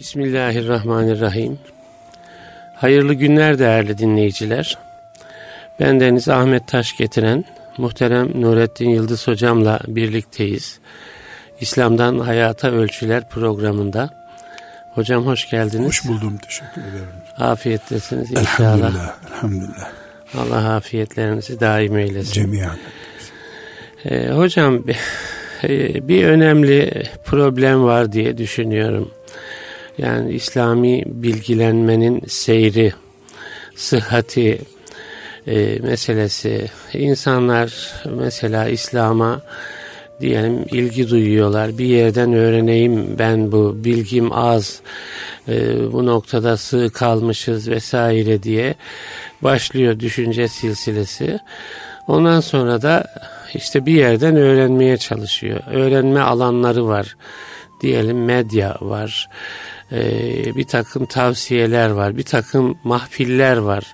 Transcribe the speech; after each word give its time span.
Bismillahirrahmanirrahim. 0.00 1.58
Hayırlı 2.76 3.14
günler 3.14 3.58
değerli 3.58 3.98
dinleyiciler. 3.98 4.78
Ben 5.80 6.00
Deniz 6.00 6.28
Ahmet 6.28 6.68
Taş 6.68 6.96
getiren 6.96 7.44
muhterem 7.78 8.42
Nurettin 8.42 8.88
Yıldız 8.88 9.26
hocamla 9.26 9.80
birlikteyiz. 9.86 10.78
İslam'dan 11.60 12.18
Hayata 12.18 12.70
Ölçüler 12.70 13.28
programında. 13.28 14.10
Hocam 14.94 15.26
hoş 15.26 15.50
geldiniz. 15.50 15.86
Hoş 15.86 16.08
buldum. 16.08 16.38
Teşekkür 16.38 16.80
ederim. 16.80 17.08
Afiyettesiniz 17.38 18.30
inşallah. 18.30 18.76
Elhamdülillah. 18.76 19.16
Elhamdülillah. 19.30 19.90
Allah 20.38 20.74
afiyetlerinizi 20.74 21.60
daim 21.60 21.96
eylesin. 21.96 22.32
Cemiyen. 22.32 22.78
Ee, 24.04 24.28
hocam 24.28 24.84
e, 25.62 26.08
bir 26.08 26.26
önemli 26.26 27.02
problem 27.24 27.84
var 27.84 28.12
diye 28.12 28.38
düşünüyorum. 28.38 29.10
Yani 30.00 30.32
İslami 30.32 31.02
bilgilenmenin 31.06 32.22
seyri, 32.28 32.92
sıhhati 33.74 34.58
e, 35.46 35.78
meselesi. 35.82 36.66
İnsanlar 36.92 37.94
mesela 38.16 38.68
İslam'a 38.68 39.40
diyelim 40.20 40.66
ilgi 40.72 41.10
duyuyorlar. 41.10 41.78
Bir 41.78 41.84
yerden 41.84 42.32
öğreneyim 42.32 43.18
ben 43.18 43.52
bu 43.52 43.76
bilgim 43.84 44.32
az 44.32 44.80
e, 45.48 45.76
bu 45.92 46.06
noktada 46.06 46.56
sığ 46.56 46.90
kalmışız 46.94 47.68
vesaire 47.68 48.42
diye 48.42 48.74
başlıyor 49.42 50.00
düşünce 50.00 50.48
silsilesi. 50.48 51.38
Ondan 52.08 52.40
sonra 52.40 52.82
da 52.82 53.04
işte 53.54 53.86
bir 53.86 53.94
yerden 53.94 54.36
öğrenmeye 54.36 54.96
çalışıyor. 54.96 55.60
Öğrenme 55.72 56.20
alanları 56.20 56.86
var. 56.86 57.16
Diyelim 57.82 58.24
medya 58.24 58.76
var. 58.80 59.28
Ee, 59.92 60.56
bir 60.56 60.64
takım 60.64 61.06
tavsiyeler 61.06 61.90
var. 61.90 62.16
Bir 62.16 62.22
takım 62.22 62.78
mahfiller 62.84 63.56
var. 63.56 63.84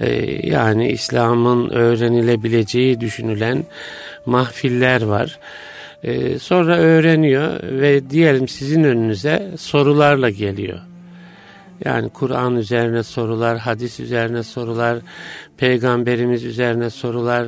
Ee, 0.00 0.46
yani 0.46 0.90
İslam'ın 0.92 1.70
öğrenilebileceği 1.70 3.00
düşünülen 3.00 3.64
mahfiller 4.26 5.02
var. 5.02 5.38
Ee, 6.02 6.38
sonra 6.38 6.76
öğreniyor 6.76 7.62
ve 7.62 8.10
diyelim 8.10 8.48
sizin 8.48 8.84
önünüze 8.84 9.50
sorularla 9.58 10.30
geliyor. 10.30 10.78
Yani 11.84 12.08
Kur'an 12.08 12.56
üzerine 12.56 13.02
sorular, 13.02 13.58
hadis 13.58 14.00
üzerine 14.00 14.42
sorular, 14.42 14.98
peygamberimiz 15.56 16.44
üzerine 16.44 16.90
sorular, 16.90 17.46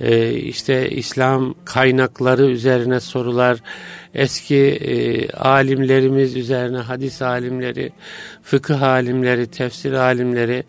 e, 0.00 0.32
işte 0.32 0.90
İslam 0.90 1.54
kaynakları 1.64 2.46
üzerine 2.46 3.00
sorular, 3.00 3.58
eski 4.14 4.56
e, 4.56 5.30
alimlerimiz 5.30 6.36
üzerine 6.36 6.78
hadis 6.78 7.22
alimleri, 7.22 7.92
fıkıh 8.42 8.82
alimleri, 8.82 9.46
tefsir 9.46 9.92
alimleri 9.92 10.64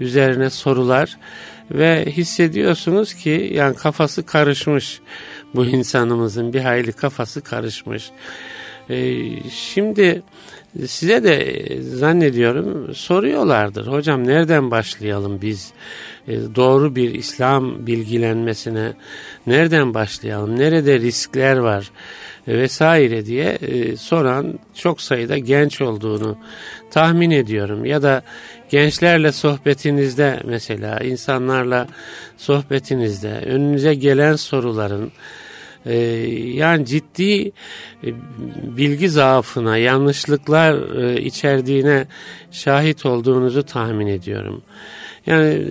üzerine 0.00 0.50
sorular 0.50 1.18
ve 1.70 2.04
hissediyorsunuz 2.06 3.14
ki 3.14 3.50
yani 3.54 3.76
kafası 3.76 4.26
karışmış 4.26 5.00
bu 5.54 5.66
insanımızın 5.66 6.52
bir 6.52 6.60
hayli 6.60 6.92
kafası 6.92 7.40
karışmış. 7.40 8.10
E, 8.90 9.16
şimdi 9.50 10.22
size 10.86 11.24
de 11.24 11.62
zannediyorum 11.82 12.94
soruyorlardır. 12.94 13.86
Hocam 13.86 14.26
nereden 14.26 14.70
başlayalım 14.70 15.42
biz? 15.42 15.72
E, 16.28 16.32
doğru 16.54 16.96
bir 16.96 17.14
İslam 17.14 17.86
bilgilenmesine 17.86 18.92
nereden 19.46 19.94
başlayalım? 19.94 20.58
Nerede 20.58 21.00
riskler 21.00 21.56
var? 21.56 21.90
E, 22.48 22.58
vesaire 22.58 23.26
diye 23.26 23.44
e, 23.44 23.96
soran 23.96 24.58
çok 24.74 25.00
sayıda 25.00 25.38
genç 25.38 25.80
olduğunu 25.80 26.38
tahmin 26.90 27.30
ediyorum. 27.30 27.84
Ya 27.84 28.02
da 28.02 28.22
gençlerle 28.70 29.32
sohbetinizde 29.32 30.40
mesela 30.44 30.98
insanlarla 30.98 31.86
sohbetinizde 32.36 33.30
önünüze 33.30 33.94
gelen 33.94 34.36
soruların 34.36 35.12
e, 35.86 35.96
yani 36.54 36.86
ciddi 36.86 37.52
bilgi 38.62 39.08
zaafına, 39.08 39.76
yanlışlıklar 39.76 40.74
içerdiğine 41.16 42.06
şahit 42.50 43.06
olduğunuzu 43.06 43.62
tahmin 43.62 44.06
ediyorum. 44.06 44.62
Yani 45.26 45.62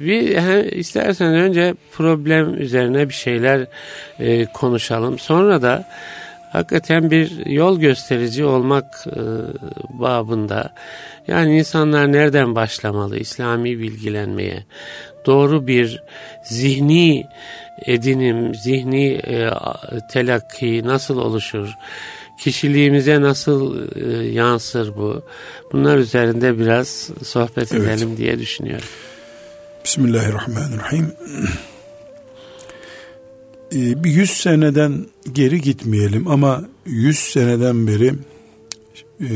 bir 0.00 0.36
he, 0.36 0.70
istersen 0.70 1.34
önce 1.34 1.74
problem 1.92 2.62
üzerine 2.62 3.08
bir 3.08 3.14
şeyler 3.14 3.66
e, 4.18 4.44
konuşalım. 4.44 5.18
Sonra 5.18 5.62
da 5.62 5.88
hakikaten 6.52 7.10
bir 7.10 7.46
yol 7.46 7.80
gösterici 7.80 8.44
olmak 8.44 9.06
e, 9.06 9.20
babında 10.00 10.74
yani 11.26 11.58
insanlar 11.58 12.12
nereden 12.12 12.54
başlamalı 12.54 13.18
İslami 13.18 13.78
bilgilenmeye? 13.78 14.64
Doğru 15.26 15.66
bir 15.66 16.02
zihni 16.44 17.26
edinim, 17.86 18.54
zihni 18.54 19.12
e, 19.12 19.50
telakki 20.12 20.86
nasıl 20.86 21.18
oluşur? 21.18 21.76
Kişiliğimize 22.42 23.20
nasıl 23.20 23.88
e, 23.96 24.26
yansır 24.26 24.96
bu? 24.96 25.22
Bunlar 25.72 25.98
üzerinde 25.98 26.58
biraz 26.58 27.10
sohbet 27.22 27.72
evet. 27.72 27.82
edelim 27.82 28.16
diye 28.16 28.38
düşünüyorum. 28.38 28.88
Bismillahirrahmanirrahim. 29.84 31.12
Ee, 33.72 33.76
bir 34.04 34.10
yüz 34.10 34.30
seneden 34.30 35.06
geri 35.32 35.60
gitmeyelim 35.60 36.28
ama 36.28 36.64
yüz 36.86 37.18
seneden 37.18 37.86
beri 37.86 38.12
e, 39.20 39.30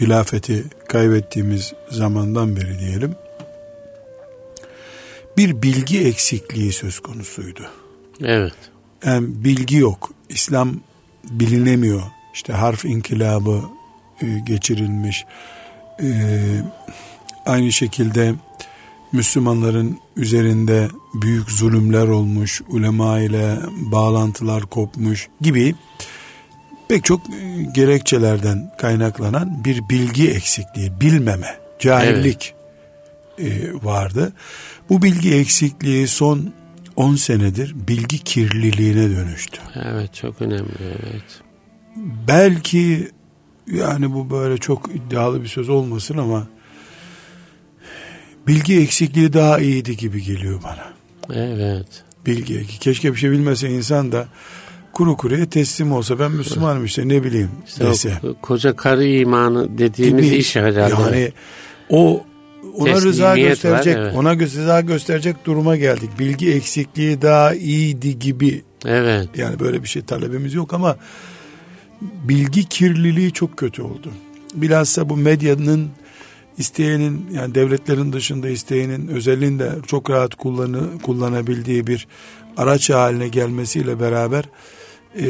hilafeti 0.00 0.64
kaybettiğimiz 0.88 1.72
zamandan 1.90 2.56
beri 2.56 2.78
diyelim 2.78 3.14
bir 5.36 5.62
bilgi 5.62 6.00
eksikliği 6.00 6.72
söz 6.72 7.00
konusuydu. 7.00 7.62
Evet. 8.24 8.54
Yani 9.04 9.44
bilgi 9.44 9.76
yok. 9.76 10.10
İslam 10.28 10.80
bilinemiyor. 11.30 12.02
İşte 12.34 12.52
harf 12.52 12.84
inkılabı 12.84 13.62
e, 14.22 14.26
geçirilmiş. 14.46 15.24
E, 16.02 16.08
aynı 17.46 17.72
şekilde 17.72 18.34
Müslümanların 19.12 19.98
üzerinde 20.16 20.88
büyük 21.14 21.50
zulümler 21.50 22.08
olmuş, 22.08 22.62
ulema 22.68 23.20
ile 23.20 23.56
bağlantılar 23.92 24.62
kopmuş 24.62 25.28
gibi 25.40 25.74
pek 26.88 27.04
çok 27.04 27.20
e, 27.20 27.62
gerekçelerden 27.74 28.72
kaynaklanan 28.78 29.64
bir 29.64 29.88
bilgi 29.90 30.30
eksikliği, 30.30 31.00
bilmeme, 31.00 31.56
cahillik 31.78 32.54
evet. 33.38 33.84
vardı. 33.84 34.32
Bu 34.90 35.02
bilgi 35.02 35.34
eksikliği 35.34 36.08
son 36.08 36.52
10 36.96 37.14
senedir 37.14 37.74
bilgi 37.88 38.18
kirliliğine 38.18 39.16
dönüştü. 39.16 39.60
Evet 39.74 40.14
çok 40.14 40.42
önemli 40.42 40.72
evet. 40.80 41.40
Belki 42.28 43.10
yani 43.72 44.14
bu 44.14 44.30
böyle 44.30 44.58
çok 44.58 44.90
iddialı 44.94 45.42
bir 45.42 45.48
söz 45.48 45.68
olmasın 45.68 46.18
ama 46.18 46.46
bilgi 48.46 48.80
eksikliği 48.80 49.32
daha 49.32 49.58
iyiydi 49.58 49.96
gibi 49.96 50.22
geliyor 50.22 50.60
bana. 50.62 50.92
Evet. 51.34 51.86
Bilgi 52.26 52.66
keşke 52.66 53.12
bir 53.12 53.18
şey 53.18 53.30
bilmese 53.30 53.70
insan 53.70 54.12
da 54.12 54.28
kuru 54.92 55.16
kuruya 55.16 55.46
teslim 55.46 55.92
olsa 55.92 56.18
ben 56.18 56.32
Müslümanım 56.32 56.84
işte 56.84 57.08
ne 57.08 57.24
bileyim 57.24 57.50
işte 57.66 57.86
dese. 57.86 58.20
koca 58.42 58.76
karı 58.76 59.06
imanı 59.06 59.78
dediğimiz 59.78 60.24
gibi, 60.24 60.36
iş 60.36 60.56
herhalde. 60.56 61.02
Yani 61.02 61.32
o 61.88 62.24
ona 62.76 63.02
rıza 63.02 63.38
gösterecek, 63.38 63.96
var, 63.96 64.02
evet. 64.02 64.14
ona 64.16 64.38
rıza 64.38 64.80
gösterecek 64.80 65.36
duruma 65.44 65.76
geldik. 65.76 66.10
Bilgi 66.18 66.52
eksikliği 66.52 67.22
daha 67.22 67.54
iyiydi 67.54 68.18
gibi. 68.18 68.62
Evet. 68.86 69.28
Yani 69.36 69.60
böyle 69.60 69.82
bir 69.82 69.88
şey 69.88 70.02
talebimiz 70.02 70.54
yok 70.54 70.74
ama 70.74 70.96
bilgi 72.00 72.64
kirliliği 72.64 73.32
çok 73.32 73.56
kötü 73.56 73.82
oldu. 73.82 74.12
Bilhassa 74.54 75.08
bu 75.08 75.16
medyanın 75.16 75.88
isteyenin 76.58 77.26
yani 77.32 77.54
devletlerin 77.54 78.12
dışında 78.12 78.48
isteyenin 78.48 79.08
özelliğinde 79.08 79.70
çok 79.86 80.10
rahat 80.10 80.34
kullanı, 80.34 80.80
kullanabildiği 81.02 81.86
bir 81.86 82.06
araç 82.56 82.90
haline 82.90 83.28
gelmesiyle 83.28 84.00
beraber 84.00 84.44
e, 85.18 85.26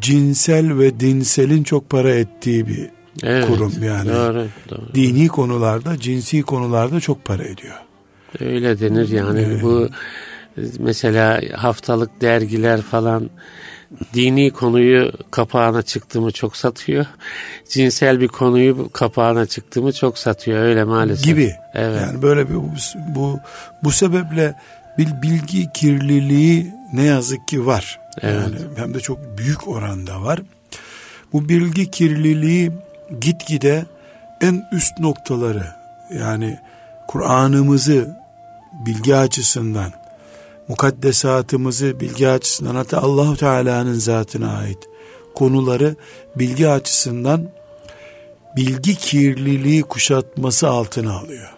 cinsel 0.00 0.78
ve 0.78 1.00
dinselin 1.00 1.62
çok 1.62 1.90
para 1.90 2.10
ettiği 2.10 2.66
bir 2.66 2.97
evet, 3.22 3.46
kurum 3.46 3.72
yani. 3.82 4.08
Doğru, 4.08 4.46
doğru. 4.70 4.94
Dini 4.94 5.28
konularda, 5.28 5.98
cinsi 5.98 6.42
konularda 6.42 7.00
çok 7.00 7.24
para 7.24 7.44
ediyor. 7.44 7.74
Öyle 8.40 8.80
denir 8.80 9.08
yani. 9.08 9.40
Evet. 9.40 9.62
Bu 9.62 9.88
mesela 10.78 11.40
haftalık 11.56 12.20
dergiler 12.20 12.82
falan 12.82 13.30
dini 14.14 14.50
konuyu 14.50 15.12
kapağına 15.30 15.82
çıktığımı 15.82 16.30
çok 16.30 16.56
satıyor. 16.56 17.06
Cinsel 17.68 18.20
bir 18.20 18.28
konuyu 18.28 18.88
kapağına 18.92 19.46
çıktığımı 19.46 19.92
çok 19.92 20.18
satıyor 20.18 20.62
öyle 20.62 20.84
maalesef. 20.84 21.24
Gibi. 21.24 21.54
Evet. 21.74 22.02
Yani 22.02 22.22
böyle 22.22 22.48
bir 22.48 22.54
bu 22.54 22.70
bu, 23.14 23.40
bu 23.84 23.90
sebeple 23.90 24.54
bir 24.98 25.22
bilgi 25.22 25.72
kirliliği 25.72 26.72
ne 26.92 27.02
yazık 27.02 27.48
ki 27.48 27.66
var. 27.66 28.00
Evet. 28.22 28.34
Yani 28.34 28.56
hem 28.76 28.94
de 28.94 29.00
çok 29.00 29.38
büyük 29.38 29.68
oranda 29.68 30.22
var. 30.22 30.40
Bu 31.32 31.48
bilgi 31.48 31.90
kirliliği 31.90 32.72
gitgide 33.20 33.86
en 34.40 34.68
üst 34.72 34.98
noktaları 34.98 35.66
yani 36.14 36.58
Kur'an'ımızı 37.08 38.16
bilgi 38.86 39.16
açısından 39.16 39.92
mukaddesatımızı 40.68 42.00
bilgi 42.00 42.28
açısından 42.28 42.74
hatta 42.74 42.98
Allahu 42.98 43.36
Teala'nın 43.36 43.94
zatına 43.94 44.56
ait 44.56 44.78
konuları 45.34 45.96
bilgi 46.36 46.68
açısından 46.68 47.48
bilgi 48.56 48.94
kirliliği 48.94 49.82
kuşatması 49.82 50.68
altına 50.68 51.18
alıyor. 51.18 51.48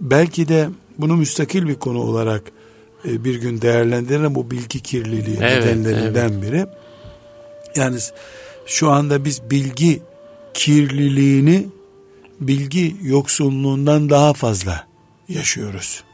Belki 0.00 0.48
de 0.48 0.68
bunu 0.98 1.16
müstakil 1.16 1.68
bir 1.68 1.74
konu 1.74 1.98
olarak 2.02 2.42
e, 3.04 3.24
bir 3.24 3.34
gün 3.34 3.60
değerlendirelim 3.60 4.34
bu 4.34 4.50
bilgi 4.50 4.80
kirliliği 4.80 5.38
evet, 5.40 5.64
nedenlerinden 5.64 6.28
evet. 6.28 6.42
biri. 6.42 6.66
Yani 7.76 7.98
şu 8.68 8.90
anda 8.90 9.24
biz 9.24 9.50
bilgi 9.50 10.02
kirliliğini 10.54 11.66
bilgi 12.40 12.96
yoksunluğundan 13.02 14.10
daha 14.10 14.32
fazla 14.32 14.86
yaşıyoruz. 15.28 16.04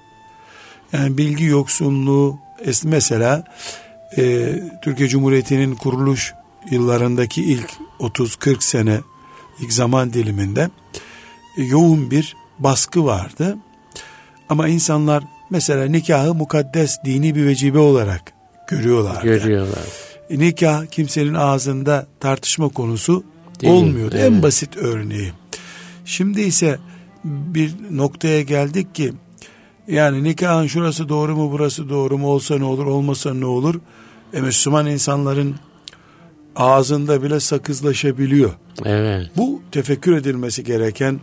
Yani 0.93 1.19
bilgi 1.19 1.45
yoksunluğu 1.45 2.39
mesela 2.85 3.45
e, 4.17 4.55
Türkiye 4.83 5.09
Cumhuriyeti'nin 5.09 5.75
kuruluş 5.75 6.35
yıllarındaki 6.71 7.43
ilk 7.43 7.71
30-40 8.01 8.65
sene 8.65 9.01
ilk 9.61 9.73
zaman 9.73 10.13
diliminde 10.13 10.71
e, 11.59 11.63
yoğun 11.63 12.11
bir 12.11 12.37
baskı 12.59 13.05
vardı. 13.05 13.57
Ama 14.49 14.69
insanlar 14.69 15.25
mesela 15.51 15.87
nikahı 15.87 16.35
mukaddes 16.35 16.99
dini 17.05 17.35
bir 17.35 17.47
vecibe 17.47 17.79
olarak 17.79 18.33
görüyorlardı. 18.69 19.23
Görüyorlar. 19.23 20.14
Nikah 20.31 20.87
kimsenin 20.87 21.35
ağzında 21.35 22.07
tartışma 22.21 22.69
konusu 22.69 23.25
Değil 23.61 23.73
olmuyordu. 23.73 24.17
Evet. 24.19 24.33
En 24.33 24.43
basit 24.43 24.77
örneği. 24.77 25.33
Şimdi 26.05 26.41
ise 26.41 26.79
bir 27.25 27.75
noktaya 27.91 28.43
geldik 28.43 28.95
ki 28.95 29.13
yani 29.89 30.25
nikahın 30.25 30.67
şurası 30.67 31.09
doğru 31.09 31.37
mu 31.37 31.53
burası 31.53 31.89
doğru 31.89 32.19
mu 32.19 32.29
olsa 32.29 32.59
ne 32.59 32.65
olur 32.65 32.87
olmasa 32.87 33.35
ne 33.35 33.47
olur. 33.47 33.81
E 34.33 34.41
Müslüman 34.41 34.87
insanların 34.87 35.55
ağzında 36.57 37.23
bile 37.23 37.41
sakızlaşabiliyor. 37.41 38.53
Evet. 38.85 39.31
Bu 39.37 39.63
tefekkür 39.73 40.17
edilmesi 40.17 40.65
gereken 40.65 41.21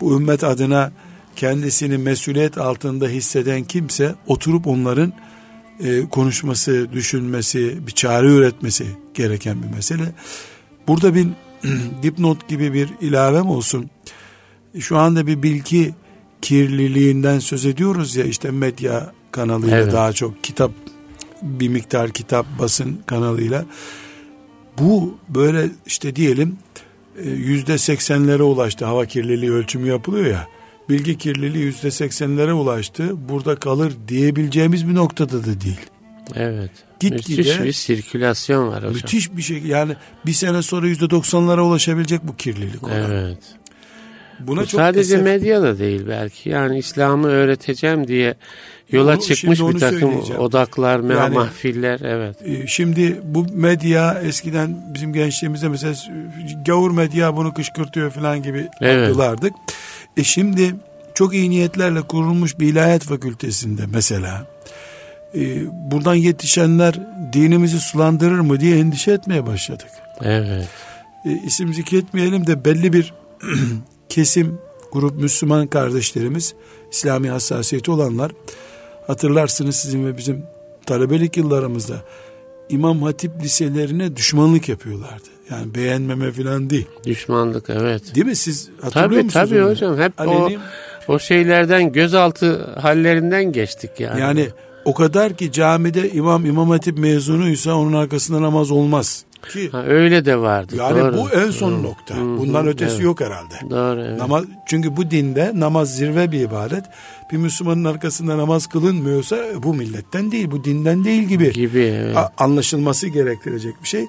bu 0.00 0.16
ümmet 0.16 0.44
adına 0.44 0.92
kendisini 1.36 1.98
mesuliyet 1.98 2.58
altında 2.58 3.08
hisseden 3.08 3.64
kimse 3.64 4.14
oturup 4.26 4.66
onların 4.66 5.12
e, 5.80 6.08
konuşması, 6.08 6.92
düşünmesi, 6.92 7.86
bir 7.86 7.92
çare 7.92 8.26
üretmesi 8.26 8.86
gereken 9.14 9.62
bir 9.62 9.68
mesele. 9.68 10.12
Burada 10.88 11.14
bir 11.14 11.26
dipnot 12.02 12.48
gibi 12.48 12.72
bir 12.72 12.88
ilavem 13.00 13.46
olsun. 13.46 13.90
Şu 14.78 14.98
anda 14.98 15.26
bir 15.26 15.42
bilgi 15.42 15.94
kirliliğinden 16.42 17.38
söz 17.38 17.66
ediyoruz 17.66 18.16
ya 18.16 18.24
işte 18.24 18.50
medya 18.50 19.12
kanalıyla 19.32 19.76
evet. 19.78 19.92
daha 19.92 20.12
çok 20.12 20.44
kitap 20.44 20.70
bir 21.42 21.68
miktar 21.68 22.10
kitap 22.10 22.46
basın 22.58 23.00
kanalıyla 23.06 23.64
bu 24.78 25.18
böyle 25.28 25.70
işte 25.86 26.16
diyelim 26.16 26.58
e, 27.24 27.30
yüzde 27.30 27.78
seksenlere 27.78 28.42
ulaştı 28.42 28.84
hava 28.84 29.06
kirliliği 29.06 29.52
ölçümü 29.52 29.88
yapılıyor 29.88 30.26
ya 30.26 30.48
bilgi 30.88 31.18
kirliliği 31.18 31.64
yüzde 31.64 31.90
seksenlere 31.90 32.52
ulaştı 32.52 33.28
burada 33.28 33.56
kalır 33.56 33.92
diyebileceğimiz 34.08 34.88
bir 34.88 34.94
noktada 34.94 35.40
da 35.40 35.60
değil. 35.60 35.80
Evet. 36.34 36.70
Git 37.00 37.12
müthiş 37.12 37.36
gide, 37.36 37.64
bir 37.64 37.72
sirkülasyon 37.72 38.68
var 38.68 38.78
hocam. 38.78 38.92
Müthiş 38.92 39.36
bir 39.36 39.42
şey 39.42 39.58
yani 39.58 39.96
bir 40.26 40.32
sene 40.32 40.62
sonra 40.62 40.86
yüzde 40.86 41.10
doksanlara 41.10 41.64
ulaşabilecek 41.64 42.20
bu 42.22 42.36
kirlilik. 42.36 42.84
Olan. 42.84 43.10
Evet. 43.10 43.38
Buna 44.40 44.60
Bu 44.60 44.66
çok 44.66 44.80
sadece 44.80 45.14
esef... 45.14 45.24
medya 45.24 45.62
da 45.62 45.78
değil 45.78 46.02
belki. 46.08 46.48
Yani 46.48 46.78
İslam'ı 46.78 47.28
öğreteceğim 47.28 48.08
diye 48.08 48.34
yola 48.90 49.14
onu, 49.14 49.20
çıkmış 49.20 49.60
bir 49.60 49.78
takım 49.78 50.20
odaklar, 50.38 51.14
yani, 51.14 51.34
mahfiller 51.34 52.00
evet. 52.00 52.36
E, 52.44 52.66
şimdi 52.66 53.20
bu 53.24 53.46
medya 53.52 54.20
eskiden 54.24 54.94
bizim 54.94 55.12
gençliğimizde 55.12 55.68
mesela 55.68 55.94
gavur 56.66 56.90
medya 56.90 57.36
bunu 57.36 57.54
kışkırtıyor 57.54 58.10
falan 58.10 58.42
gibi 58.42 58.68
evet. 58.80 59.08
algılardık. 59.08 59.52
E 60.16 60.24
şimdi 60.24 60.74
çok 61.14 61.34
iyi 61.34 61.50
niyetlerle 61.50 62.02
kurulmuş 62.02 62.58
bir 62.58 62.68
ilahiyat 62.68 63.02
fakültesinde 63.02 63.82
mesela 63.86 64.46
e, 65.34 65.40
buradan 65.90 66.14
yetişenler 66.14 67.00
dinimizi 67.32 67.80
sulandırır 67.80 68.40
mı 68.40 68.60
diye 68.60 68.78
endişe 68.78 69.12
etmeye 69.12 69.46
başladık. 69.46 69.88
Evet. 70.22 70.68
E, 71.24 71.30
isim 71.46 71.74
zikretmeyelim 71.74 72.46
de 72.46 72.64
belli 72.64 72.92
bir 72.92 73.14
kesim 74.08 74.58
grup 74.92 75.20
Müslüman 75.20 75.66
kardeşlerimiz 75.66 76.54
İslami 76.92 77.30
hassasiyeti 77.30 77.90
olanlar 77.90 78.32
hatırlarsınız 79.06 79.76
sizin 79.76 80.06
ve 80.06 80.16
bizim 80.16 80.42
talebelik 80.86 81.36
yıllarımızda 81.36 82.02
İmam 82.68 83.02
Hatip 83.02 83.32
liselerine 83.42 84.16
düşmanlık 84.16 84.68
yapıyorlardı. 84.68 85.28
Yani 85.50 85.74
beğenmeme 85.74 86.32
falan 86.32 86.70
değil. 86.70 86.86
Düşmanlık 87.06 87.70
evet. 87.70 88.14
Değil 88.14 88.26
mi 88.26 88.36
siz 88.36 88.68
hatırlıyor 88.80 89.10
tabii, 89.10 89.24
musunuz? 89.24 89.50
Tabii 89.50 89.60
hocam 89.60 89.98
hep 89.98 90.20
Aleni, 90.20 90.58
o, 91.08 91.12
o 91.12 91.18
şeylerden 91.18 91.92
gözaltı 91.92 92.64
hallerinden 92.80 93.52
geçtik 93.52 93.90
yani. 93.98 94.20
Yani 94.20 94.48
o 94.84 94.94
kadar 94.94 95.36
ki 95.36 95.52
camide 95.52 96.10
imam 96.10 96.46
İmam 96.46 96.70
Hatip 96.70 96.98
mezunuysa 96.98 97.74
onun 97.74 97.92
arkasında 97.92 98.42
namaz 98.42 98.70
olmaz. 98.70 99.24
Ki, 99.52 99.70
ha, 99.70 99.84
öyle 99.84 100.24
de 100.24 100.36
vardı. 100.36 100.74
Yani 100.78 101.00
doğru. 101.00 101.16
bu 101.16 101.30
en 101.30 101.50
son 101.50 101.72
doğru. 101.72 101.82
nokta. 101.82 102.14
Bundan 102.16 102.66
ötesi 102.66 102.94
evet. 102.94 103.04
yok 103.04 103.20
herhalde. 103.20 103.70
Doğru. 103.70 104.00
Evet. 104.00 104.18
Namaz, 104.18 104.44
çünkü 104.66 104.96
bu 104.96 105.10
dinde 105.10 105.52
namaz 105.54 105.96
zirve 105.96 106.32
bir 106.32 106.40
ibadet. 106.40 106.84
Bir 107.32 107.36
Müslümanın 107.36 107.84
arkasında 107.84 108.38
namaz 108.38 108.66
kılınmıyorsa 108.66 109.36
bu 109.62 109.74
milletten 109.74 110.32
değil, 110.32 110.50
bu 110.50 110.64
dinden 110.64 111.04
değil 111.04 111.22
gibi. 111.22 111.52
Gibi 111.52 111.78
evet. 111.78 112.16
Anlaşılması 112.38 113.08
gerektirecek 113.08 113.74
bir 113.82 113.88
şey. 113.88 114.06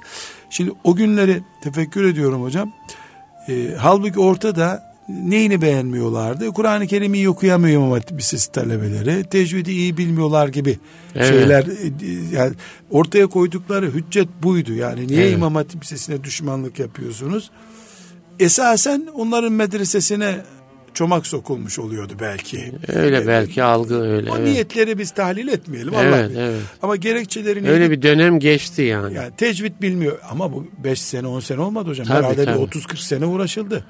Şimdi 0.49 0.71
o 0.83 0.95
günleri 0.95 1.41
tefekkür 1.63 2.03
ediyorum 2.03 2.43
hocam. 2.43 2.73
E, 3.49 3.69
halbuki 3.77 4.19
ortada 4.19 4.87
neyini 5.09 5.61
beğenmiyorlardı? 5.61 6.51
Kur'an-ı 6.51 6.87
Kerim'i 6.87 7.29
okuyamıyor 7.29 7.89
Hatip 7.89 8.19
Lisesi 8.19 8.51
talebeleri. 8.51 9.23
Tecvidi 9.23 9.71
iyi 9.71 9.97
bilmiyorlar 9.97 10.47
gibi 10.47 10.79
evet. 11.15 11.27
şeyler. 11.27 11.65
Yani 12.31 12.53
ortaya 12.91 13.27
koydukları 13.27 13.91
hüccet 13.93 14.27
buydu. 14.43 14.73
Yani 14.73 15.07
niye 15.07 15.21
evet. 15.21 15.33
İmam 15.33 15.55
Hatip 15.55 15.83
Lisesi'ne 15.83 16.23
düşmanlık 16.23 16.79
yapıyorsunuz? 16.79 17.51
Esasen 18.39 19.07
onların 19.13 19.53
medresesine 19.53 20.35
çomak 20.97 21.27
sokulmuş 21.27 21.79
oluyordu 21.79 22.13
belki. 22.19 22.71
Öyle 22.87 23.17
ee, 23.17 23.27
belki 23.27 23.63
algı 23.63 24.01
öyle. 24.01 24.31
O 24.31 24.37
evet. 24.37 24.47
niyetleri 24.47 24.97
biz 24.97 25.11
tahlil 25.11 25.47
etmeyelim. 25.47 25.93
Evet, 25.93 26.13
Allah 26.13 26.41
evet. 26.41 26.61
Ama 26.81 26.95
gerekçelerini... 26.95 27.69
Öyle 27.69 27.91
bir 27.91 28.01
dönem 28.01 28.39
geçti 28.39 28.81
yani. 28.81 29.13
yani 29.13 29.31
tecvid 29.37 29.81
bilmiyor. 29.81 30.19
Ama 30.31 30.53
bu 30.53 30.67
5 30.83 31.01
sene 31.01 31.27
10 31.27 31.39
sene 31.39 31.61
olmadı 31.61 31.89
hocam. 31.89 32.07
Tabii, 32.07 32.17
Herhalde 32.17 32.45
tabii. 32.45 32.61
bir 32.61 32.67
30-40 32.67 32.97
sene 32.97 33.25
uğraşıldı. 33.25 33.83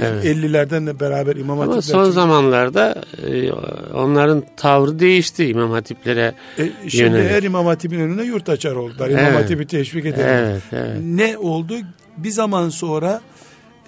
Evet. 0.00 0.24
50'lerden 0.24 0.86
de 0.86 1.00
beraber 1.00 1.36
İmam 1.36 1.58
Hatipler. 1.58 1.74
Ama 1.74 1.82
son 1.82 2.10
zamanlarda 2.10 3.02
e, 3.26 3.52
onların 3.94 4.44
tavrı 4.56 4.98
değişti 4.98 5.46
İmam 5.46 5.70
Hatiplere 5.70 6.34
e, 6.58 6.70
Şimdi 6.88 7.04
yönelik. 7.04 7.30
her 7.30 7.42
İmam 7.42 7.66
Hatip'in 7.66 8.00
önüne 8.00 8.22
yurt 8.22 8.48
açar 8.48 8.72
oldular. 8.72 9.10
İmam 9.10 9.24
evet. 9.24 9.42
Hatip'i 9.42 9.66
teşvik 9.66 10.06
edelim. 10.06 10.26
Evet, 10.28 10.62
evet. 10.72 10.96
Ne 11.02 11.38
oldu? 11.38 11.74
Bir 12.16 12.30
zaman 12.30 12.68
sonra 12.68 13.20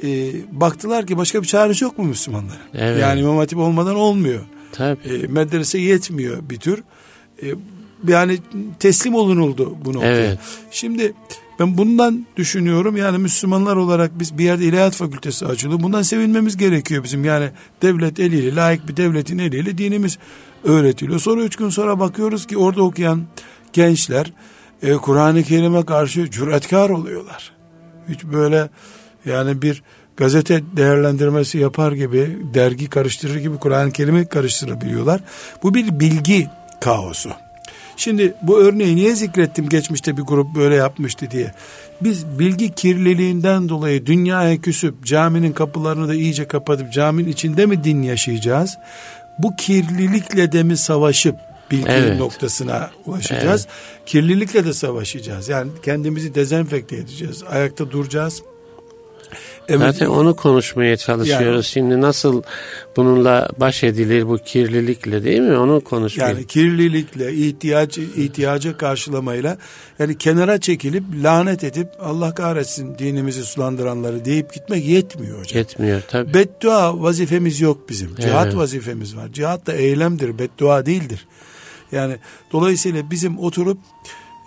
e, 0.05 0.33
baktılar 0.53 1.07
ki 1.07 1.17
başka 1.17 1.43
bir 1.43 1.47
çaresi 1.47 1.85
yok 1.85 1.99
mu 1.99 2.05
Müslümanlara? 2.05 2.59
Evet. 2.75 3.03
Yani 3.03 3.21
İmam 3.21 3.37
Hatip 3.37 3.59
olmadan 3.59 3.97
olmuyor. 3.97 4.41
Tabii. 4.73 5.09
E, 5.09 5.27
medrese 5.27 5.79
yetmiyor 5.79 6.51
bir 6.51 6.57
tür. 6.57 6.83
E, 7.43 7.47
yani 8.09 8.39
teslim 8.79 9.15
olunuldu 9.15 9.77
bu 9.85 9.93
noktaya. 9.93 10.17
Evet. 10.17 10.39
Şimdi 10.71 11.13
ben 11.59 11.79
bundan 11.79 12.27
düşünüyorum 12.37 12.97
yani 12.97 13.19
Müslümanlar 13.19 13.77
olarak 13.77 14.19
biz 14.19 14.39
bir 14.39 14.45
yerde 14.45 14.65
ilahiyat 14.65 14.95
fakültesi 14.95 15.47
açıldı. 15.47 15.83
Bundan 15.83 16.03
sevinmemiz 16.03 16.57
gerekiyor 16.57 17.05
bizim. 17.05 17.25
Yani 17.25 17.51
devlet 17.83 18.21
eliyle 18.21 18.55
layık 18.55 18.89
bir 18.89 18.97
devletin 18.97 19.39
eliyle 19.39 19.79
dinimiz 19.79 20.19
öğretiliyor. 20.65 21.21
Sonra 21.21 21.43
üç 21.43 21.57
gün 21.57 21.69
sonra 21.69 22.01
bakıyoruz 22.01 22.47
ki 22.47 22.59
orada 22.59 22.83
okuyan 22.83 23.23
gençler 23.73 24.33
e, 24.83 24.93
Kur'an-ı 24.93 25.43
Kerim'e 25.43 25.85
karşı 25.85 26.31
cüretkar 26.31 26.91
oluyorlar. 26.91 27.53
Hiç 28.09 28.25
böyle 28.25 28.69
yani 29.27 29.63
bir 29.63 29.83
gazete 30.17 30.63
değerlendirmesi 30.77 31.59
yapar 31.59 31.93
gibi 31.93 32.39
dergi 32.55 32.91
karıştırır 32.91 33.37
gibi 33.37 33.57
Kur'an-ı 33.57 33.93
Kerim'i 33.93 34.27
karıştırabiliyorlar. 34.27 35.21
Bu 35.63 35.75
bir 35.75 36.01
bilgi 36.01 36.49
kaosu. 36.81 37.31
Şimdi 37.97 38.35
bu 38.43 38.61
örneği 38.61 38.97
niye 38.97 39.15
zikrettim 39.15 39.69
geçmişte 39.69 40.17
bir 40.17 40.23
grup 40.23 40.55
böyle 40.57 40.75
yapmıştı 40.75 41.31
diye. 41.31 41.53
Biz 42.01 42.39
bilgi 42.39 42.75
kirliliğinden 42.75 43.69
dolayı 43.69 44.07
dünyaya 44.07 44.61
küsüp 44.61 45.05
caminin 45.05 45.53
kapılarını 45.53 46.09
da 46.09 46.15
iyice 46.15 46.49
kapatıp 46.49 46.93
caminin 46.93 47.29
içinde 47.29 47.67
mi 47.67 47.85
din 47.85 48.03
yaşayacağız? 48.03 48.79
Bu 49.39 49.57
kirlilikle 49.57 50.53
de 50.53 50.63
mi 50.63 50.77
savaşıp 50.77 51.37
bilgi 51.71 51.89
evet. 51.89 52.19
noktasına 52.19 52.91
ulaşacağız? 53.07 53.67
Evet. 53.67 54.07
Kirlilikle 54.07 54.65
de 54.65 54.73
savaşacağız. 54.73 55.49
Yani 55.49 55.71
kendimizi 55.85 56.35
dezenfekte 56.35 56.97
edeceğiz. 56.97 57.43
Ayakta 57.51 57.91
duracağız. 57.91 58.43
Evet. 59.69 59.81
Zaten 59.81 60.07
onu 60.07 60.37
konuşmaya 60.37 60.97
çalışıyoruz. 60.97 61.55
Yani, 61.55 61.65
Şimdi 61.65 62.01
nasıl 62.01 62.43
bununla 62.97 63.49
baş 63.57 63.85
edilir 63.85 64.29
bu 64.29 64.39
kirlilikle 64.39 65.25
değil 65.25 65.41
mi? 65.41 65.57
Onu 65.57 65.81
konuşuyor. 65.81 66.29
Yani 66.29 66.47
kirlilikle, 66.47 67.33
ihtiyaç 67.35 67.99
ihtiyaca 67.99 68.77
karşılamayla 68.77 69.59
yani 69.99 70.19
kenara 70.19 70.61
çekilip 70.61 71.05
lanet 71.23 71.65
edip 71.65 71.89
Allah 72.01 72.35
kahretsin 72.35 72.99
dinimizi 72.99 73.45
sulandıranları 73.45 74.25
deyip 74.25 74.55
gitmek 74.55 74.87
yetmiyor 74.87 75.41
hocam. 75.41 75.59
Yetmiyor 75.59 76.03
tabii. 76.09 76.35
Beddua 76.35 77.03
vazifemiz 77.03 77.61
yok 77.61 77.89
bizim. 77.89 78.15
Cihat 78.15 78.47
evet. 78.47 78.57
vazifemiz 78.57 79.17
var. 79.17 79.33
Cihat 79.33 79.67
da 79.67 79.73
eylemdir, 79.73 80.39
beddua 80.39 80.87
değildir. 80.87 81.27
Yani 81.93 82.17
dolayısıyla 82.53 83.11
bizim 83.11 83.39
oturup 83.39 83.79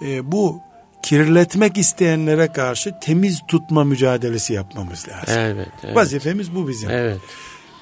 e, 0.01 0.31
bu 0.31 0.61
kirletmek 1.05 1.77
isteyenlere 1.77 2.47
karşı 2.47 2.93
temiz 3.01 3.41
tutma 3.47 3.83
mücadelesi 3.83 4.53
yapmamız 4.53 5.07
lazım. 5.09 5.35
Evet, 5.37 5.67
evet. 5.83 5.95
Vazifemiz 5.95 6.55
bu 6.55 6.67
bizim. 6.67 6.89
Evet. 6.89 7.19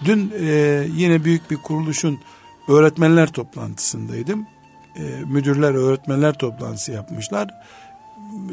Dün 0.05 0.33
e, 0.39 0.47
yine 0.95 1.23
büyük 1.23 1.51
bir 1.51 1.57
kuruluşun 1.57 2.19
öğretmenler 2.67 3.31
toplantısındaydım. 3.31 4.47
E, 4.95 5.01
müdürler 5.25 5.73
öğretmenler 5.73 6.33
toplantısı 6.33 6.91
yapmışlar. 6.91 7.49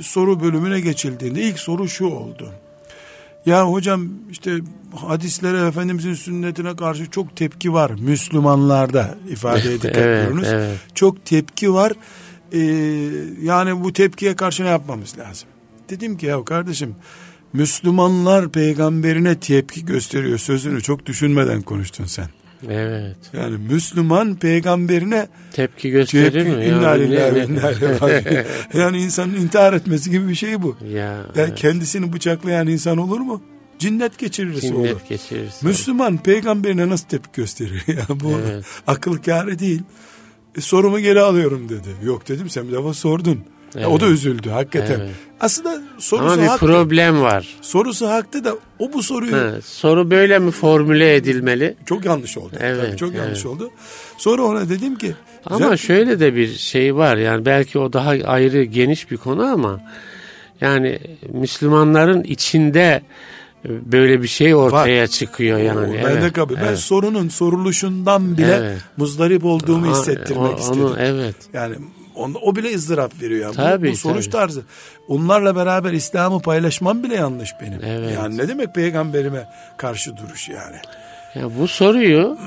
Soru 0.00 0.40
bölümüne 0.40 0.80
geçildiğinde 0.80 1.42
ilk 1.42 1.58
soru 1.58 1.88
şu 1.88 2.06
oldu. 2.06 2.52
Ya 3.46 3.70
hocam 3.70 4.08
işte 4.30 4.58
hadislere 4.96 5.66
Efendimizin 5.66 6.14
sünnetine 6.14 6.76
karşı 6.76 7.10
çok 7.10 7.36
tepki 7.36 7.72
var. 7.72 7.90
Müslümanlarda 7.90 9.14
ifade 9.28 9.74
edip 9.74 9.96
evet, 9.96 10.32
evet. 10.44 10.78
Çok 10.94 11.24
tepki 11.24 11.72
var 11.72 11.92
e, 12.52 12.60
yani 13.42 13.84
bu 13.84 13.92
tepkiye 13.92 14.36
karşı 14.36 14.64
ne 14.64 14.68
yapmamız 14.68 15.18
lazım? 15.18 15.48
Dedim 15.88 16.16
ki 16.16 16.26
ya 16.26 16.44
kardeşim 16.44 16.94
Müslümanlar 17.52 18.52
peygamberine 18.52 19.40
tepki 19.40 19.84
gösteriyor 19.84 20.38
sözünü 20.38 20.82
çok 20.82 21.06
düşünmeden 21.06 21.62
konuştun 21.62 22.04
sen. 22.04 22.26
Evet. 22.68 23.16
Yani 23.32 23.56
Müslüman 23.56 24.36
peygamberine 24.36 25.28
tepki 25.52 25.90
gösterir 25.90 26.32
tepki, 26.32 26.50
mi? 26.50 26.64
İnna 26.64 26.90
lillahi 26.90 28.46
Yani 28.78 29.02
insanın 29.02 29.34
intihar 29.34 29.72
etmesi 29.72 30.10
gibi 30.10 30.28
bir 30.28 30.34
şey 30.34 30.62
bu. 30.62 30.76
Ya, 30.84 30.96
yani 30.96 31.26
evet. 31.36 31.54
kendisini 31.54 32.12
bıçaklayan 32.12 32.66
insan 32.66 32.98
olur 32.98 33.20
mu? 33.20 33.42
Cinnet 33.78 34.18
geçirirse 34.18 34.60
Cinnet 34.60 34.92
olur. 34.92 35.00
geçirirse. 35.08 35.66
Müslüman 35.66 36.18
peygamberine 36.18 36.88
nasıl 36.88 37.06
tepki 37.06 37.30
gösteriyor? 37.34 37.82
Yani 37.86 38.20
bu 38.20 38.32
evet. 38.46 38.64
akıl 38.86 39.16
kârı 39.16 39.58
değil. 39.58 39.82
E, 40.56 40.60
sorumu 40.60 41.00
geri 41.00 41.20
alıyorum 41.20 41.68
dedi. 41.68 41.88
Yok 42.04 42.28
dedim 42.28 42.50
sen 42.50 42.68
bir 42.68 42.72
defa 42.72 42.94
sordun. 42.94 43.40
Evet. 43.76 43.86
O 43.86 44.00
da 44.00 44.06
üzüldü 44.06 44.50
hakikaten. 44.50 45.00
Evet. 45.00 45.10
Aslında 45.40 45.82
sorusu 45.98 46.32
Ama 46.32 46.42
bir 46.42 46.46
haklı. 46.46 46.66
problem 46.66 47.22
var. 47.22 47.48
Sorusu 47.60 48.08
haklı 48.08 48.44
da 48.44 48.54
o 48.78 48.92
bu 48.92 49.02
soruyu... 49.02 49.36
Ha, 49.36 49.50
soru 49.64 50.10
böyle 50.10 50.38
mi 50.38 50.50
formüle 50.50 51.14
edilmeli? 51.14 51.76
Çok 51.86 52.04
yanlış 52.04 52.38
oldu. 52.38 52.54
Evet, 52.60 52.86
Tabii 52.86 52.96
çok 52.96 53.10
evet. 53.10 53.20
yanlış 53.20 53.46
oldu. 53.46 53.70
Sonra 54.18 54.42
ona 54.42 54.68
dedim 54.68 54.98
ki... 54.98 55.14
Ama 55.46 55.76
şöyle 55.76 56.20
de 56.20 56.34
bir 56.34 56.54
şey 56.54 56.96
var 56.96 57.16
yani 57.16 57.46
belki 57.46 57.78
o 57.78 57.92
daha 57.92 58.10
ayrı 58.10 58.62
geniş 58.62 59.10
bir 59.10 59.16
konu 59.16 59.42
ama... 59.42 59.80
Yani 60.60 60.98
Müslümanların 61.32 62.22
içinde 62.22 63.02
böyle 63.64 64.22
bir 64.22 64.28
şey 64.28 64.54
ortaya 64.54 65.02
Var. 65.02 65.06
çıkıyor 65.06 65.58
yani. 65.58 66.00
Ben 66.04 66.10
evet, 66.10 66.22
de 66.22 66.32
kabul. 66.32 66.54
Evet. 66.54 66.66
Ben 66.68 66.74
sorunun 66.74 67.28
soruluşundan 67.28 68.38
bile 68.38 68.54
evet. 68.54 68.78
muzdarip 68.96 69.44
olduğumu 69.44 69.86
Aa, 69.86 69.90
hissettirmek 69.90 70.52
o, 70.52 70.58
istedim. 70.58 70.84
Onu, 70.84 70.96
evet. 70.98 71.34
Yani 71.52 71.74
on, 72.14 72.36
o 72.42 72.56
bile 72.56 72.74
ızdırap 72.74 73.22
veriyor 73.22 73.40
yani. 73.40 73.54
Tabii, 73.54 73.88
bu, 73.88 73.92
bu 73.92 73.96
sonuç 73.96 74.24
tabii. 74.24 74.32
tarzı. 74.32 74.62
Onlarla 75.08 75.56
beraber 75.56 75.92
İslam'ı 75.92 76.40
paylaşmam 76.40 77.02
bile 77.02 77.14
yanlış 77.14 77.50
benim. 77.60 77.80
Evet. 77.86 78.14
Yani 78.14 78.36
ne 78.36 78.48
demek 78.48 78.74
peygamberime 78.74 79.48
karşı 79.76 80.16
duruş 80.16 80.48
yani. 80.48 80.76
Ya 81.34 81.58
bu 81.58 81.68
soruyu 81.68 82.38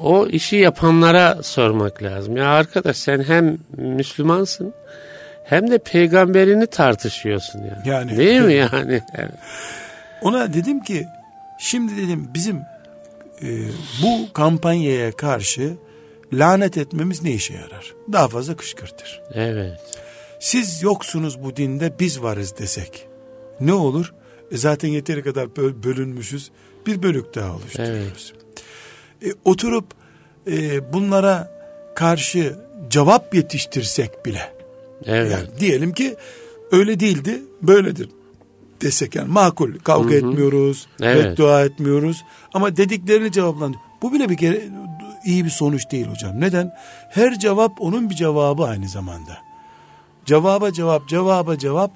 o 0.00 0.26
işi 0.26 0.56
yapanlara 0.56 1.42
sormak 1.42 2.02
lazım. 2.02 2.36
Ya 2.36 2.48
arkadaş 2.48 2.96
sen 2.96 3.22
hem 3.22 3.58
Müslümansın 3.76 4.74
hem 5.44 5.70
de 5.70 5.78
peygamberini 5.78 6.66
tartışıyorsun 6.66 7.58
yani. 7.58 7.88
yani 7.88 8.16
Değil 8.16 8.40
mi 8.40 8.54
yani? 8.54 9.02
Ona 10.22 10.52
dedim 10.52 10.82
ki 10.82 11.06
şimdi 11.58 11.96
dedim 11.96 12.28
bizim 12.34 12.56
e, 13.42 13.46
bu 14.02 14.32
kampanyaya 14.32 15.12
karşı 15.12 15.76
lanet 16.32 16.76
etmemiz 16.76 17.22
ne 17.22 17.32
işe 17.32 17.54
yarar? 17.54 17.94
Daha 18.12 18.28
fazla 18.28 18.56
kışkırtır. 18.56 19.22
Evet. 19.34 19.80
Siz 20.40 20.82
yoksunuz 20.82 21.42
bu 21.42 21.56
dinde 21.56 21.92
biz 22.00 22.22
varız 22.22 22.58
desek 22.58 23.08
ne 23.60 23.72
olur? 23.72 24.14
E 24.52 24.56
zaten 24.56 24.88
yeteri 24.88 25.22
kadar 25.22 25.56
bölünmüşüz. 25.56 26.50
Bir 26.86 27.02
bölük 27.02 27.34
daha 27.34 27.54
oluşturuyoruz. 27.56 28.32
Evet. 29.22 29.34
E, 29.34 29.38
oturup 29.44 29.86
e, 30.46 30.92
bunlara 30.92 31.50
karşı 31.94 32.56
cevap 32.90 33.34
yetiştirsek 33.34 34.26
bile. 34.26 34.52
Evet. 35.04 35.32
Yani 35.32 35.60
diyelim 35.60 35.92
ki 35.92 36.16
öyle 36.72 37.00
değildi, 37.00 37.42
böyledir 37.62 38.08
desek 38.82 39.14
yani 39.14 39.28
makul 39.28 39.78
kavga 39.78 40.10
hı 40.10 40.12
hı. 40.12 40.16
etmiyoruz, 40.16 40.86
evet. 41.02 41.24
beddua 41.24 41.64
etmiyoruz 41.64 42.24
ama 42.54 42.76
dediklerini 42.76 43.32
cevaplandır. 43.32 43.78
Bu 44.02 44.12
bile 44.12 44.28
bir 44.28 44.36
kere 44.36 44.62
iyi 45.24 45.44
bir 45.44 45.50
sonuç 45.50 45.90
değil 45.90 46.06
hocam. 46.06 46.40
Neden? 46.40 46.72
Her 47.10 47.38
cevap 47.38 47.80
onun 47.80 48.10
bir 48.10 48.14
cevabı 48.14 48.64
aynı 48.64 48.88
zamanda. 48.88 49.38
Cevaba 50.24 50.72
cevap, 50.72 51.08
cevaba 51.08 51.58
cevap 51.58 51.90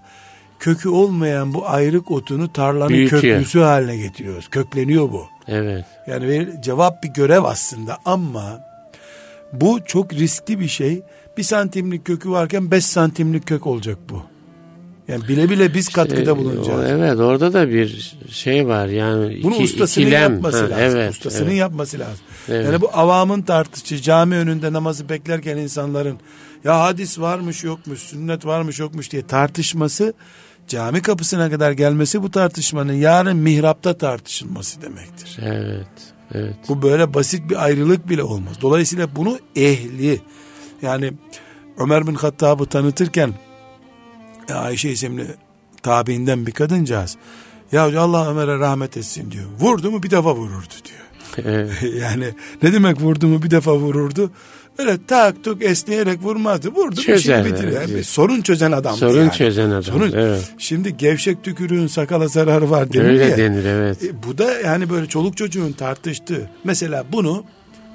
kökü 0.59 0.89
olmayan 0.89 1.55
bu 1.55 1.69
ayrık 1.69 2.11
otunu 2.11 2.53
tarlanın 2.53 2.89
Büyütüyor. 2.89 3.23
köklüsü 3.23 3.61
haline 3.61 3.97
getiriyoruz. 3.97 4.49
Kökleniyor 4.49 5.13
bu. 5.13 5.27
Evet. 5.49 5.85
Yani 6.07 6.49
cevap 6.63 7.03
bir 7.03 7.09
görev 7.09 7.45
aslında 7.45 7.99
ama 8.05 8.61
bu 9.53 9.85
çok 9.87 10.13
riskli 10.13 10.61
bir 10.61 10.69
şey. 10.69 11.03
Bir 11.37 11.43
santimlik 11.43 12.05
kökü 12.05 12.31
varken 12.31 12.71
beş 12.71 12.85
santimlik 12.85 13.47
kök 13.47 13.67
olacak 13.67 13.99
bu. 14.09 14.23
Yani 15.11 15.29
bile 15.29 15.51
bile 15.51 15.75
biz 15.75 15.89
katkıda 15.89 16.25
şey, 16.25 16.37
bulunacağız. 16.37 16.91
Evet 16.91 17.19
orada 17.21 17.53
da 17.53 17.71
bir 17.71 18.17
şey 18.31 18.67
var 18.67 18.87
yani 18.87 19.41
Bunu 19.43 19.55
iki, 19.55 19.65
ustasının 19.65 20.07
ikilem. 20.07 20.33
yapması 20.33 20.59
ha, 20.59 20.71
lazım. 20.71 20.99
Evet, 20.99 21.13
ustasının 21.13 21.49
evet. 21.49 21.59
yapması 21.59 21.99
lazım. 21.99 22.25
Evet. 22.49 22.65
Yani 22.65 22.81
bu 22.81 22.91
avamın 22.93 23.43
tartışı 23.43 24.03
cami 24.03 24.37
önünde 24.37 24.73
namazı 24.73 25.09
beklerken 25.09 25.57
insanların 25.57 26.17
ya 26.65 26.81
hadis 26.81 27.19
varmış 27.19 27.65
yokmuş 27.65 27.99
sünnet 27.99 28.47
varmış 28.47 28.79
yokmuş 28.79 29.13
diye 29.13 29.27
tartışması 29.27 30.15
cami 30.69 31.03
kapısına 31.03 31.51
kadar 31.51 31.73
gelmesi 31.73 32.23
bu 32.23 32.31
tartışmanın 32.31 32.93
yarın 32.93 33.37
mihrapta 33.37 33.99
tartışılması 33.99 34.83
demektir. 34.83 35.39
Evet. 35.43 35.87
Evet. 36.35 36.57
Bu 36.69 36.83
böyle 36.83 37.15
basit 37.15 37.51
bir 37.51 37.65
ayrılık 37.65 38.09
bile 38.09 38.23
olmaz. 38.23 38.57
Dolayısıyla 38.63 39.17
bunu 39.17 39.39
ehli 39.57 40.21
yani 40.83 41.13
Ömer 41.79 42.07
bin 42.07 42.15
Hattab'ı 42.15 42.67
tanıtırken 42.67 43.35
Ayşe 44.55 44.89
isimli 44.89 45.27
tabiinden 45.83 46.47
bir 46.47 46.53
kadıncağız. 46.53 47.17
Ya 47.73 48.01
Allah 48.01 48.31
Ömer'e 48.31 48.59
rahmet 48.59 48.97
etsin 48.97 49.31
diyor. 49.31 49.45
Vurdu 49.61 49.91
mu 49.91 50.03
bir 50.03 50.11
defa 50.11 50.35
vururdu 50.35 50.75
diyor. 50.85 51.01
yani 52.01 52.25
ne 52.63 52.73
demek 52.73 53.01
vurdu 53.01 53.27
mu 53.27 53.43
bir 53.43 53.51
defa 53.51 53.77
vururdu? 53.77 54.31
Öyle 54.79 54.99
tak 55.07 55.45
tuk 55.45 55.63
esneyerek 55.63 56.23
vurmazdı. 56.23 56.69
Vurdu 56.69 57.01
bir 57.09 57.19
şey 57.19 57.45
bitir. 57.45 57.73
Yani. 57.73 58.05
Sorun 58.05 58.41
çözen 58.41 58.73
adam. 58.73 58.97
Sorun 58.97 59.21
yani. 59.21 59.33
çözen 59.33 59.71
adam. 59.71 59.83
Sorun. 59.83 60.13
Evet. 60.13 60.53
Şimdi 60.59 60.97
gevşek 60.97 61.45
tükürüğün 61.45 61.87
sakala 61.87 62.29
zararı 62.29 62.71
var 62.71 62.93
denir 62.93 63.05
Öyle 63.05 63.25
ya. 63.25 63.37
denir 63.37 63.65
evet. 63.65 64.05
E, 64.05 64.23
bu 64.23 64.39
da 64.39 64.53
yani 64.61 64.91
böyle 64.91 65.07
çoluk 65.07 65.37
çocuğun 65.37 65.73
tartıştığı. 65.73 66.51
Mesela 66.65 67.05
bunu 67.13 67.45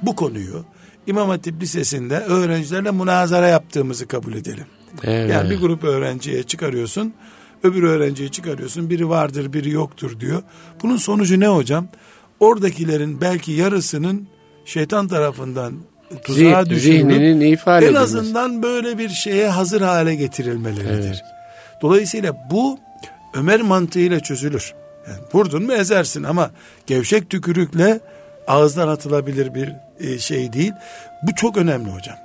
bu 0.01 0.15
konuyu 0.15 0.65
İmam 1.07 1.29
Hatip 1.29 1.62
Lisesi'nde 1.62 2.17
öğrencilerle 2.17 2.91
münazara 2.91 3.47
yaptığımızı 3.47 4.07
kabul 4.07 4.33
edelim. 4.33 4.65
Evet. 5.04 5.32
Yani 5.32 5.50
bir 5.50 5.60
grup 5.60 5.84
öğrenciye 5.84 6.44
çıkarıyorsun, 6.44 7.14
öbür 7.64 7.84
öğrenciye 7.84 8.30
çıkarıyorsun. 8.30 8.90
Biri 8.90 9.10
vardır, 9.10 9.54
biri 9.54 9.70
yoktur 9.70 10.20
diyor. 10.20 10.44
Bunun 10.84 10.98
sonucu 10.98 11.40
ne 11.40 11.48
hocam? 11.48 11.88
Oradakilerin 12.40 13.22
belki 13.22 13.52
yarısının 13.52 14.28
şeytan 14.66 15.08
tarafından 15.08 15.74
tuzağa 16.24 16.66
düşürülüp 16.66 17.44
ifade 17.44 17.88
en 17.88 17.94
azından 17.94 18.64
böyle 18.64 18.98
bir 18.98 19.10
şeye 19.10 19.50
hazır 19.50 19.82
hale 19.82 20.16
getirilmeleridir. 20.16 21.08
Evet. 21.08 21.22
Dolayısıyla 21.82 22.48
bu 22.52 22.80
Ömer 23.34 23.62
mantığıyla 23.62 24.20
çözülür. 24.20 24.74
Yani 25.08 25.20
vurdun 25.34 25.64
mu 25.64 25.74
ezersin 25.74 26.24
ama 26.24 26.52
gevşek 26.86 27.30
tükürükle 27.30 28.00
ağızdan 28.48 28.88
atılabilir 28.88 29.56
bir 29.56 29.74
e, 30.00 30.20
şey 30.20 30.54
değil. 30.54 30.74
Bu 31.24 31.36
çok 31.36 31.58
önemli 31.58 31.90
hocam. 31.90 32.16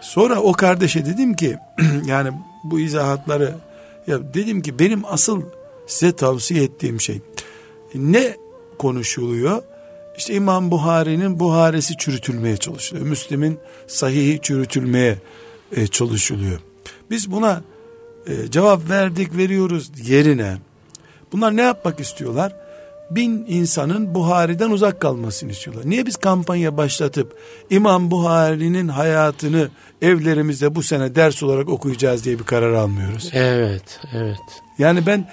Sonra 0.00 0.40
o 0.40 0.52
kardeşe 0.52 1.06
dedim 1.06 1.34
ki 1.34 1.56
yani 2.06 2.30
bu 2.64 2.80
izahatları 2.80 3.54
ya 4.06 4.34
dedim 4.34 4.62
ki 4.62 4.78
benim 4.78 5.02
asıl 5.04 5.42
size 5.86 6.12
tavsiye 6.12 6.62
ettiğim 6.62 7.00
şey 7.00 7.20
ne 7.94 8.36
konuşuluyor? 8.78 9.62
İşte 10.16 10.34
İmam 10.34 10.70
Buhari'nin 10.70 11.40
Buharesi 11.40 11.96
çürütülmeye 11.96 12.56
çalışılıyor. 12.56 13.06
Müslim'in 13.06 13.58
sahihi 13.86 14.40
çürütülmeye 14.42 15.18
e, 15.72 15.86
çalışılıyor. 15.86 16.60
Biz 17.10 17.32
buna 17.32 17.62
e, 18.26 18.50
cevap 18.50 18.90
verdik 18.90 19.36
veriyoruz 19.36 19.92
yerine 20.10 20.56
bunlar 21.32 21.56
ne 21.56 21.62
yapmak 21.62 22.00
istiyorlar? 22.00 22.56
Bin 23.10 23.44
insanın 23.48 24.14
Buhari'den 24.14 24.70
uzak 24.70 25.00
kalmasını 25.00 25.50
istiyorlar. 25.50 25.90
Niye 25.90 26.06
biz 26.06 26.16
kampanya 26.16 26.76
başlatıp 26.76 27.38
İmam 27.70 28.10
Buhari'nin 28.10 28.88
hayatını 28.88 29.68
evlerimizde 30.02 30.74
bu 30.74 30.82
sene 30.82 31.14
ders 31.14 31.42
olarak 31.42 31.68
okuyacağız 31.68 32.24
diye 32.24 32.38
bir 32.38 32.44
karar 32.44 32.72
almıyoruz? 32.72 33.30
Evet, 33.32 34.00
evet. 34.14 34.62
Yani 34.78 35.06
ben 35.06 35.30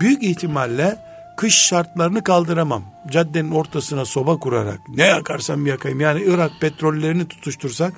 büyük 0.00 0.22
ihtimalle 0.22 0.98
kış 1.36 1.54
şartlarını 1.54 2.24
kaldıramam. 2.24 2.84
Caddenin 3.10 3.50
ortasına 3.50 4.04
soba 4.04 4.38
kurarak 4.38 4.80
ne 4.88 5.04
yakarsam 5.04 5.66
yakayım. 5.66 6.00
Yani 6.00 6.22
Irak 6.26 6.50
petrollerini 6.60 7.28
tutuştursak 7.28 7.92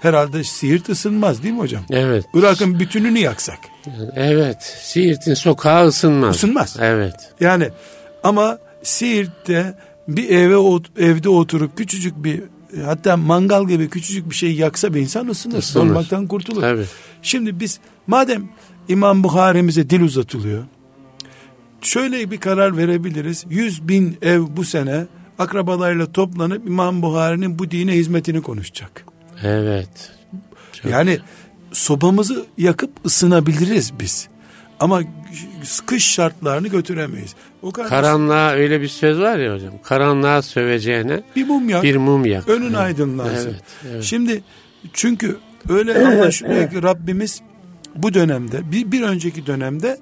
herhalde 0.00 0.44
Siirt 0.44 0.88
ısınmaz 0.88 1.42
değil 1.42 1.54
mi 1.54 1.60
hocam? 1.60 1.82
Evet. 1.90 2.24
Irak'ın 2.34 2.80
bütününü 2.80 3.18
yaksak. 3.18 3.58
Evet. 4.14 4.62
Siirt'in 4.82 5.34
sokağı 5.34 5.86
ısınmaz. 5.86 6.36
Isınmaz. 6.36 6.76
Evet. 6.80 7.14
Yani 7.40 7.70
ama 8.22 8.58
Siirt'te 8.84 9.78
bir 10.08 10.28
eve 10.30 10.80
evde 10.98 11.28
oturup 11.28 11.76
küçücük 11.76 12.24
bir 12.24 12.42
hatta 12.84 13.16
mangal 13.16 13.68
gibi 13.68 13.88
küçücük 13.88 14.30
bir 14.30 14.34
şey 14.34 14.54
yaksa 14.54 14.94
bir 14.94 15.00
insan 15.00 15.28
ısınır. 15.28 15.58
Isınır. 15.58 15.84
Donmaktan 15.88 16.26
kurtulur. 16.26 16.60
Tabii. 16.60 16.84
Şimdi 17.22 17.60
biz 17.60 17.80
madem 18.06 18.48
İmam 18.88 19.24
Bukhari'mize 19.24 19.90
dil 19.90 20.00
uzatılıyor. 20.00 20.64
Şöyle 21.80 22.30
bir 22.30 22.40
karar 22.40 22.76
verebiliriz. 22.76 23.44
100 23.50 23.88
bin 23.88 24.18
ev 24.22 24.42
bu 24.56 24.64
sene 24.64 25.06
akrabalarıyla 25.38 26.12
toplanıp 26.12 26.66
İmam 26.66 27.02
Bukhari'nin 27.02 27.58
bu 27.58 27.70
dine 27.70 27.92
hizmetini 27.92 28.42
konuşacak. 28.42 29.04
Evet. 29.42 30.12
Çok- 30.72 30.92
Yani 30.92 31.18
sobamızı 31.72 32.46
yakıp 32.58 32.90
ısınabiliriz 33.06 33.92
biz. 34.00 34.28
Ama 34.80 35.00
kış 35.86 36.04
şartlarını 36.04 36.68
götüremeyiz. 36.68 37.34
O 37.64 37.70
kadar 37.70 37.88
Karanlığa 37.88 38.52
öyle 38.52 38.80
bir 38.80 38.88
söz 38.88 39.18
var 39.18 39.38
ya 39.38 39.54
hocam. 39.54 39.72
Karanlığa 39.82 40.42
söveceğine 40.42 41.22
bir 41.36 41.46
mum 41.46 41.68
yak, 41.68 41.82
bir 41.82 41.96
mum 41.96 42.24
yak. 42.24 42.48
önün 42.48 42.66
Evet. 42.66 42.76
aydınlansın. 42.76 43.50
Evet, 43.50 43.62
evet. 43.90 44.02
Şimdi 44.02 44.42
çünkü 44.92 45.36
öyle 45.68 46.06
anlaşılıyor 46.06 46.70
ki 46.70 46.82
Rabbimiz 46.82 47.40
bu 47.96 48.14
dönemde 48.14 48.72
bir, 48.72 48.92
bir 48.92 49.02
önceki 49.02 49.46
dönemde 49.46 49.98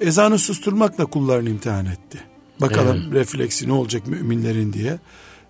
ezanı 0.00 0.38
susturmakla 0.38 1.06
kullarını 1.06 1.50
imtihan 1.50 1.86
etti. 1.86 2.18
Bakalım 2.60 3.12
refleksi 3.12 3.68
ne 3.68 3.72
olacak 3.72 4.06
müminlerin 4.06 4.72
diye. 4.72 4.98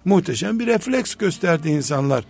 Muhteşem 0.04 0.58
bir 0.58 0.66
refleks 0.66 1.14
gösterdi 1.14 1.68
insanlar. 1.68 2.24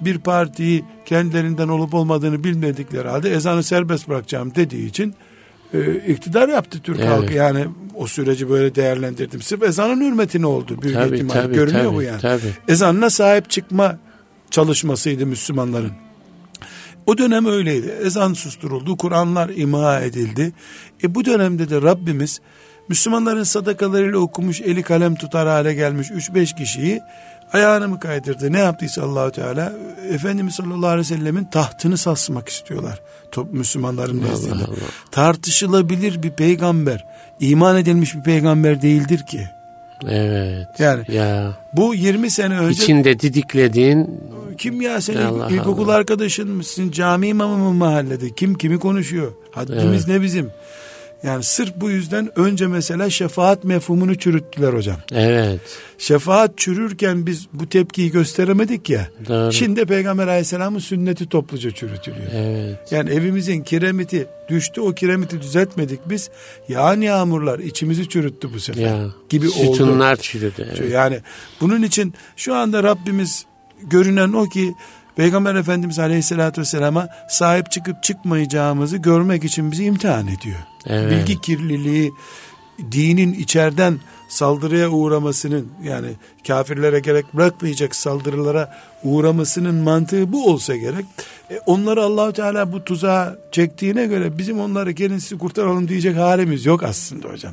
Bir 0.00 0.18
partiyi 0.18 0.84
kendilerinden 1.06 1.68
olup 1.68 1.94
olmadığını 1.94 2.44
bilmedikleri 2.44 3.08
halde 3.08 3.30
ezanı 3.30 3.62
serbest 3.62 4.08
bırakacağım 4.08 4.54
dediği 4.54 4.88
için 4.88 5.14
e, 5.74 5.94
iktidar 6.12 6.48
yaptı 6.48 6.80
Türk 6.82 6.98
Evet. 7.00 7.08
halkı. 7.08 7.32
Yani 7.34 7.64
o 7.94 8.06
süreci 8.06 8.50
böyle 8.50 8.74
değerlendirdim. 8.74 9.42
Sırf 9.42 9.62
ezanın 9.62 10.00
hürmetine 10.00 10.46
oldu. 10.46 10.82
Büyük 10.82 10.96
Tabii, 10.96 11.14
ihtimalle. 11.14 11.42
tabii, 11.42 11.54
Görünüyor 11.54 11.84
tabii, 11.84 11.94
bu 11.96 12.02
yani. 12.02 12.20
tabii. 12.20 12.52
Ezanına 12.68 13.10
sahip 13.10 13.50
çıkma 13.50 13.98
çalışmasıydı 14.50 15.26
Müslümanların. 15.26 15.92
O 17.06 17.18
dönem 17.18 17.46
öyleydi. 17.46 17.94
Ezan 18.04 18.32
susturuldu, 18.32 18.96
Kur'anlar 18.96 19.48
imha 19.48 20.00
edildi. 20.00 20.52
E 21.02 21.14
bu 21.14 21.24
dönemde 21.24 21.70
de 21.70 21.82
Rabbimiz 21.82 22.40
Müslümanların 22.88 23.42
sadakalarıyla 23.42 24.18
okumuş, 24.18 24.60
eli 24.60 24.82
kalem 24.82 25.14
tutar 25.14 25.48
hale 25.48 25.74
gelmiş 25.74 26.10
3-5 26.10 26.56
kişiyi 26.56 27.00
ayağını 27.52 27.88
mı 27.88 28.00
kaydırdı? 28.00 28.52
Ne 28.52 28.58
yaptıysa 28.58 29.02
Allahu 29.02 29.30
Teala 29.30 29.72
Efendimiz 30.12 30.54
sallallahu 30.54 30.86
aleyhi 30.86 30.98
ve 31.10 31.16
sellemin 31.16 31.44
tahtını 31.44 31.96
sarsmak 31.96 32.48
istiyorlar. 32.48 33.00
Top 33.32 33.52
Müslümanların 33.52 34.22
nezdinde. 34.22 34.62
Tartışılabilir 35.10 36.22
bir 36.22 36.30
peygamber, 36.30 37.04
iman 37.40 37.76
edilmiş 37.76 38.14
bir 38.14 38.22
peygamber 38.22 38.82
değildir 38.82 39.26
ki. 39.26 39.40
Evet. 40.08 40.66
Yani 40.78 41.04
Ya. 41.08 41.52
bu 41.72 41.94
20 41.94 42.30
sene 42.30 42.58
önce 42.58 42.82
İçinde 42.84 43.20
didiklediğin 43.20 44.20
kim 44.58 44.80
ya 44.80 45.00
sen 45.00 45.16
Allah 45.16 45.46
ilk- 45.50 45.52
ilkokul 45.60 45.84
Allah. 45.88 45.94
arkadaşın 45.94 46.50
mısın? 46.50 46.90
Cami 46.90 47.28
imamı 47.28 47.56
mı 47.56 47.74
mahallede? 47.74 48.34
Kim 48.34 48.54
kimi 48.54 48.78
konuşuyor? 48.78 49.32
Haddimiz 49.54 50.08
ne 50.08 50.22
bizim? 50.22 50.50
Yani 51.22 51.42
sırf 51.42 51.72
bu 51.76 51.90
yüzden 51.90 52.38
önce 52.38 52.66
mesela 52.66 53.10
şefaat 53.10 53.64
mefhumunu 53.64 54.14
çürüttüler 54.14 54.72
hocam. 54.72 54.96
evet. 55.12 55.60
Şefaat 55.98 56.58
çürürken 56.58 57.26
biz 57.26 57.46
bu 57.52 57.68
tepkiyi 57.68 58.10
gösteremedik 58.10 58.90
ya. 58.90 59.08
Doğru. 59.28 59.52
Şimdi 59.52 59.86
Peygamber 59.86 60.28
Aleyhisselam'ın 60.28 60.78
sünneti 60.78 61.28
topluca 61.28 61.70
çürütülüyor. 61.70 62.30
Evet. 62.34 62.92
Yani 62.92 63.10
evimizin 63.10 63.62
kiremiti 63.62 64.26
düştü 64.48 64.80
o 64.80 64.94
kiremiti 64.94 65.42
düzeltmedik 65.42 66.00
biz. 66.08 66.30
Yağan 66.68 67.00
yağmurlar 67.00 67.58
içimizi 67.58 68.08
çürüttü 68.08 68.52
bu 68.54 68.60
sefer. 68.60 68.82
Ya. 68.82 69.06
gibi 69.28 69.48
oldu. 69.48 69.72
Sütunlar 69.72 70.16
çürüdü. 70.16 70.68
Evet. 70.78 70.92
Yani 70.92 71.20
bunun 71.60 71.82
için 71.82 72.14
şu 72.36 72.54
anda 72.54 72.82
Rabbimiz 72.82 73.46
görünen 73.82 74.32
o 74.32 74.48
ki 74.48 74.74
Peygamber 75.20 75.54
Efendimiz 75.54 75.98
Aleyhisselatü 75.98 76.60
Vesselam'a 76.60 77.08
sahip 77.28 77.70
çıkıp 77.70 78.02
çıkmayacağımızı 78.02 78.96
görmek 78.96 79.44
için 79.44 79.72
bizi 79.72 79.84
imtihan 79.84 80.26
ediyor. 80.26 80.58
Evet. 80.86 81.12
Bilgi 81.12 81.40
kirliliği, 81.40 82.12
dinin 82.92 83.32
içeriden 83.32 84.00
saldırıya 84.28 84.90
uğramasının 84.90 85.68
yani 85.82 86.08
kafirlere 86.46 87.00
gerek 87.00 87.34
bırakmayacak 87.34 87.94
saldırılara 87.96 88.76
uğramasının 89.04 89.74
mantığı 89.74 90.32
bu 90.32 90.50
olsa 90.50 90.76
gerek. 90.76 91.04
E, 91.50 91.58
onları 91.66 92.02
Allahu 92.02 92.32
Teala 92.32 92.72
bu 92.72 92.84
tuzağa 92.84 93.38
çektiğine 93.52 94.06
göre 94.06 94.38
bizim 94.38 94.60
onları 94.60 94.90
gelin 94.90 95.18
sizi 95.18 95.38
kurtaralım 95.38 95.88
diyecek 95.88 96.16
halimiz 96.16 96.66
yok 96.66 96.82
aslında 96.82 97.28
hocam. 97.28 97.52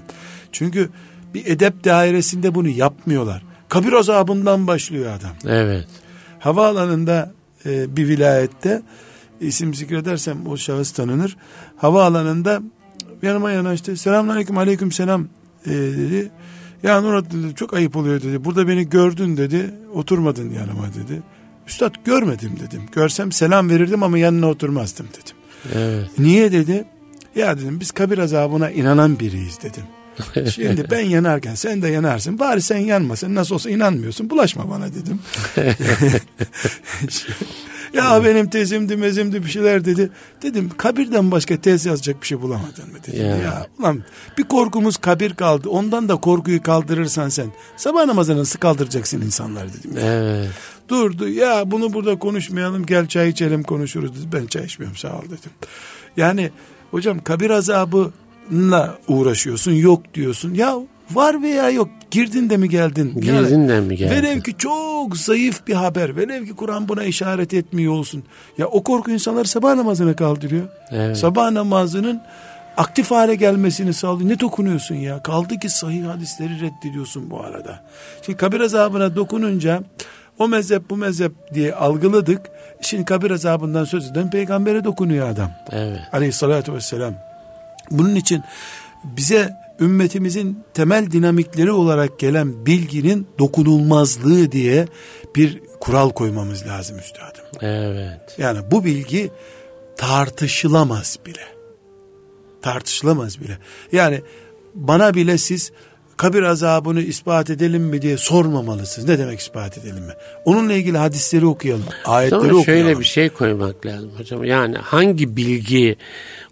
Çünkü 0.52 0.90
bir 1.34 1.46
edep 1.46 1.84
dairesinde 1.84 2.56
bunu 2.56 2.70
yapmıyorlar. 2.70 3.44
Kabir 3.70 3.94
azabından 3.94 4.68
başlıyor 4.68 5.12
adam. 5.20 5.54
Evet. 5.54 5.88
Havaalanında 6.40 7.37
e, 7.66 7.98
bir 7.98 8.08
vilayette 8.08 8.82
isim 9.42 9.74
zikredersem 9.74 10.48
o 10.48 10.58
şahıs 10.58 10.92
tanınır. 10.92 11.38
Havaalanında 11.78 12.62
yanıma 13.22 13.52
yanaştı. 13.52 13.98
Selamünaleyküm 13.98 14.58
aleyküm 14.58 14.92
selam 14.92 15.28
e, 15.66 15.72
dedi. 15.72 16.32
Ya 16.84 17.02
Nurat 17.02 17.34
dedi 17.34 17.56
çok 17.56 17.74
ayıp 17.74 17.96
oluyor 17.96 18.22
dedi. 18.22 18.46
Burada 18.46 18.68
beni 18.68 18.90
gördün 18.90 19.38
dedi. 19.38 19.74
Oturmadın 19.94 20.50
yanıma 20.50 20.88
dedi. 20.88 21.22
Üstad 21.68 21.96
görmedim 22.06 22.52
dedim. 22.60 22.82
Görsem 22.92 23.32
selam 23.32 23.70
verirdim 23.70 24.04
ama 24.04 24.18
yanına 24.18 24.50
oturmazdım 24.50 25.08
dedim. 25.08 25.36
Evet. 25.76 26.10
Niye 26.20 26.52
dedi? 26.52 26.86
Ya 27.36 27.58
dedim 27.58 27.80
biz 27.80 27.92
kabir 27.92 28.18
azabına 28.18 28.70
inanan 28.72 29.20
biriyiz 29.20 29.60
dedim. 29.64 29.84
Şimdi 30.52 30.86
ben 30.92 31.00
yanarken 31.00 31.56
sen 31.56 31.82
de 31.82 31.88
yanarsın. 31.88 32.40
Bari 32.40 32.62
sen 32.62 32.78
yanmasın. 32.78 33.36
Nasıl 33.36 33.56
olsa 33.56 33.70
inanmıyorsun. 33.70 34.30
Bulaşma 34.30 34.70
bana 34.70 34.88
dedim. 34.94 35.20
ya 37.94 38.24
benim 38.26 38.50
tezimdi 38.50 38.98
mezimdi 38.98 39.46
bir 39.46 39.50
şeyler 39.50 39.86
dedi. 39.86 40.10
Dedim 40.42 40.72
kabirden 40.78 41.32
başka 41.32 41.62
tez 41.62 41.86
yazacak 41.86 42.22
bir 42.22 42.28
şey 42.28 42.42
bulamadın 42.42 42.92
mı 42.92 42.98
dedim. 43.08 43.26
Ya. 43.26 43.38
Ya. 43.38 43.68
ulan 43.80 44.04
bir 44.38 44.44
korkumuz 44.44 44.98
kabir 44.98 45.34
kaldı. 45.34 45.70
Ondan 45.70 46.10
da 46.10 46.16
korkuyu 46.16 46.64
kaldırırsan 46.64 47.30
sen 47.30 47.48
sabah 47.78 48.06
namazını 48.06 48.38
nasıl 48.38 48.60
kaldıracaksın 48.60 49.22
insanlar 49.22 49.68
dedim. 49.74 49.98
Ya. 49.98 50.14
Evet. 50.14 50.50
Durdu 50.90 51.30
ya 51.30 51.72
bunu 51.72 51.94
burada 51.94 52.20
konuşmayalım 52.20 52.86
gel 52.86 53.08
çay 53.08 53.30
içelim 53.30 53.64
konuşuruz 53.64 54.16
dedi. 54.16 54.38
Ben 54.38 54.48
çay 54.48 54.66
içmiyorum 54.66 54.98
sağ 54.98 55.18
ol 55.18 55.24
dedim. 55.26 55.52
Yani 56.18 56.52
hocam 56.92 57.24
kabir 57.24 57.50
azabına 57.50 58.12
uğraşıyorsun 59.08 59.72
yok 59.72 60.14
diyorsun. 60.14 60.54
Ya 60.54 60.76
var 61.12 61.42
veya 61.42 61.70
yok 61.70 61.90
girdin 62.12 62.50
de 62.50 62.58
mi 62.58 62.70
geldin? 62.70 63.14
Girdin 63.22 63.70
de 63.70 63.82
mi 63.82 63.96
geldin? 63.96 64.16
Velev 64.16 64.42
ki 64.42 64.58
çok 64.58 65.18
zayıf 65.18 65.68
bir 65.68 65.74
haber. 65.74 66.16
Velev 66.16 66.46
ki 66.46 66.54
Kur'an 66.56 66.88
buna 66.88 67.04
işaret 67.04 67.54
etmiyor 67.54 67.94
olsun. 67.94 68.24
Ya 68.58 68.68
o 68.68 68.84
korku 68.84 69.12
insanları 69.12 69.48
sabah 69.48 69.76
namazına 69.76 70.16
kaldırıyor. 70.16 70.68
Evet. 70.92 71.18
Sabah 71.18 71.52
namazının 71.52 72.22
aktif 72.78 73.12
hale 73.12 73.36
gelmesini 73.36 73.94
sağlıyor. 73.94 74.30
Ne 74.30 74.40
dokunuyorsun 74.40 74.96
ya? 74.96 75.24
Kaldı 75.24 75.60
ki 75.60 75.70
sahih 75.70 76.08
hadisleri 76.08 76.62
reddediyorsun 76.62 77.30
bu 77.30 77.42
arada. 77.42 77.84
Şimdi 78.26 78.38
kabir 78.38 78.60
azabına 78.60 79.16
dokununca 79.16 79.84
o 80.40 80.48
mezhep 80.48 80.90
bu 80.90 80.98
mezhep 80.98 81.32
diye 81.54 81.74
algıladık. 81.74 82.42
Şimdi 82.82 83.06
kabir 83.06 83.32
azabından 83.32 83.86
söz 83.86 84.12
eden 84.12 84.30
peygambere 84.30 84.84
dokunuyor 84.84 85.30
adam. 85.30 85.52
Evet. 85.72 86.00
Aleyhissalatü 86.14 86.74
vesselam. 86.74 87.27
Bunun 87.92 88.16
için 88.16 88.44
bize 89.04 89.54
ümmetimizin 89.80 90.64
temel 90.74 91.12
dinamikleri 91.12 91.72
olarak 91.72 92.20
gelen 92.20 92.66
bilginin 92.66 93.28
dokunulmazlığı 93.40 94.52
diye 94.52 94.88
bir 95.36 95.62
kural 95.80 96.10
koymamız 96.10 96.68
lazım 96.68 97.00
üstadım. 97.00 97.44
Evet. 97.62 98.36
Yani 98.38 98.60
bu 98.72 98.86
bilgi 98.86 99.32
tartışılamaz 99.98 101.20
bile. 101.26 101.42
Tartışılamaz 102.62 103.42
bile. 103.42 103.58
Yani 103.92 104.22
bana 104.76 105.14
bile 105.14 105.38
siz 105.38 105.72
kabir 106.18 106.44
azabını 106.44 107.02
ispat 107.02 107.50
edelim 107.50 107.84
mi 107.84 108.02
diye 108.02 108.18
sormamalısınız. 108.18 109.08
Ne 109.08 109.20
demek 109.20 109.40
ispat 109.40 109.78
edelim 109.78 110.04
mi? 110.04 110.14
Onunla 110.46 110.74
ilgili 110.74 110.98
hadisleri 110.98 111.46
okuyalım. 111.46 111.86
Ayetleri 112.06 112.40
okuyalım. 112.40 112.64
şöyle 112.64 113.00
bir 113.00 113.06
şey 113.06 113.30
koymak 113.30 113.86
lazım 113.86 114.12
hocam. 114.18 114.44
Yani 114.44 114.78
hangi 114.78 115.38
bilgi 115.38 115.98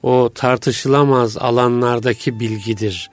o 0.03 0.31
tartışılamaz 0.35 1.37
alanlardaki 1.37 2.39
bilgidir? 2.39 3.09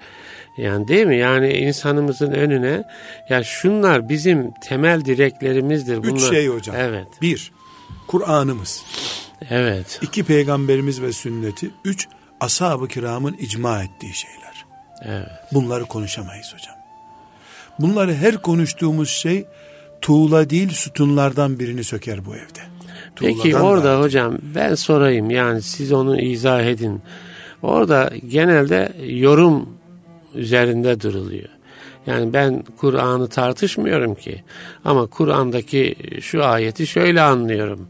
Yani 0.56 0.88
değil 0.88 1.06
mi? 1.06 1.18
Yani 1.18 1.52
insanımızın 1.52 2.30
önüne 2.30 2.84
ya 3.28 3.44
şunlar 3.44 4.08
bizim 4.08 4.50
temel 4.68 5.04
direklerimizdir. 5.04 6.02
Bunlar. 6.02 6.12
Üç 6.12 6.28
şey 6.28 6.48
hocam. 6.48 6.76
Evet. 6.78 7.06
Bir, 7.22 7.52
Kur'an'ımız. 8.06 8.82
Evet. 9.50 9.98
İki, 10.02 10.24
peygamberimiz 10.24 11.02
ve 11.02 11.12
sünneti. 11.12 11.70
Üç, 11.84 12.08
ashab-ı 12.40 12.88
kiramın 12.88 13.36
icma 13.40 13.82
ettiği 13.82 14.14
şeyler. 14.14 14.51
Evet. 15.04 15.28
Bunları 15.52 15.84
konuşamayız 15.84 16.54
hocam. 16.54 16.74
Bunları 17.78 18.14
her 18.14 18.36
konuştuğumuz 18.42 19.10
şey 19.10 19.44
tuğla 20.00 20.50
değil 20.50 20.70
sütunlardan 20.70 21.58
birini 21.58 21.84
söker 21.84 22.24
bu 22.24 22.34
evde. 22.36 22.60
Peki 23.16 23.42
Tuğladan 23.42 23.60
orada 23.62 23.84
da- 23.84 24.00
hocam 24.00 24.38
ben 24.42 24.74
sorayım 24.74 25.30
yani 25.30 25.62
siz 25.62 25.92
onu 25.92 26.20
izah 26.20 26.62
edin. 26.62 27.02
Orada 27.62 28.10
genelde 28.28 28.92
yorum 29.06 29.68
üzerinde 30.34 31.00
duruluyor. 31.00 31.48
Yani 32.06 32.32
ben 32.32 32.64
Kur'an'ı 32.76 33.28
tartışmıyorum 33.28 34.14
ki. 34.14 34.42
Ama 34.84 35.06
Kur'an'daki 35.06 35.94
şu 36.20 36.44
ayeti 36.44 36.86
şöyle 36.86 37.22
anlıyorum. 37.22 37.88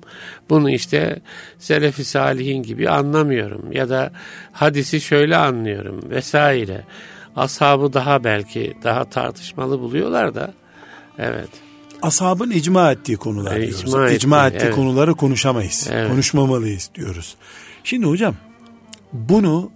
Bunu 0.50 0.70
işte 0.70 1.20
Selefi 1.58 2.04
Salihin 2.04 2.62
gibi 2.62 2.90
anlamıyorum. 2.90 3.72
Ya 3.72 3.88
da 3.88 4.12
hadisi 4.52 5.00
şöyle 5.00 5.36
anlıyorum 5.36 6.00
vesaire. 6.10 6.84
Ashabı 7.36 7.92
daha 7.92 8.24
belki 8.24 8.74
daha 8.84 9.04
tartışmalı 9.04 9.80
buluyorlar 9.80 10.34
da. 10.34 10.52
Evet. 11.18 11.48
Ashabın 12.02 12.50
icma 12.50 12.92
ettiği 12.92 13.16
konular 13.16 13.56
E, 13.56 13.60
diyoruz. 13.60 13.80
icma 13.88 14.10
İcma, 14.10 14.46
ettiği, 14.46 14.64
evet. 14.64 14.74
konuları 14.74 15.14
konuşamayız. 15.14 15.88
Evet. 15.92 16.10
Konuşmamalıyız 16.10 16.90
diyoruz. 16.94 17.34
Şimdi 17.84 18.06
hocam 18.06 18.34
bunu 19.12 19.70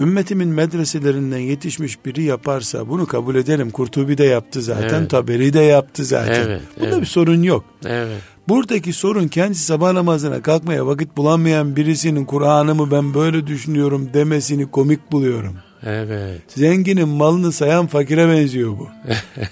ümmetimin 0.00 0.48
medreselerinden 0.48 1.38
yetişmiş 1.38 2.04
biri 2.04 2.22
yaparsa 2.22 2.88
bunu 2.88 3.06
kabul 3.06 3.34
edelim. 3.34 3.70
Kurtubi 3.70 4.18
de 4.18 4.24
yaptı 4.24 4.62
zaten. 4.62 4.98
Evet. 5.00 5.10
Taberi 5.10 5.52
de 5.52 5.60
yaptı 5.60 6.04
zaten. 6.04 6.48
Evet, 6.48 6.60
Bunda 6.80 6.88
evet. 6.90 7.00
bir 7.00 7.06
sorun 7.06 7.42
yok. 7.42 7.64
Evet. 7.86 8.18
Buradaki 8.48 8.92
sorun 8.92 9.28
kendisi 9.28 9.64
sabah 9.64 9.92
namazına 9.92 10.42
kalkmaya 10.42 10.86
vakit 10.86 11.16
bulamayan 11.16 11.76
birisinin 11.76 12.24
Kur'an'ımı 12.24 12.90
ben 12.90 13.14
böyle 13.14 13.46
düşünüyorum 13.46 14.10
demesini 14.14 14.70
komik 14.70 15.12
buluyorum. 15.12 15.56
Evet. 15.82 16.40
Zenginin 16.48 17.08
malını 17.08 17.52
sayan 17.52 17.86
fakire 17.86 18.28
benziyor 18.28 18.78
bu. 18.78 18.88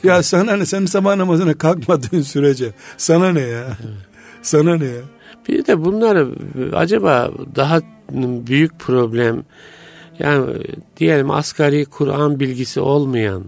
ya 0.09 0.23
sana 0.23 0.57
ne 0.57 0.67
sen 0.67 0.87
sabah 0.87 1.17
namazına 1.17 1.55
kalkmadığın 1.55 2.23
sürece 2.23 2.71
sana 2.97 3.33
ne 3.33 3.41
ya? 3.41 3.67
Sana 4.43 4.77
ne 4.77 4.85
ya? 4.85 5.03
Bir 5.49 5.67
de 5.67 5.85
bunları 5.85 6.29
acaba 6.73 7.31
daha 7.57 7.81
büyük 8.47 8.79
problem 8.79 9.45
yani 10.19 10.57
diyelim 10.97 11.31
asgari 11.31 11.85
Kur'an 11.85 12.41
bilgisi 12.41 12.81
olmayan, 12.81 13.45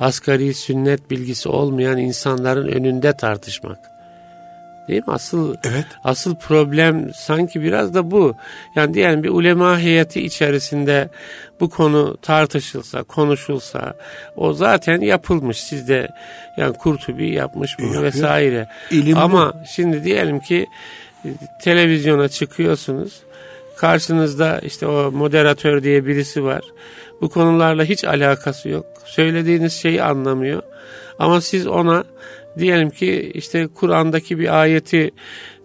asgari 0.00 0.54
sünnet 0.54 1.10
bilgisi 1.10 1.48
olmayan 1.48 1.98
insanların 1.98 2.68
önünde 2.68 3.16
tartışmak. 3.16 3.78
Değil 4.88 5.02
mi? 5.06 5.12
Asıl 5.12 5.54
Evet. 5.64 5.86
asıl 6.04 6.34
problem 6.34 7.10
sanki 7.14 7.62
biraz 7.62 7.94
da 7.94 8.10
bu. 8.10 8.34
Yani 8.76 8.94
diyelim 8.94 9.22
bir 9.22 9.28
ulema 9.28 9.78
heyeti 9.78 10.20
içerisinde 10.22 11.08
bu 11.60 11.70
konu 11.70 12.16
tartışılsa, 12.22 13.02
konuşulsa 13.02 13.94
o 14.36 14.52
zaten 14.52 15.00
yapılmış. 15.00 15.60
Siz 15.60 15.88
de 15.88 16.08
yani 16.56 16.76
Kurtubi 16.76 17.30
yapmış 17.30 17.78
bunu 17.78 17.86
Yapıyor. 17.86 18.02
vesaire. 18.02 18.68
İlim 18.90 19.16
bu. 19.16 19.20
Ama 19.20 19.54
şimdi 19.74 20.04
diyelim 20.04 20.40
ki 20.40 20.66
e, 21.24 21.28
televizyona 21.62 22.28
çıkıyorsunuz. 22.28 23.22
Karşınızda 23.76 24.58
işte 24.58 24.86
o 24.86 25.10
moderatör 25.10 25.82
diye 25.82 26.06
birisi 26.06 26.44
var. 26.44 26.62
Bu 27.20 27.28
konularla 27.28 27.84
hiç 27.84 28.04
alakası 28.04 28.68
yok. 28.68 28.86
Söylediğiniz 29.04 29.72
şeyi 29.72 30.02
anlamıyor. 30.02 30.62
Ama 31.18 31.40
siz 31.40 31.66
ona 31.66 32.04
diyelim 32.58 32.90
ki 32.90 33.30
işte 33.34 33.66
Kur'an'daki 33.74 34.38
bir 34.38 34.60
ayeti 34.60 35.10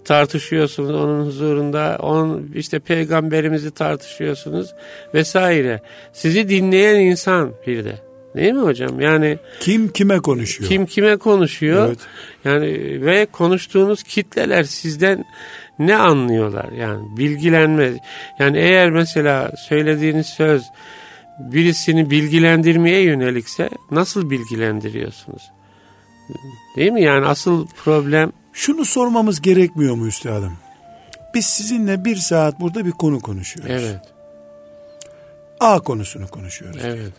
tartışıyorsunuz 0.06 0.96
onun 0.96 1.26
huzurunda. 1.26 1.98
Onun 2.02 2.52
işte 2.56 2.80
peygamberimizi 2.80 3.72
tartışıyorsunuz 3.72 4.74
vesaire. 5.14 5.82
Sizi 6.14 6.50
dinleyen 6.50 6.96
insan 7.00 7.52
bir 7.68 7.86
de. 7.86 7.96
Değil 8.36 8.54
mi 8.54 8.62
hocam? 8.62 9.02
Yani 9.02 9.38
Kim 9.60 9.88
kime 9.88 10.20
konuşuyor? 10.20 10.70
kim 10.70 10.86
kime 10.86 11.18
konuşuyor? 11.18 11.88
Evet. 11.88 12.00
Yani 12.46 12.66
ve 13.06 13.26
konuştuğunuz 13.26 14.04
kitleler 14.04 14.64
sizden 14.64 15.26
ne 15.80 15.96
anlıyorlar? 15.96 16.72
Yani 16.72 17.18
bilgilenme. 17.18 17.92
Yani 18.40 18.58
eğer 18.58 18.90
mesela 18.90 19.52
söylediğiniz 19.68 20.28
söz 20.28 20.64
birisini 21.40 22.10
bilgilendirmeye 22.10 23.02
yönelikse 23.02 23.70
nasıl 23.92 24.30
bilgilendiriyorsunuz? 24.30 25.42
Değil 26.76 26.92
mi? 26.92 27.04
Yani 27.04 27.26
asıl 27.26 27.68
problem 27.84 28.32
Şunu 28.54 28.86
sormamız 28.86 29.42
gerekmiyor 29.42 29.96
mu 29.96 30.08
üstadım? 30.08 30.54
Biz 31.36 31.46
sizinle 31.46 32.06
bir 32.06 32.16
saat 32.16 32.60
burada 32.60 32.86
bir 32.86 32.92
konu 32.92 33.20
konuşuyoruz. 33.20 33.72
evet, 33.84 34.00
A 35.60 35.80
konusunu 35.80 36.28
konuşuyoruz. 36.28 36.82
evet, 36.84 37.14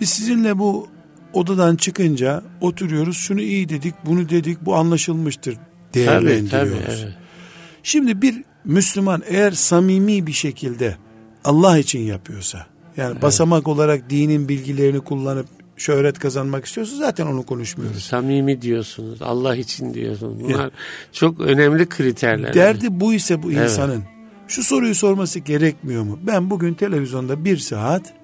Biz 0.00 0.10
sizinle 0.10 0.58
bu 0.58 0.88
odadan 1.32 1.76
çıkınca 1.76 2.42
oturuyoruz. 2.60 3.16
Şunu 3.16 3.40
iyi 3.40 3.68
dedik, 3.68 3.94
bunu 4.04 4.28
dedik, 4.28 4.58
bu 4.60 4.74
anlaşılmıştır 4.74 5.54
tabii, 5.54 5.94
değerlendiriyoruz. 5.94 6.50
tabii, 6.50 7.00
evet. 7.02 7.14
Şimdi 7.86 8.22
bir 8.22 8.42
Müslüman 8.64 9.22
eğer 9.26 9.50
samimi 9.50 10.26
bir 10.26 10.32
şekilde 10.32 10.96
Allah 11.44 11.78
için 11.78 12.00
yapıyorsa, 12.00 12.66
yani 12.96 13.22
basamak 13.22 13.68
olarak 13.68 14.10
dinin 14.10 14.48
bilgilerini 14.48 15.00
kullanıp 15.00 15.46
şöhret 15.76 16.18
kazanmak 16.18 16.64
istiyorsa 16.64 16.96
zaten 16.96 17.26
onu 17.26 17.42
konuşmuyoruz. 17.42 18.02
Samimi 18.02 18.62
diyorsunuz, 18.62 19.22
Allah 19.22 19.56
için 19.56 19.94
diyorsunuz. 19.94 20.40
Bunlar 20.40 20.70
çok 21.12 21.40
önemli 21.40 21.88
kriterler. 21.88 22.54
Derdi 22.54 23.00
bu 23.00 23.14
ise 23.14 23.42
bu 23.42 23.52
Evet. 23.52 23.70
insanın 23.70 24.02
şu 24.48 24.62
soruyu 24.62 24.94
sorması 24.94 25.38
gerekmiyor 25.38 26.02
mu? 26.02 26.18
Ben 26.22 26.50
bugün 26.50 26.74
televizyonda 26.74 27.44
bir 27.44 27.56
saat 27.56 28.14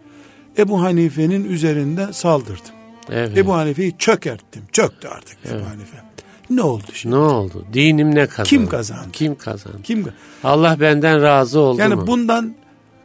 Ebu 0.58 0.82
Hanife'nin 0.82 1.44
üzerinde 1.44 2.12
saldırdım. 2.12 2.74
Evet. 3.10 3.38
Ebu 3.38 3.54
Hanife'yi 3.54 3.98
çökerttim. 3.98 4.62
Çöktü 4.72 5.08
artık 5.08 5.38
Ebu 5.46 5.64
Hanife. 5.66 6.11
Ne 6.50 6.62
oldu 6.62 6.84
şimdi? 6.92 7.14
Ne 7.14 7.18
oldu? 7.18 7.64
Dinim 7.72 8.14
ne 8.14 8.26
kazandı? 8.26 8.48
Kim 8.48 8.68
kazandı? 8.68 9.08
Kim 9.12 9.34
kazandı? 9.34 9.78
Kim? 9.82 10.06
Allah 10.44 10.76
benden 10.80 11.22
razı 11.22 11.60
oldu 11.60 11.80
Yani 11.80 11.94
mu? 11.94 12.06
bundan 12.06 12.54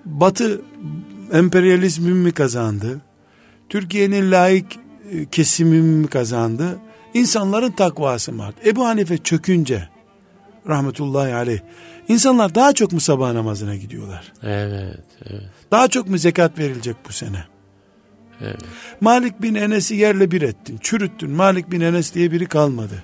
Batı 0.05 0.61
emperyalizmi 1.33 2.13
mi 2.13 2.31
kazandı? 2.31 3.01
Türkiye'nin 3.69 4.31
laik 4.31 4.79
e, 5.11 5.25
kesimi 5.25 5.81
mi 5.81 6.07
kazandı? 6.07 6.77
İnsanların 7.13 7.71
takvası 7.71 8.31
mı 8.31 8.43
arttı? 8.45 8.69
Ebu 8.69 8.85
Hanife 8.87 9.17
çökünce 9.17 9.89
rahmetullahi 10.67 11.33
aleyh 11.33 11.59
insanlar 12.07 12.55
daha 12.55 12.73
çok 12.73 12.91
mu 12.91 12.99
sabah 12.99 13.33
namazına 13.33 13.75
gidiyorlar? 13.75 14.33
Evet, 14.43 14.99
evet, 15.29 15.41
Daha 15.71 15.87
çok 15.87 16.09
mu 16.09 16.17
zekat 16.17 16.59
verilecek 16.59 16.95
bu 17.07 17.13
sene? 17.13 17.43
evet. 18.41 18.57
Malik 19.01 19.41
bin 19.41 19.55
Enes'i 19.55 19.95
yerle 19.95 20.31
bir 20.31 20.41
ettin, 20.41 20.77
çürüttün. 20.81 21.31
Malik 21.31 21.71
bin 21.71 21.81
Enes 21.81 22.13
diye 22.13 22.31
biri 22.31 22.45
kalmadı. 22.45 23.03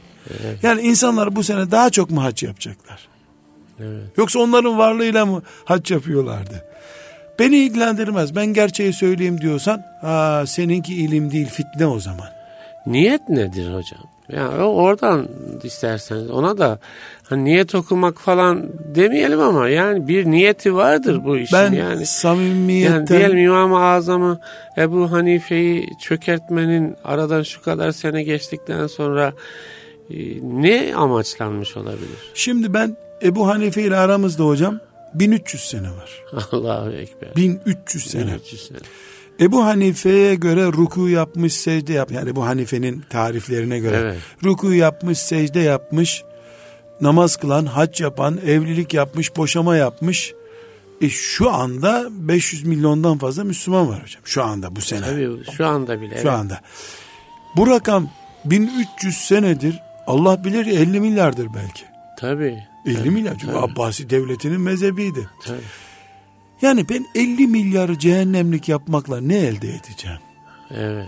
Yani 0.64 0.82
insanlar 0.82 1.36
bu 1.36 1.44
sene 1.44 1.72
daha 1.72 1.90
çok 1.90 2.10
mu 2.12 2.24
hac 2.24 2.44
yapacaklar? 2.44 3.08
Evet. 3.80 4.04
Yoksa 4.18 4.40
onların 4.40 4.78
varlığıyla 4.78 5.26
mı 5.26 5.42
hac 5.66 5.92
yapıyorlardı? 5.92 6.66
Beni 7.40 7.58
ilgilendirmez. 7.58 8.36
Ben 8.36 8.46
gerçeği 8.46 8.94
söyleyeyim 8.94 9.42
diyorsan, 9.42 9.84
aa, 10.02 10.46
seninki 10.48 10.96
ilim 10.96 11.32
değil 11.32 11.48
fitne 11.48 11.86
o 11.86 12.00
zaman. 12.00 12.28
Niyet 12.86 13.30
nedir 13.30 13.68
hocam? 13.68 14.14
Yani 14.32 14.64
oradan 14.64 15.28
isterseniz 15.64 16.30
ona 16.30 16.58
da 16.58 16.80
hani 17.24 17.46
niyet 17.46 17.76
okumak 17.76 18.20
falan 18.20 18.70
demeyelim 18.96 19.40
ama 19.40 19.70
yani 19.70 20.08
bir 20.08 20.26
niyeti 20.26 20.76
vardır 20.76 21.24
bu 21.24 21.38
işin 21.38 21.58
Ben 21.58 21.72
yani. 21.72 22.06
samimiyetten 22.06 22.96
Yani 22.96 23.08
diyelim 23.08 23.38
İmam-ı 23.38 23.80
Azam'ı 23.80 24.40
Ebu 24.78 25.12
Hanife'yi 25.12 25.90
çökertmenin 26.02 26.96
aradan 27.04 27.44
şu 27.44 27.62
kadar 27.62 27.92
sene 27.92 28.24
geçtikten 28.24 28.88
sonra 28.88 29.34
ne 30.42 30.96
amaçlanmış 30.96 31.78
olabilir? 31.78 32.32
şimdi 32.34 32.74
ben 32.74 32.98
Ebu 33.24 33.48
Hanife 33.48 33.84
ile 33.84 33.98
aramızda 33.98 34.44
hocam 34.44 34.80
1300 35.13 35.63
sene 35.63 35.88
var. 35.92 36.24
Allahu 36.52 36.92
Ekber. 36.92 37.36
1300 37.36 38.12
sene. 38.12 38.28
1300 38.28 38.68
sene. 38.68 38.78
Ebu 39.39 39.66
Hanife'ye 39.66 40.36
göre 40.36 40.66
ruku 40.66 41.10
yapmış, 41.10 41.54
secde 41.54 41.94
yapmış. 41.94 42.18
Yani 42.18 42.30
Ebu 42.30 42.46
Hanife'nin 42.46 43.04
tariflerine 43.10 43.80
göre 43.80 43.98
Evet. 43.98 44.18
ruku 44.44 44.74
yapmış, 44.74 45.20
secde 45.20 45.60
yapmış, 45.60 46.24
namaz 47.02 47.36
kılan, 47.36 47.66
hac 47.66 48.02
yapan, 48.02 48.39
evlilik 48.46 48.94
yapmış, 48.94 49.36
boşama 49.36 49.76
yapmış. 49.76 50.34
E 51.02 51.10
şu 51.10 51.52
anda 51.52 52.08
500 52.12 52.63
milyondan 52.63 53.18
fazla 53.18 53.44
Müslüman 53.44 53.89
var 53.89 54.04
hocam. 54.04 54.22
Şu 54.26 54.44
anda 54.44 54.76
bu 54.76 54.82
sene. 54.82 55.06
Tabii 55.06 55.30
şu 55.58 55.66
anda 55.66 56.02
bile. 56.02 56.16
Şu 56.16 56.22
evet. 56.22 56.28
anda. 56.28 56.62
Bu 57.56 57.68
rakam 57.68 58.10
1300 58.46 59.18
senedir 59.18 59.80
Allah 60.08 60.44
bilir 60.44 60.66
50 60.66 61.00
milyardır 61.00 61.48
belki. 61.54 61.84
Tabii. 62.20 62.63
50 62.86 63.12
milyar. 63.12 63.34
Çünkü 63.39 63.54
tabii. 63.54 63.72
Abbasi 63.72 64.10
devletinin 64.10 64.62
mezhebiydi. 64.62 65.30
Tabii. 65.46 65.58
Yani 66.62 66.89
ben 66.89 67.06
50 67.16 67.48
milyar 67.48 68.00
cehennemlik 68.00 68.70
yapmakla 68.70 69.22
ne 69.22 69.38
elde 69.38 69.70
edeceğim? 69.70 70.20
Evet. 70.72 71.08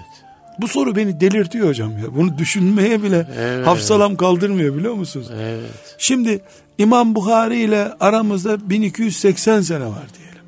Bu 0.62 0.68
soru 0.68 0.96
beni 0.96 1.20
delirtiyor 1.20 1.68
hocam 1.68 1.98
ya. 1.98 2.16
Bunu 2.16 2.38
düşünmeye 2.38 3.04
bile 3.04 3.28
Evet. 3.38 3.68
hafsalam 3.68 4.16
kaldırmıyor 4.16 4.76
biliyor 4.76 4.94
musunuz? 4.94 5.28
Evet. 5.34 5.96
Şimdi 5.98 6.42
İmam 6.78 7.16
Bukhari 7.16 7.60
ile 7.60 7.94
aramızda 8.00 8.70
1280 8.70 9.62
sene 9.62 9.86
var 9.86 10.06
diyelim. 10.18 10.42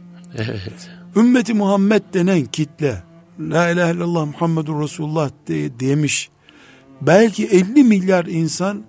Evet. 0.51 0.89
Ümmeti 1.15 1.53
Muhammed 1.53 2.01
denen 2.13 2.45
kitle 2.45 3.03
La 3.39 3.69
ilahe 3.69 3.93
illallah 3.93 4.25
Muhammedur 4.25 4.81
Resulullah 4.83 5.29
diye 5.47 5.79
demiş. 5.79 6.29
Belki 7.01 7.45
50 7.45 7.83
milyar 7.83 8.25
insan 8.25 8.83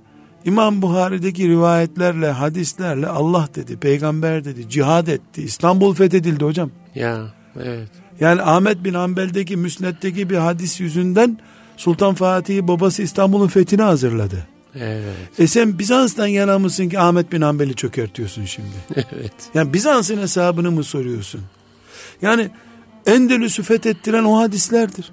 İmam 0.44 0.82
Buhari'deki 0.82 1.48
rivayetlerle, 1.48 2.30
hadislerle 2.30 3.06
Allah 3.06 3.48
dedi, 3.54 3.76
peygamber 3.76 4.44
dedi, 4.44 4.68
cihad 4.68 5.06
etti. 5.06 5.42
İstanbul 5.42 5.94
fethedildi 5.94 6.44
hocam. 6.44 6.70
Ya. 6.94 7.34
Evet. 7.64 7.88
Yani 8.20 8.42
Ahmet 8.42 8.84
bin 8.84 8.94
Hanbel'deki 8.94 9.56
müsnetteki 9.56 10.30
bir 10.30 10.36
hadis 10.36 10.80
yüzünden 10.80 11.38
Sultan 11.76 12.14
Fatih'i 12.14 12.68
babası 12.68 13.02
İstanbul'un 13.02 13.48
fethine 13.48 13.82
hazırladı. 13.82 14.46
Evet. 14.74 15.16
E 15.38 15.46
sen 15.46 15.78
Bizans'tan 15.78 16.26
yana 16.26 16.58
mısın 16.58 16.88
ki 16.88 16.98
Ahmet 16.98 17.32
bin 17.32 17.40
Hanbel'i 17.40 17.74
çökertiyorsun 17.74 18.44
şimdi? 18.44 18.68
Evet. 18.96 19.32
Yani 19.54 19.72
Bizans'ın 19.72 20.18
hesabını 20.18 20.70
mı 20.70 20.84
soruyorsun? 20.84 21.40
Yani 22.22 22.50
Endülüs'ü 23.06 23.62
fethettiren 23.62 24.24
o 24.24 24.38
hadislerdir. 24.38 25.10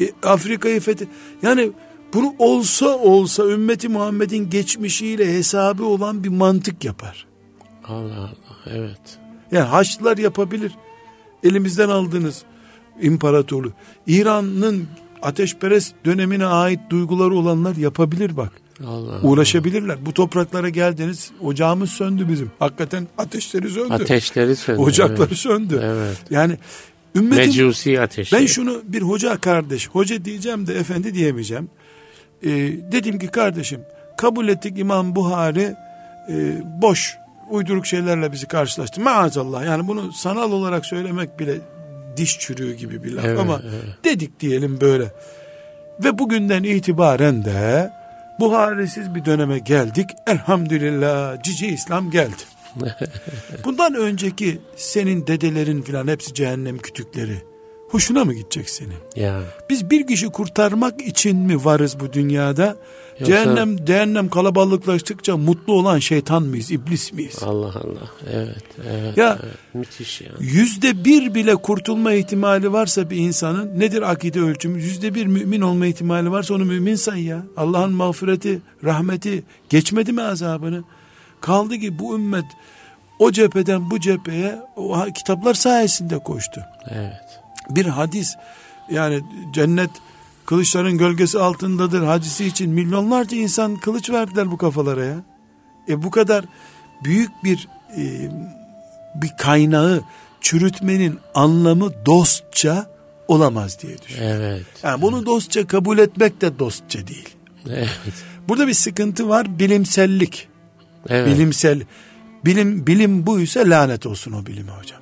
E, 0.00 0.10
Afrika'yı 0.22 0.80
fethet... 0.80 1.08
Yani 1.42 1.70
bunu 2.14 2.34
olsa 2.38 2.86
olsa 2.98 3.46
ümmeti 3.46 3.88
Muhammed'in 3.88 4.50
geçmişiyle 4.50 5.34
hesabı 5.34 5.84
olan 5.84 6.24
bir 6.24 6.28
mantık 6.28 6.84
yapar. 6.84 7.26
Allah 7.88 8.18
Allah. 8.18 8.32
Evet. 8.66 9.18
Yani 9.52 9.64
Haçlılar 9.64 10.18
yapabilir. 10.18 10.72
Elimizden 11.42 11.88
aldığınız 11.88 12.42
imparatorluğu. 13.02 13.72
İran'ın 14.06 14.88
ateşperest 15.22 15.94
dönemine 16.04 16.46
ait 16.46 16.80
duyguları 16.90 17.34
olanlar 17.34 17.76
yapabilir 17.76 18.36
bak. 18.36 18.52
Allah 18.86 19.12
Allah. 19.12 19.20
Uğraşabilirler. 19.22 20.06
Bu 20.06 20.14
topraklara 20.14 20.68
geldiniz. 20.68 21.30
Ocağımız 21.42 21.90
söndü 21.90 22.28
bizim. 22.28 22.50
Hakikaten 22.58 23.08
ateşleri 23.18 23.70
söndü. 23.70 23.92
Ateşleri 23.92 24.56
söndü. 24.56 24.80
Ocakları 24.80 25.28
evet. 25.28 25.38
söndü. 25.38 25.80
Evet. 25.84 26.18
Yani 26.30 26.58
ümmetin 27.16 27.46
Mecusi 27.46 28.00
ateşi. 28.00 28.36
ben 28.36 28.46
şunu 28.46 28.82
bir 28.84 29.02
hoca 29.02 29.36
kardeş, 29.36 29.88
hoca 29.88 30.24
diyeceğim 30.24 30.66
de 30.66 30.74
efendi 30.74 31.14
diyemeyeceğim. 31.14 31.70
Ee, 32.42 32.48
dedim 32.92 33.18
ki 33.18 33.28
kardeşim 33.28 33.80
kabul 34.18 34.48
ettik 34.48 34.78
İmam 34.78 35.16
Buhari 35.16 35.74
e, 36.30 36.34
boş 36.82 37.16
uyduruk 37.50 37.86
şeylerle 37.86 38.32
bizi 38.32 38.46
karşılaştı. 38.46 39.00
Maazallah 39.00 39.64
yani 39.64 39.88
bunu 39.88 40.12
sanal 40.12 40.52
olarak 40.52 40.86
söylemek 40.86 41.38
bile 41.38 41.54
diş 42.16 42.38
çürüğü 42.38 42.74
gibi 42.74 43.04
bir 43.04 43.12
laf 43.12 43.24
Evet, 43.24 43.38
ama 43.38 43.60
evet. 43.64 44.04
dedik 44.04 44.40
diyelim 44.40 44.80
böyle. 44.80 45.12
Ve 46.04 46.18
bugünden 46.18 46.62
itibaren 46.62 47.44
de 47.44 47.90
Buharisiz 48.40 49.14
bir 49.14 49.24
döneme 49.24 49.58
geldik. 49.58 50.10
Elhamdülillah 50.26 51.42
cici 51.42 51.66
İslam 51.66 52.10
geldi. 52.10 52.42
Bundan 53.64 53.94
önceki 53.94 54.58
senin 54.76 55.26
dedelerin 55.26 55.82
filan 55.82 56.08
hepsi 56.08 56.34
cehennem 56.34 56.78
kütükleri. 56.78 57.42
Hoşuna 57.88 58.24
mı 58.24 58.34
gidecek 58.34 58.70
senin? 58.70 58.94
Ya. 59.16 59.40
Biz 59.70 59.90
bir 59.90 60.06
kişi 60.06 60.26
kurtarmak 60.28 61.00
için 61.02 61.36
mi 61.36 61.64
varız 61.64 62.00
bu 62.00 62.12
dünyada? 62.12 62.76
Yoksa- 63.20 63.26
Cehennem 63.26 63.84
cehennem 63.84 64.28
kalabalıklaştıkça 64.28 65.36
mutlu 65.36 65.72
olan 65.72 65.98
şeytan 65.98 66.42
mıyız, 66.42 66.70
iblis 66.70 67.12
miyiz? 67.12 67.38
Allah 67.42 67.66
Allah. 67.74 68.10
Evet. 68.32 68.62
Evet. 68.90 69.16
Ya- 69.16 69.38
evet. 69.44 69.54
Müthiş 69.74 70.20
ya. 70.20 70.28
Yüzde 70.40 71.04
bir 71.04 71.34
bile 71.34 71.56
kurtulma 71.56 72.12
ihtimali 72.12 72.72
varsa 72.72 73.10
bir 73.10 73.16
insanın 73.16 73.80
nedir 73.80 74.02
akide 74.10 74.40
ölçümü? 74.40 74.82
Yüzde 74.82 75.14
bir 75.14 75.26
mümin 75.26 75.60
olma 75.60 75.86
ihtimali 75.86 76.30
varsa 76.30 76.54
onu 76.54 76.64
mümin 76.64 76.94
say 76.94 77.22
ya. 77.22 77.42
Allah'ın 77.56 77.92
mağfireti, 77.92 78.58
rahmeti 78.84 79.42
geçmedi 79.68 80.12
mi 80.12 80.22
azabını? 80.22 80.84
Kaldı 81.40 81.78
ki 81.78 81.98
bu 81.98 82.14
ümmet 82.14 82.44
o 83.18 83.32
cepheden 83.32 83.90
bu 83.90 84.00
cepheye 84.00 84.58
o 84.76 85.04
kitaplar 85.14 85.54
sayesinde 85.54 86.18
koştu. 86.18 86.64
Evet. 86.90 87.40
Bir 87.70 87.86
hadis 87.86 88.36
yani 88.90 89.20
cennet 89.52 89.90
kılıçların 90.46 90.98
gölgesi 90.98 91.38
altındadır 91.38 92.02
hadisi 92.02 92.44
için 92.44 92.70
milyonlarca 92.70 93.36
insan 93.36 93.76
kılıç 93.76 94.10
verdiler 94.10 94.50
bu 94.50 94.56
kafalara 94.56 95.04
ya. 95.04 95.16
E 95.88 96.02
bu 96.02 96.10
kadar 96.10 96.44
büyük 97.04 97.30
bir 97.44 97.68
e, 97.96 98.30
bir 99.14 99.30
kaynağı 99.38 100.02
çürütmenin 100.40 101.18
anlamı 101.34 102.06
dostça 102.06 102.86
olamaz 103.28 103.78
diye 103.82 103.98
düşünüyorum. 103.98 104.42
Evet. 104.42 104.66
Yani 104.82 105.02
bunu 105.02 105.26
dostça 105.26 105.66
kabul 105.66 105.98
etmek 105.98 106.40
de 106.40 106.58
dostça 106.58 107.06
değil. 107.06 107.28
Evet. 107.70 107.90
Burada 108.48 108.66
bir 108.66 108.74
sıkıntı 108.74 109.28
var 109.28 109.58
bilimsellik. 109.58 110.48
Evet. 111.08 111.36
Bilimsel 111.36 111.82
bilim 112.44 112.86
bilim 112.86 113.26
buysa 113.26 113.60
lanet 113.60 114.06
olsun 114.06 114.32
o 114.32 114.46
bilime 114.46 114.72
hocam. 114.72 115.00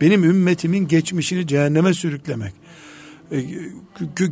Benim 0.00 0.24
ümmetimin 0.24 0.88
geçmişini 0.88 1.46
cehenneme 1.46 1.94
sürüklemek. 1.94 2.52
E, 3.32 3.44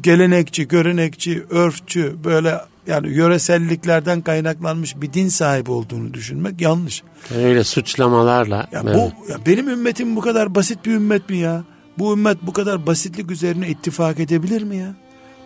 Gelenekçi, 0.01 0.69
görenekçi, 0.69 1.45
örfçü 1.51 2.15
böyle 2.25 2.55
yani 2.87 3.09
yöreselliklerden 3.09 4.21
kaynaklanmış 4.21 5.01
bir 5.01 5.13
din 5.13 5.29
sahibi 5.29 5.71
olduğunu 5.71 6.15
düşünmek 6.15 6.61
yanlış. 6.61 7.03
Öyle 7.37 7.65
suçlamalarla. 7.65 8.69
Ya 8.73 8.83
evet. 8.85 8.95
bu 8.95 9.33
ya 9.33 9.39
benim 9.47 9.69
ümmetim 9.69 10.17
bu 10.17 10.21
kadar 10.21 10.55
basit 10.55 10.87
bir 10.87 10.93
ümmet 10.93 11.31
mi 11.31 11.37
ya? 11.37 11.65
Bu 11.99 12.13
ümmet 12.13 12.39
bu 12.43 12.53
kadar 12.53 12.87
basitlik 12.87 13.31
üzerine 13.31 13.69
ittifak 13.69 14.21
edebilir 14.21 14.63
mi 14.63 14.77
ya? 14.77 14.95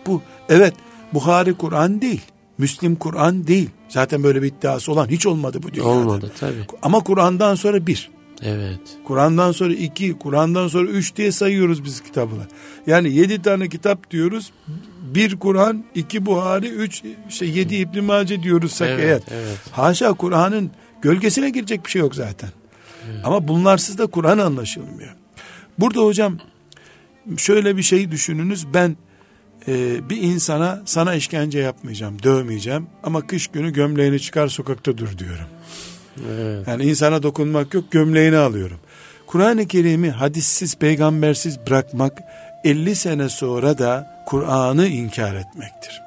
Bu 0.07 0.21
evet 0.49 0.73
Buhari 1.13 1.53
Kur'an 1.53 2.01
değil. 2.01 2.21
Müslim 2.57 2.95
Kur'an 2.95 3.47
değil. 3.47 3.69
Zaten 3.93 4.23
böyle 4.23 4.41
bir 4.41 4.47
iddiası 4.47 4.91
olan 4.91 5.07
hiç 5.07 5.25
olmadı 5.25 5.59
bu 5.63 5.73
dünyada. 5.73 5.89
Olmadı 5.89 6.31
tabii. 6.39 6.65
Ama 6.81 6.99
Kur'an'dan 6.99 7.55
sonra 7.55 7.87
bir. 7.87 8.09
Evet. 8.41 8.79
Kur'an'dan 9.05 9.51
sonra 9.51 9.73
iki, 9.73 10.13
Kur'an'dan 10.13 10.67
sonra 10.67 10.89
üç 10.89 11.15
diye 11.15 11.31
sayıyoruz 11.31 11.83
biz 11.83 12.01
kitabını. 12.03 12.43
Yani 12.87 13.13
yedi 13.13 13.41
tane 13.41 13.69
kitap 13.69 14.11
diyoruz. 14.11 14.51
Bir 15.15 15.39
Kur'an, 15.39 15.83
iki 15.95 16.25
Buhari, 16.25 16.67
üç 16.67 17.03
işte 17.29 17.45
yedi 17.45 17.75
İbn 17.75 18.03
Mace 18.03 18.43
diyoruzsak 18.43 18.89
Evet, 18.89 18.99
eğer. 18.99 19.39
evet. 19.41 19.57
Haşa 19.71 20.13
Kur'an'ın 20.13 20.71
gölgesine 21.01 21.49
girecek 21.49 21.85
bir 21.85 21.91
şey 21.91 21.99
yok 21.99 22.15
zaten. 22.15 22.49
Ama 23.23 23.47
bunlarsız 23.47 23.97
da 23.97 24.07
Kur'an 24.07 24.37
anlaşılmıyor. 24.37 25.15
Burada 25.79 26.01
hocam 26.01 26.37
şöyle 27.37 27.77
bir 27.77 27.83
şey 27.83 28.11
düşününüz. 28.11 28.73
Ben 28.73 28.97
e, 29.67 30.09
bir 30.09 30.21
insana 30.21 30.81
sana 30.85 31.15
işkence 31.15 31.59
yapmayacağım, 31.59 32.23
dövmeyeceğim 32.23 32.87
ama 33.03 33.27
kış 33.27 33.47
günü 33.47 33.73
gömleğini 33.73 34.19
çıkar 34.19 34.47
sokakta 34.47 34.97
dur 34.97 35.17
diyorum. 35.17 35.45
Evet. 36.31 36.67
Yani 36.67 36.83
insana 36.83 37.23
dokunmak 37.23 37.73
yok 37.73 37.91
gömleğini 37.91 38.37
alıyorum. 38.37 38.79
Kur'an-ı 39.27 39.67
Kerim'i 39.67 40.09
hadissiz 40.09 40.75
peygambersiz 40.75 41.59
bırakmak 41.67 42.23
50 42.63 42.95
sene 42.95 43.29
sonra 43.29 43.77
da 43.77 44.23
Kur'an'ı 44.25 44.87
inkar 44.87 45.35
etmektir. 45.35 46.01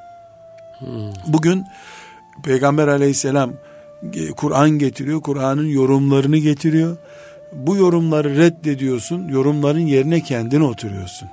Bugün 1.26 1.64
Peygamber 2.44 2.88
aleyhisselam 2.88 3.52
e, 4.14 4.30
Kur'an 4.30 4.70
getiriyor, 4.70 5.20
Kur'an'ın 5.20 5.66
yorumlarını 5.66 6.36
getiriyor. 6.36 6.96
Bu 7.52 7.76
yorumları 7.76 8.36
reddediyorsun, 8.36 9.28
yorumların 9.28 9.86
yerine 9.86 10.20
kendin 10.20 10.60
oturuyorsun. 10.60 11.28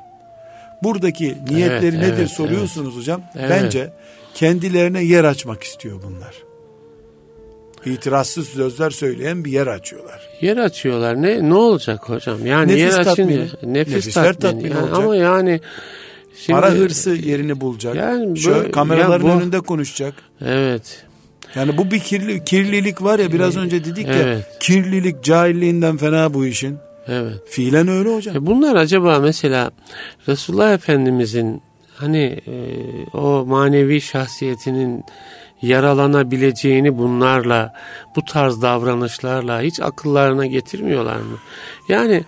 Buradaki 0.84 1.26
niyetleri 1.50 1.86
Evet, 1.86 1.94
nedir 1.94 2.14
evet, 2.18 2.30
soruyorsunuz 2.30 2.96
hocam. 2.98 3.22
Evet. 3.40 3.50
Bence 3.50 3.94
kendilerine 4.36 5.04
yer 5.04 5.24
açmak 5.24 5.64
istiyor 5.64 6.00
bunlar. 6.08 6.34
İtirazsız 7.86 8.48
sözler 8.50 8.90
söyleyen 8.90 9.46
bir 9.46 9.52
yer 9.52 9.68
açıyorlar. 9.68 10.22
Yer 10.42 10.58
açıyorlar. 10.58 11.22
Ne 11.22 11.50
ne 11.50 11.54
olacak 11.54 12.10
hocam? 12.10 12.46
Yani 12.46 12.68
Nefis 12.72 12.80
yer 12.82 12.88
açınca 12.88 13.04
tatmini. 13.04 13.48
nefis 13.74 13.94
Nefisler 13.96 14.34
tatmini. 14.34 14.52
tatmini 14.52 14.74
Yani 14.74 14.84
olacak. 14.84 14.98
ama 14.98 15.16
yani 15.16 15.62
şimdi 16.46 16.60
Para 16.62 16.72
hırsı 16.72 17.10
yerini 17.12 17.62
bulacak. 17.62 17.96
Yani 17.96 18.40
Şöyle 18.40 18.58
böyle- 18.60 18.72
kameraların 18.72 19.28
ya 19.28 19.36
bu- 19.36 19.42
önünde 19.42 19.60
konuşacak. 19.60 20.14
Evet. 20.46 21.04
Yani 21.56 21.78
bu 21.78 21.92
bir 21.92 22.00
kirli, 22.00 22.44
kirlilik 22.44 23.04
var 23.04 23.20
ya 23.20 23.32
biraz 23.34 23.58
önce 23.58 23.86
dedik 23.86 24.08
ya 24.08 24.14
Evet. 24.14 24.46
kirlilik 24.60 25.24
cahilliğinden 25.24 25.98
fena 25.98 26.34
bu 26.34 26.46
işin. 26.46 26.78
Evet. 27.08 27.34
Fiilen 27.50 27.88
öyle 27.88 28.16
hocam. 28.16 28.36
E 28.36 28.46
bunlar 28.46 28.76
acaba 28.76 29.20
mesela 29.20 29.72
Resulullah 30.28 30.74
Efendimizin 30.74 31.62
hani 31.96 32.40
e, 32.48 32.54
o 33.18 33.46
manevi 33.46 34.02
şahsiyetinin 34.02 35.04
yaralanabileceğini 35.62 36.98
bunlarla 36.98 37.74
bu 38.16 38.26
tarz 38.26 38.62
davranışlarla 38.62 39.62
hiç 39.62 39.80
akıllarına 39.80 40.46
getirmiyorlar 40.46 41.18
mı? 41.18 41.38
Yani 41.90 42.24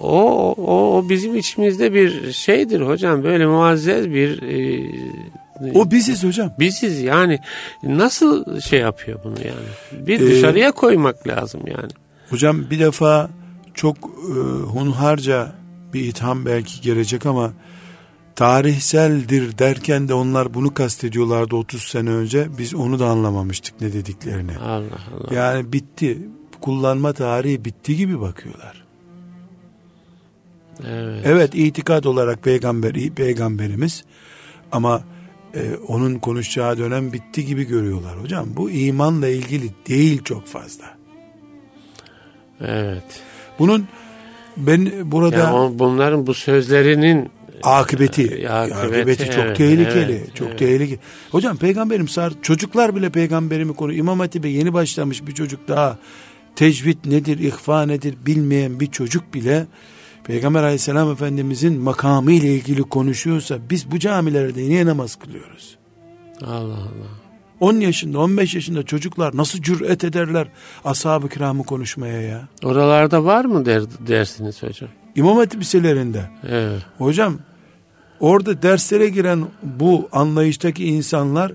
o, 0.00 0.52
o, 0.52 0.96
o 0.98 1.08
bizim 1.08 1.36
içimizde 1.36 1.94
bir 1.94 2.32
şeydir 2.32 2.80
hocam 2.80 3.22
böyle 3.22 3.46
muazzez 3.46 4.10
bir 4.10 4.42
e, 4.42 4.90
O 5.74 5.90
biziz 5.90 6.24
hocam. 6.24 6.52
biziz 6.58 7.00
yani 7.02 7.38
nasıl 7.82 8.60
şey 8.60 8.80
yapıyor 8.80 9.20
bunu 9.24 9.36
yani 9.46 10.06
bir 10.06 10.20
Ee, 10.20 10.26
dışarıya 10.30 10.72
koymak 10.72 11.28
lazım 11.28 11.60
yani. 11.66 11.90
Hocam 12.30 12.70
bir 12.70 12.78
defa 12.78 13.30
çok 13.76 13.96
e, 13.96 14.32
hunharca 14.62 15.52
bir 15.94 16.00
itham 16.00 16.46
belki 16.46 16.80
gelecek 16.80 17.26
ama 17.26 17.52
tarihseldir 18.36 19.58
derken 19.58 20.08
de 20.08 20.14
onlar 20.14 20.54
bunu 20.54 20.74
kastediyorlardı 20.74 21.56
30 21.56 21.82
sene 21.82 22.10
önce. 22.10 22.48
Biz 22.58 22.74
onu 22.74 22.98
da 22.98 23.06
anlamamıştık 23.06 23.80
ne 23.80 23.92
dediklerini. 23.92 24.58
Allah 24.58 24.98
Allah. 25.14 25.34
Yani 25.34 25.72
bitti. 25.72 26.18
Kullanma 26.60 27.12
tarihi 27.12 27.64
bitti 27.64 27.96
gibi 27.96 28.20
bakıyorlar. 28.20 28.84
Evet. 30.86 31.22
Evet 31.24 31.54
itikat 31.54 32.06
olarak 32.06 32.42
peygamberi 32.42 33.14
peygamberimiz 33.14 34.04
ama 34.72 35.02
e, 35.54 35.76
onun 35.88 36.14
konuşacağı 36.18 36.78
dönem 36.78 37.12
bitti 37.12 37.46
gibi 37.46 37.64
görüyorlar 37.64 38.22
hocam. 38.22 38.48
Bu 38.56 38.70
imanla 38.70 39.28
ilgili 39.28 39.70
değil 39.88 40.22
çok 40.24 40.46
fazla. 40.46 40.84
Evet. 42.60 43.22
Bunun 43.58 43.88
ben 44.56 45.10
burada 45.12 45.36
Yani 45.36 45.78
bunların 45.78 46.26
bu 46.26 46.34
sözlerinin 46.34 47.30
akıbeti, 47.62 48.22
E, 48.22 48.48
akıbeti, 48.48 48.98
akıbeti 48.98 49.24
çok 49.24 49.44
evet, 49.44 49.56
tehlikeli. 49.56 50.12
evet, 50.12 50.36
çok 50.36 50.48
evet. 50.48 50.58
tehlikeli. 50.58 50.98
Hocam 51.30 51.56
peygamberim 51.56 52.08
sar 52.08 52.32
çocuklar 52.42 52.96
bile 52.96 53.10
peygamberimi 53.10 53.74
konu 53.74 53.92
İmam 53.92 54.20
Hatip'e 54.20 54.48
yeni 54.48 54.72
başlamış 54.72 55.26
bir 55.26 55.32
çocuk 55.32 55.68
daha 55.68 55.98
tecvid 56.56 56.98
nedir, 57.04 57.38
ihfa 57.38 57.86
nedir 57.86 58.14
bilmeyen 58.26 58.80
bir 58.80 58.86
çocuk 58.86 59.34
bile 59.34 59.66
Peygamber 60.24 60.62
aleyhisselam 60.62 61.12
efendimizin 61.12 61.80
makamı 61.80 62.32
ile 62.32 62.54
ilgili 62.54 62.82
konuşuyorsa 62.82 63.58
biz 63.70 63.90
bu 63.90 63.98
camilerde 63.98 64.60
niye 64.60 64.86
namaz 64.86 65.16
kılıyoruz? 65.16 65.76
Allah 66.44 66.74
Allah. 66.74 67.25
10 67.60 67.80
yaşında 67.80 68.18
15 68.18 68.54
yaşında 68.54 68.82
çocuklar 68.82 69.36
nasıl 69.36 69.62
cüret 69.62 70.04
ederler 70.04 70.48
ashab-ı 70.84 71.28
kiramı 71.28 71.64
konuşmaya 71.64 72.20
ya? 72.22 72.48
Oralarda 72.64 73.24
var 73.24 73.44
mı 73.44 73.66
der, 73.66 73.82
dersiniz 74.06 74.62
hocam? 74.62 74.90
İmam 75.16 75.36
Hatip 75.36 75.60
liselerinde 75.60 76.30
Evet. 76.48 76.82
Hocam 76.98 77.38
orada 78.20 78.62
derslere 78.62 79.08
giren 79.08 79.44
bu 79.62 80.08
anlayıştaki 80.12 80.84
insanlar 80.84 81.52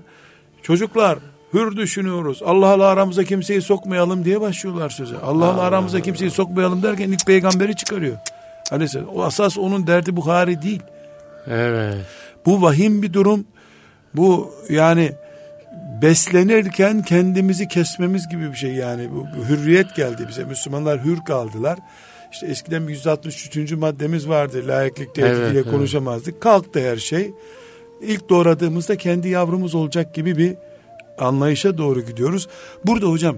çocuklar 0.62 1.18
hür 1.54 1.76
düşünüyoruz. 1.76 2.42
Allah'la 2.44 2.86
aramıza 2.86 3.24
kimseyi 3.24 3.62
sokmayalım 3.62 4.24
diye 4.24 4.40
başlıyorlar 4.40 4.90
söze. 4.90 5.16
Allah'la 5.18 5.62
aramıza 5.62 6.00
kimseyi 6.00 6.30
sokmayalım 6.30 6.82
derken 6.82 7.12
ilk 7.12 7.26
peygamberi 7.26 7.76
çıkarıyor. 7.76 8.16
Aleyhisselam. 8.70 9.08
O 9.08 9.22
asas 9.22 9.58
onun 9.58 9.86
derdi 9.86 10.16
Buhari 10.16 10.62
değil. 10.62 10.80
Evet. 11.46 11.96
Bu 12.46 12.62
vahim 12.62 13.02
bir 13.02 13.12
durum. 13.12 13.44
Bu 14.14 14.54
yani 14.70 15.12
beslenirken 16.02 17.02
kendimizi 17.02 17.68
kesmemiz 17.68 18.28
gibi 18.28 18.50
bir 18.52 18.56
şey 18.56 18.74
yani. 18.74 19.10
Bu, 19.10 19.26
bu 19.38 19.48
hürriyet 19.48 19.94
geldi 19.96 20.26
bize. 20.28 20.44
Müslümanlar 20.44 21.04
hür 21.04 21.24
kaldılar. 21.24 21.78
İşte 22.32 22.46
eskiden 22.46 22.88
bir 22.88 22.92
163. 22.92 23.72
maddemiz 23.72 24.28
vardı. 24.28 24.68
Layıklık 24.68 25.14
tehdidiyle 25.14 25.44
Evet, 25.44 25.52
evet. 25.54 25.70
konuşamazdık. 25.70 26.40
Kalktı 26.40 26.80
her 26.80 26.96
şey. 26.96 27.32
İlk 28.00 28.28
doğradığımızda 28.28 28.96
kendi 28.96 29.28
yavrumuz 29.28 29.74
olacak 29.74 30.14
gibi 30.14 30.36
bir 30.36 30.56
anlayışa 31.18 31.78
doğru 31.78 32.00
gidiyoruz. 32.00 32.48
Burada 32.86 33.06
hocam 33.06 33.36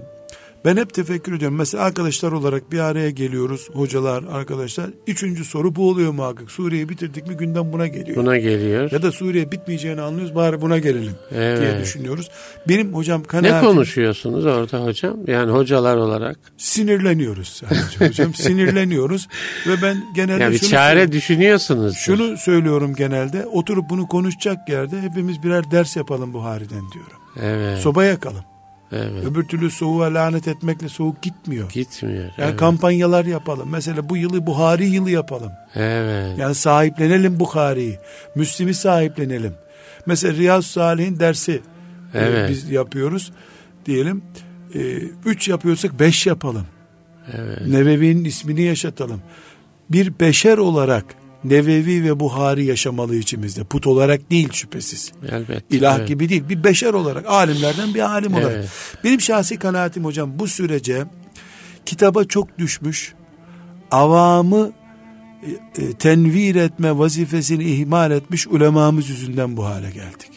ben 0.65 0.77
hep 0.77 0.93
tefekkür 0.93 1.33
ediyorum. 1.33 1.57
Mesela 1.57 1.83
arkadaşlar 1.83 2.31
olarak 2.31 2.71
bir 2.71 2.79
araya 2.79 3.09
geliyoruz. 3.09 3.69
Hocalar, 3.73 4.23
arkadaşlar. 4.31 4.89
Üçüncü 5.07 5.45
soru 5.45 5.75
bu 5.75 5.89
oluyor 5.89 6.11
muhakkak. 6.11 6.51
Suriye'yi 6.51 6.89
bitirdik 6.89 7.27
mi 7.27 7.37
gündem 7.37 7.73
buna 7.73 7.87
geliyor. 7.87 8.17
Buna 8.17 8.37
geliyor. 8.37 8.91
Ya 8.91 9.01
da 9.01 9.11
Suriye 9.11 9.51
bitmeyeceğini 9.51 10.01
anlıyoruz 10.01 10.35
bari 10.35 10.61
buna 10.61 10.77
gelelim 10.79 11.13
diye 11.31 11.41
Evet. 11.41 11.81
düşünüyoruz. 11.83 12.29
Benim 12.69 12.93
hocam 12.93 13.21
Ne 13.21 13.27
kanaatim 13.27 13.69
konuşuyorsunuz 13.69 14.45
orada 14.45 14.85
hocam? 14.85 15.17
Yani 15.27 15.51
hocalar 15.51 15.97
olarak. 15.97 16.39
sinirleniyoruz 16.57 17.47
sadece 17.47 18.07
hocam 18.07 18.33
sinirleniyoruz 18.33 19.27
ve 19.67 19.81
ben 19.81 19.97
genelde 20.15 20.43
Yani 20.43 20.53
bir 20.53 20.59
şunu, 20.59 20.69
çare 20.69 21.11
düşünüyorsunuz. 21.11 21.95
şunu 21.97 22.37
söylüyorum 22.37 22.95
genelde 22.95 23.45
oturup 23.45 23.89
bunu 23.89 24.07
konuşacak 24.07 24.69
yerde 24.69 25.01
hepimiz 25.01 25.43
birer 25.43 25.71
ders 25.71 25.95
yapalım 25.95 26.33
Buhari'den 26.33 26.91
diyorum. 26.93 27.17
Evet. 27.41 27.79
Soba 27.79 28.03
yakalım. 28.05 28.43
Evet. 28.95 29.25
Öbür 29.25 29.43
türlü 29.43 29.71
soğuğa 29.71 30.13
lanet 30.13 30.47
etmekle 30.47 30.89
soğuk 30.89 31.21
gitmiyor. 31.21 31.69
Gitmiyor. 31.69 32.23
Yani 32.23 32.31
evet. 32.37 32.57
kampanyalar 32.57 33.25
yapalım. 33.25 33.69
Mesela 33.71 34.09
bu 34.09 34.17
yılı 34.17 34.45
Buhari 34.47 34.85
yılı 34.85 35.11
yapalım. 35.11 35.51
evet. 35.75 36.37
Yani 36.39 36.55
sahiplenelim 36.55 37.39
Bukhari'yi. 37.39 37.99
Müslim'i 38.35 38.73
sahiplenelim. 38.73 39.53
Mesela 40.05 40.33
Riyaz 40.33 40.65
Salih'in 40.65 41.19
dersi 41.19 41.61
e, 42.13 42.19
Evet. 42.19 42.49
biz 42.49 42.69
yapıyoruz. 42.69 43.31
Diyelim 43.85 44.23
e, 44.75 44.79
üç 45.25 45.47
yapıyorsak 45.47 45.99
beş 45.99 46.25
yapalım. 46.25 46.65
Evet. 47.33 47.67
Nevevi'nin 47.67 48.25
ismini 48.25 48.61
yaşatalım. 48.61 49.21
Bir 49.89 50.19
beşer 50.19 50.57
olarak 50.57 51.05
Nevevi 51.49 52.03
ve 52.03 52.19
Buhari 52.19 52.65
yaşamalı 52.65 53.15
içimizde. 53.15 53.63
Put 53.63 53.87
olarak 53.87 54.31
değil 54.31 54.49
şüphesiz. 54.53 55.11
Elbette. 55.31 55.77
İlah 55.77 55.97
evet. 55.97 56.07
gibi 56.07 56.29
değil. 56.29 56.49
Bir 56.49 56.63
beşer 56.63 56.93
olarak, 56.93 57.25
alimlerden 57.25 57.93
bir 57.93 57.99
alim 57.99 58.33
olarak. 58.33 58.51
Evet. 58.55 58.69
Benim 59.03 59.21
şahsi 59.21 59.59
kanaatim 59.59 60.05
hocam 60.05 60.39
bu 60.39 60.47
sürece 60.47 61.05
kitaba 61.85 62.23
çok 62.23 62.57
düşmüş, 62.57 63.13
avamı 63.91 64.71
e, 65.77 65.81
e, 65.81 65.93
tenvir 65.93 66.55
etme 66.55 66.97
vazifesini 66.97 67.63
ihmal 67.63 68.11
etmiş 68.11 68.47
ulemamız 68.47 69.09
yüzünden 69.09 69.57
bu 69.57 69.65
hale 69.65 69.91
geldik. 69.91 70.31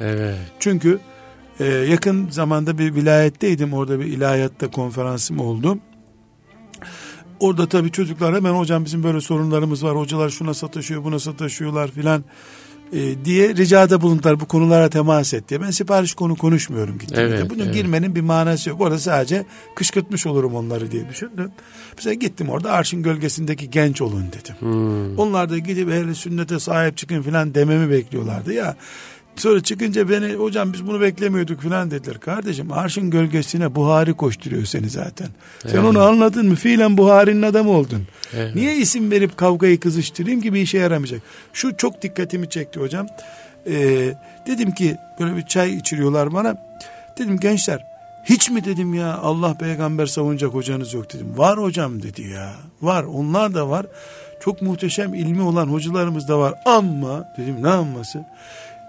Evet. 0.00 0.38
Çünkü 0.60 0.98
e, 1.60 1.64
yakın 1.64 2.30
zamanda 2.30 2.78
bir 2.78 2.94
vilayetteydim. 2.94 3.72
Orada 3.72 4.00
bir 4.00 4.04
ilahiyatta 4.04 4.70
konferansım 4.70 5.38
oldu. 5.38 5.78
Orada 7.42 7.66
tabii 7.66 7.90
çocuklar 7.90 8.34
hemen 8.34 8.52
hocam 8.52 8.84
bizim 8.84 9.02
böyle 9.02 9.20
sorunlarımız 9.20 9.84
var. 9.84 9.96
Hocalar 9.96 10.30
şuna 10.30 10.54
sataşıyor, 10.54 11.04
buna 11.04 11.18
sataşıyorlar 11.18 11.90
filan 11.90 12.24
e, 12.92 13.24
diye 13.24 13.56
ricada 13.56 14.00
bulundular 14.00 14.40
bu 14.40 14.46
konulara 14.46 14.88
temas 14.90 15.34
et 15.34 15.48
diye. 15.48 15.60
Ben 15.60 15.70
sipariş 15.70 16.14
konu 16.14 16.36
konuşmuyorum 16.36 16.98
gittiğimde. 16.98 17.34
Evet, 17.34 17.50
Bunun 17.50 17.64
evet. 17.64 17.74
girmenin 17.74 18.14
bir 18.14 18.20
manası 18.20 18.70
yok. 18.70 18.80
Orada 18.80 18.98
sadece 18.98 19.44
kışkırtmış 19.74 20.26
olurum 20.26 20.54
onları 20.54 20.90
diye 20.90 21.08
düşündüm. 21.08 21.50
Mesela 21.96 22.14
gittim 22.14 22.48
orada 22.48 22.72
arşın 22.72 23.02
gölgesindeki 23.02 23.70
genç 23.70 24.02
olun 24.02 24.24
dedim. 24.32 24.54
Hmm. 24.58 25.18
Onlar 25.18 25.50
da 25.50 25.58
gidip 25.58 25.88
ehli 25.88 26.14
sünnete 26.14 26.58
sahip 26.58 26.96
çıkın 26.96 27.22
filan 27.22 27.54
dememi 27.54 27.90
bekliyorlardı 27.90 28.52
ya. 28.52 28.76
Sonra 29.36 29.62
çıkınca 29.62 30.08
beni 30.08 30.34
hocam 30.34 30.72
biz 30.72 30.86
bunu 30.86 31.00
beklemiyorduk 31.00 31.60
filan 31.60 31.90
dediler. 31.90 32.20
Kardeşim 32.20 32.72
arşın 32.72 33.10
gölgesine 33.10 33.74
Buhari 33.74 34.14
koşturuyor 34.14 34.64
seni 34.64 34.90
zaten. 34.90 35.28
Sen 35.62 35.68
Evet. 35.70 35.84
onu 35.84 36.02
anladın 36.02 36.48
mı? 36.48 36.54
Fiilen 36.54 36.96
Buhari'nin 36.96 37.42
adamı 37.42 37.70
oldun. 37.70 38.02
Evet. 38.34 38.54
Niye 38.54 38.76
isim 38.76 39.10
verip 39.10 39.36
kavgayı 39.36 39.80
kızıştırayım 39.80 40.40
ki 40.40 40.54
bir 40.54 40.60
işe 40.60 40.78
yaramayacak. 40.78 41.22
Şu 41.52 41.76
çok 41.76 42.02
dikkatimi 42.02 42.48
çekti 42.50 42.80
hocam. 42.80 43.06
Ee, 43.66 44.14
dedim 44.46 44.70
ki 44.72 44.96
böyle 45.20 45.36
bir 45.36 45.46
çay 45.46 45.74
içiriyorlar 45.74 46.32
bana. 46.32 46.56
Dedim 47.18 47.40
gençler 47.40 47.84
hiç 48.24 48.50
mi 48.50 48.64
dedim 48.64 48.94
ya 48.94 49.18
Allah 49.18 49.54
peygamber 49.54 50.06
savunacak 50.06 50.54
hocanız 50.54 50.94
yok 50.94 51.12
dedim. 51.12 51.38
Var 51.38 51.58
hocam 51.58 52.02
dedi 52.02 52.22
ya. 52.22 52.52
Var 52.82 53.04
onlar 53.04 53.54
da 53.54 53.68
var. 53.68 53.86
Çok 54.44 54.62
muhteşem 54.62 55.14
ilmi 55.14 55.42
olan 55.42 55.66
hocalarımız 55.66 56.28
da 56.28 56.38
var. 56.38 56.54
Ama 56.66 57.28
dedim 57.38 57.62
ne 57.62 57.68
anması? 57.68 58.24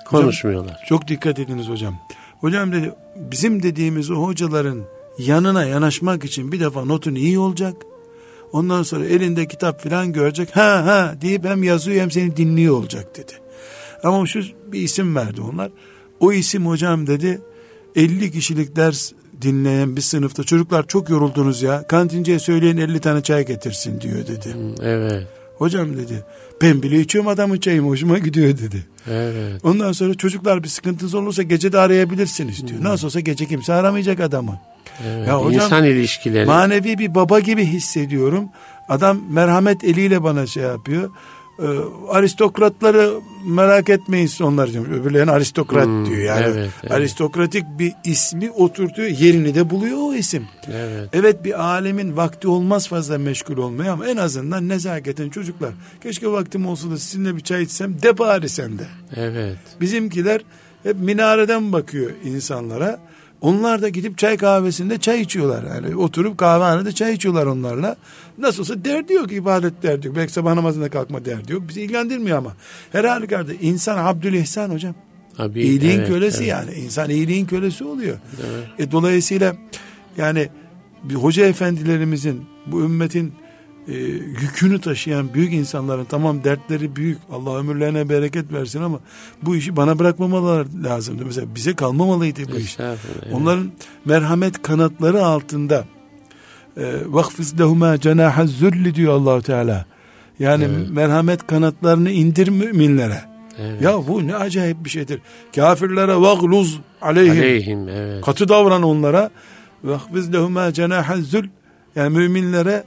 Konuşmuyorlar. 0.06 0.80
Çok 0.88 1.08
dikkat 1.08 1.40
ediniz 1.40 1.70
hocam. 1.70 1.96
Hocam 2.40 2.72
dedi 2.72 2.92
bizim 3.16 3.64
dediğimiz 3.64 4.12
o 4.12 4.16
hocaların 4.16 4.84
yanına 5.18 5.66
yanaşmak 5.66 6.26
için 6.26 6.52
bir 6.52 6.60
defa 6.60 6.86
notun 6.86 7.16
iyi 7.16 7.40
olacak. 7.40 7.76
Ondan 8.52 8.84
sonra 8.84 9.06
elinde 9.06 9.48
kitap 9.48 9.84
falan 9.84 10.14
görecek. 10.14 10.56
Ha 10.56 10.86
ha 10.86 11.16
deyip 11.22 11.46
hem 11.46 11.64
yazıyor 11.64 12.02
hem 12.02 12.12
seni 12.12 12.38
dinliyor 12.38 12.76
olacak 12.76 13.18
dedi. 13.18 13.32
Ama 14.04 14.26
şu 14.26 14.42
bir 14.68 14.82
isim 14.82 15.16
verdi 15.16 15.42
onlar. 15.42 15.72
O 16.20 16.34
isim 16.34 16.66
hocam 16.68 17.08
dedi 17.08 17.42
50 17.96 18.32
kişilik 18.32 18.76
ders 18.76 19.12
dinleyen 19.42 19.96
bir 19.96 20.02
sınıfta 20.02 20.44
çocuklar 20.44 20.88
çok 20.88 21.10
yoruldunuz 21.10 21.62
ya. 21.62 21.88
Kantinciye 21.88 22.40
söyleyin 22.40 22.78
50 22.78 23.00
tane 23.00 23.24
çay 23.24 23.46
getirsin 23.46 24.02
diyor 24.02 24.28
dedi. 24.28 24.56
Evet. 24.82 25.28
Hocam 25.64 25.98
dedi 25.98 26.24
ben 26.62 26.84
bile 26.84 27.00
içiyorum 27.00 27.28
adamın 27.28 27.58
çayımı 27.58 27.90
hoşuma 27.90 28.18
gidiyor 28.18 28.58
dedi. 28.58 28.86
Evet. 29.12 29.66
Ondan 29.66 29.92
sonra 29.92 30.14
çocuklar 30.14 30.64
bir 30.64 30.68
sıkıntınız 30.68 31.14
olursa 31.14 31.44
gece 31.44 31.72
de 31.72 31.80
arayabilirsiniz 31.80 32.68
diyor. 32.68 32.84
Nasıl 32.84 33.08
olsa 33.08 33.20
gece 33.20 33.46
kimse 33.46 33.74
aramayacak 33.74 34.20
adamı. 34.20 34.60
evet. 35.08 35.28
Ya 35.28 35.40
hocam, 35.42 35.66
İnsan 35.66 35.84
ilişkileri. 35.86 36.46
Manevi 36.46 36.98
bir 36.98 37.16
baba 37.16 37.40
gibi 37.40 37.66
hissediyorum. 37.66 38.50
Adam 38.90 39.22
merhamet 39.30 39.84
eliyle 39.84 40.24
bana 40.24 40.48
şey 40.48 40.64
yapıyor. 40.64 41.10
Ee, 41.60 41.66
aristokratları 42.10 43.14
merak 43.46 43.90
etmeyin 43.90 44.30
onlar 44.42 44.74
diyor. 44.74 44.88
Öbürlerin 44.88 45.28
aristokrat 45.28 45.86
Hmm, 45.86 46.06
diyor. 46.06 46.18
Yani 46.18 46.46
evet, 46.46 46.70
evet. 46.84 46.92
aristokratik 46.92 47.64
bir 47.80 47.94
ismi 48.06 48.52
oturtuyor. 48.52 49.08
Yerini 49.10 49.56
de 49.56 49.70
buluyor 49.70 49.98
o 50.02 50.14
isim. 50.14 50.48
evet. 50.68 51.10
Evet 51.14 51.44
bir 51.44 51.64
alemin 51.64 52.18
vakti 52.18 52.48
olmaz 52.48 52.88
fazla 52.88 53.18
meşgul 53.18 53.58
olmaya 53.58 53.94
ama 53.94 54.08
en 54.08 54.18
azından 54.18 54.70
nezaketen 54.70 55.30
çocuklar. 55.30 55.72
Keşke 56.04 56.28
vaktim 56.28 56.66
olsa 56.68 56.92
da 56.92 56.98
sizinle 56.98 57.36
bir 57.36 57.42
çay 57.42 57.64
içsem 57.64 58.02
de 58.02 58.18
bari 58.18 58.50
sen 58.50 58.80
de. 58.80 58.84
Evet. 59.16 59.58
Bizimkiler 59.82 60.42
hep 60.84 60.96
minareden 61.00 61.72
bakıyor 61.74 62.12
insanlara. 62.24 63.00
Onlar 63.44 63.82
da 63.82 63.90
gidip 63.90 64.18
çay 64.18 64.38
kahvesinde 64.38 64.98
çay 64.98 65.22
içiyorlar. 65.22 65.64
Yani 65.76 65.96
oturup 65.96 66.38
kahvehanede 66.38 66.92
çay 66.92 67.14
içiyorlar 67.14 67.46
onlarla. 67.46 67.96
Nasılsa 68.38 68.86
derdi 68.86 69.14
yok 69.14 69.32
ibadet 69.32 69.84
derdi 69.84 70.08
yok. 70.08 70.16
Belki 70.16 70.34
sabah 70.34 70.54
namazında 70.54 70.90
kalkma 70.90 71.26
derdi 71.26 71.54
yok. 71.54 71.64
Bizi 71.70 71.82
ilgilendirmiyor 71.82 72.38
ama. 72.38 72.54
Her 72.92 73.04
halükarda 73.04 73.54
insan 73.54 73.98
Abdülihsan 73.98 74.70
hocam. 74.70 74.96
Abi, 75.38 75.62
iyiliğin 75.62 76.00
evet, 76.00 76.08
kölesi 76.08 76.38
evet. 76.38 76.48
yani. 76.48 76.74
İnsan 76.74 77.10
iyiliğin 77.10 77.46
kölesi 77.46 77.84
oluyor. 77.84 78.18
Evet. 78.42 78.88
E, 78.88 78.92
dolayısıyla 78.92 79.56
yani 80.18 80.50
bir 81.04 81.16
hoca 81.16 81.46
efendilerimizin 81.46 82.46
bu 82.66 82.82
ümmetin 82.82 83.34
e, 83.88 83.94
yükünü 84.42 84.82
taşıyan 84.82 85.34
büyük 85.34 85.54
insanların 85.54 86.06
tamam 86.06 86.44
dertleri 86.44 86.96
büyük 86.96 87.18
Allah 87.32 87.58
ömürlerine 87.58 88.10
bereket 88.10 88.54
versin 88.54 88.82
ama 88.82 89.00
bu 89.42 89.56
işi 89.56 89.76
bana 89.76 90.00
bırakmamalar 90.00 90.68
lazımdı. 90.84 91.26
Mesela 91.26 91.56
bize 91.56 91.76
kalmamalıydı 91.76 92.42
bu 92.52 92.58
iş. 92.58 92.78
Onların 93.32 93.72
merhamet 94.06 94.62
kanatları 94.62 95.26
altında 95.26 95.86
e, 96.78 96.94
vakfiz 97.06 97.60
lehuma 97.60 98.00
cenaha 98.00 98.48
zulli 98.48 98.96
diyor 98.96 99.14
Allahu 99.14 99.42
Teala. 99.42 99.86
Yani 100.40 100.64
Evet. 100.64 100.90
merhamet 100.90 101.48
kanatlarını 101.48 102.12
indir 102.12 102.48
müminlere. 102.48 103.22
Evet. 103.60 103.82
Ya 103.82 104.08
bu 104.08 104.28
ne 104.28 104.36
acayip 104.36 104.86
bir 104.86 104.90
şeydir. 104.90 105.22
Kafirlere 105.56 106.16
vagluz 106.16 106.80
aleyhim. 107.02 107.32
Aleyhim 107.32 107.90
evet. 107.90 108.26
Katı 108.26 108.50
davran 108.50 108.84
onlara. 108.84 109.30
Vakfiz 109.84 110.34
lehuma 110.34 110.74
cenaha 110.74 111.18
zul. 111.18 111.44
Yani 111.96 112.18
müminlere 112.18 112.84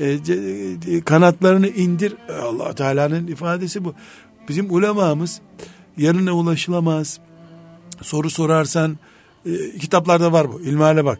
e, 0.00 0.96
e, 0.96 1.00
kanatlarını 1.00 1.68
indir. 1.68 2.14
E, 2.28 2.32
allah 2.32 2.74
Teala'nın 2.74 3.26
ifadesi 3.26 3.84
bu. 3.84 3.94
Bizim 4.48 4.74
ulemamız 4.74 5.40
yanına 5.96 6.32
ulaşılamaz. 6.32 7.18
Soru 8.02 8.30
sorarsan 8.30 8.98
e, 9.46 9.78
kitaplarda 9.78 10.32
var 10.32 10.52
bu. 10.52 10.60
İlmihale 10.60 11.04
bak 11.04 11.18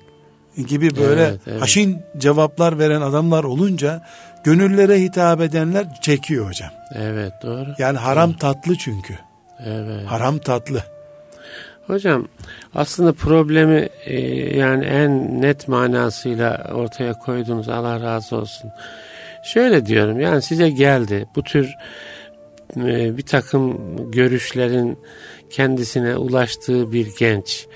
gibi 0.57 0.97
böyle 0.97 1.23
Evet, 1.23 1.41
evet. 1.47 1.63
haşin 1.63 1.99
cevaplar 2.19 2.79
veren 2.79 3.01
adamlar 3.01 3.45
olunca 3.45 4.07
gönüllere 4.45 5.01
hitap 5.01 5.41
edenler 5.41 6.01
çekiyor 6.03 6.49
hocam. 6.49 6.71
Evet 6.95 7.33
doğru. 7.43 7.69
Yani 7.79 7.99
haram 7.99 8.33
tatlı 8.33 8.77
çünkü. 8.77 9.19
Evet. 9.67 10.07
Haram 10.07 10.39
tatlı. 10.39 10.85
Hocam 11.91 12.29
aslında 12.75 13.13
problemi 13.13 13.89
e, 14.05 14.21
yani 14.59 14.85
en 14.85 15.43
net 15.43 15.69
manasıyla 15.69 16.71
ortaya 16.75 17.13
koydunuz 17.13 17.69
Allah 17.69 18.01
razı 18.01 18.37
olsun. 18.37 18.71
Şöyle 19.45 19.87
diyorum 19.87 20.21
yani 20.21 20.43
size 20.43 20.71
geldi 20.71 21.29
bu 21.37 21.43
tür 21.43 21.75
e, 22.77 23.17
bir 23.17 23.23
takım 23.23 23.77
görüşlerin 24.11 24.99
kendisine 25.51 26.17
ulaştığı 26.17 26.93
bir 26.93 27.09
genç 27.19 27.67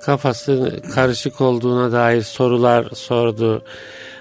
kafası 0.00 0.82
karışık 0.94 1.40
olduğuna 1.40 1.92
dair 1.92 2.22
sorular 2.22 2.86
sordu. 2.94 3.64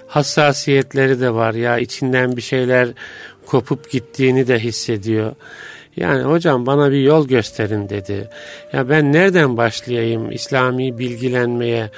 Hassasiyetleri 0.08 1.20
de 1.22 1.34
var 1.34 1.54
ya 1.54 1.78
içinden 1.80 2.38
bir 2.38 2.41
şeyler 2.41 2.89
kopup 3.45 3.91
gittiğini 3.91 4.47
de 4.47 4.60
hissediyor. 4.60 5.36
Yani 5.96 6.24
hocam 6.24 6.66
bana 6.66 6.91
bir 6.91 7.02
yol 7.02 7.28
gösterin 7.28 7.89
dedi. 7.89 8.30
Ya 8.74 8.89
ben 8.89 9.14
nereden 9.14 9.58
başlayayım 9.58 10.32
İslami 10.32 10.98
bilgilenmeye? 10.98 11.89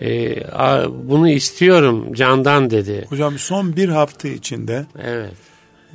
Ee, 0.00 0.44
a- 0.44 1.08
bunu 1.08 1.28
istiyorum 1.28 2.14
candan 2.14 2.70
dedi. 2.70 3.06
Hocam 3.08 3.38
son 3.38 3.76
bir 3.76 3.88
hafta 3.88 4.28
içinde 4.28 4.86
Evet. 5.04 5.32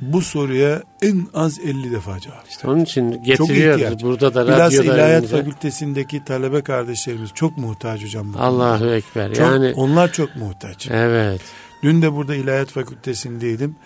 bu 0.00 0.22
soruya 0.22 0.82
en 1.02 1.26
az 1.34 1.58
50 1.60 1.92
defa 1.92 2.20
cevap. 2.20 2.48
İşte 2.50 2.68
onun 2.68 2.80
için 2.80 3.22
getiriyoruz. 3.22 4.02
Burada 4.02 4.34
da 4.34 4.46
Bilhassa 4.46 4.64
radyoda 4.66 4.84
İlahiyat 4.84 5.10
önümüze. 5.10 5.36
Fakültesindeki 5.36 6.24
talebe 6.24 6.60
kardeşlerimiz 6.62 7.30
çok 7.34 7.58
muhtaç 7.58 8.04
hocam. 8.04 8.34
Allahu 8.38 8.86
Ekber. 8.90 9.28
Çok, 9.28 9.38
yani 9.38 9.72
onlar 9.76 10.12
çok 10.12 10.36
muhtaç. 10.36 10.88
evet. 10.90 11.40
Dün 11.82 12.02
de 12.02 12.12
burada 12.12 12.34
İlahiyat 12.34 12.68
Fakültesindeydim. 12.70 13.76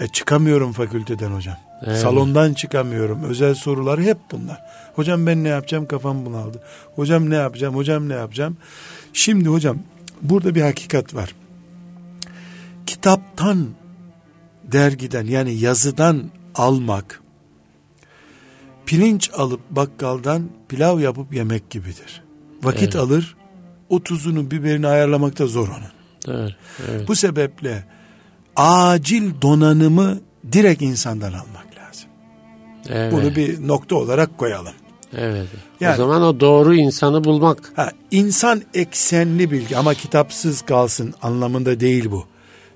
E, 0.00 0.08
çıkamıyorum 0.08 0.72
fakülteden 0.72 1.30
hocam. 1.30 1.56
Evet. 1.82 1.98
Salondan 1.98 2.54
çıkamıyorum. 2.54 3.22
Özel 3.24 3.54
sorular 3.54 4.00
hep 4.00 4.18
bunlar. 4.32 4.62
Hocam 4.94 5.26
ben 5.26 5.44
ne 5.44 5.48
yapacağım 5.48 5.86
kafam 5.86 6.26
bunaldı. 6.26 6.62
Hocam 6.96 7.30
ne 7.30 7.34
yapacağım 7.34 7.76
hocam 7.76 8.08
ne 8.08 8.14
yapacağım. 8.14 8.56
Şimdi 9.12 9.48
hocam 9.48 9.78
burada 10.22 10.54
bir 10.54 10.62
hakikat 10.62 11.14
var. 11.14 11.34
Kitaptan 12.86 13.68
dergiden 14.64 15.26
yani 15.26 15.54
yazıdan 15.54 16.22
almak 16.54 17.22
pirinç 18.86 19.30
alıp 19.36 19.60
bakkaldan 19.70 20.48
pilav 20.68 21.00
yapıp 21.00 21.34
yemek 21.34 21.70
gibidir. 21.70 22.22
Vakit 22.62 22.82
Evet. 22.82 22.96
alır 22.96 23.36
o 23.88 24.02
tuzunu 24.02 24.50
biberini 24.50 24.86
ayarlamakta 24.86 25.46
zor 25.46 25.68
onun. 25.68 25.98
Doğru. 26.26 26.50
Evet. 26.88 27.08
Bu 27.08 27.16
sebeple 27.16 27.84
acil 28.56 29.42
donanımı 29.42 30.20
direkt 30.52 30.82
insandan 30.82 31.32
almak. 31.32 31.67
Evet. 32.92 33.12
Bunu 33.12 33.36
bir 33.36 33.68
nokta 33.68 33.96
olarak 33.96 34.38
koyalım. 34.38 34.72
Evet. 35.16 35.46
Yani- 35.80 35.94
o 35.94 35.96
zaman 35.96 36.22
o 36.22 36.40
doğru 36.40 36.74
insanı 36.74 37.24
bulmak. 37.24 37.72
Ha, 37.76 37.90
insan 38.10 38.62
eksenli 38.74 39.50
bilgi 39.50 39.76
ama 39.76 39.94
kitapsız 39.94 40.62
kalsın 40.62 41.14
anlamında 41.22 41.80
değil 41.80 42.10
bu. 42.10 42.24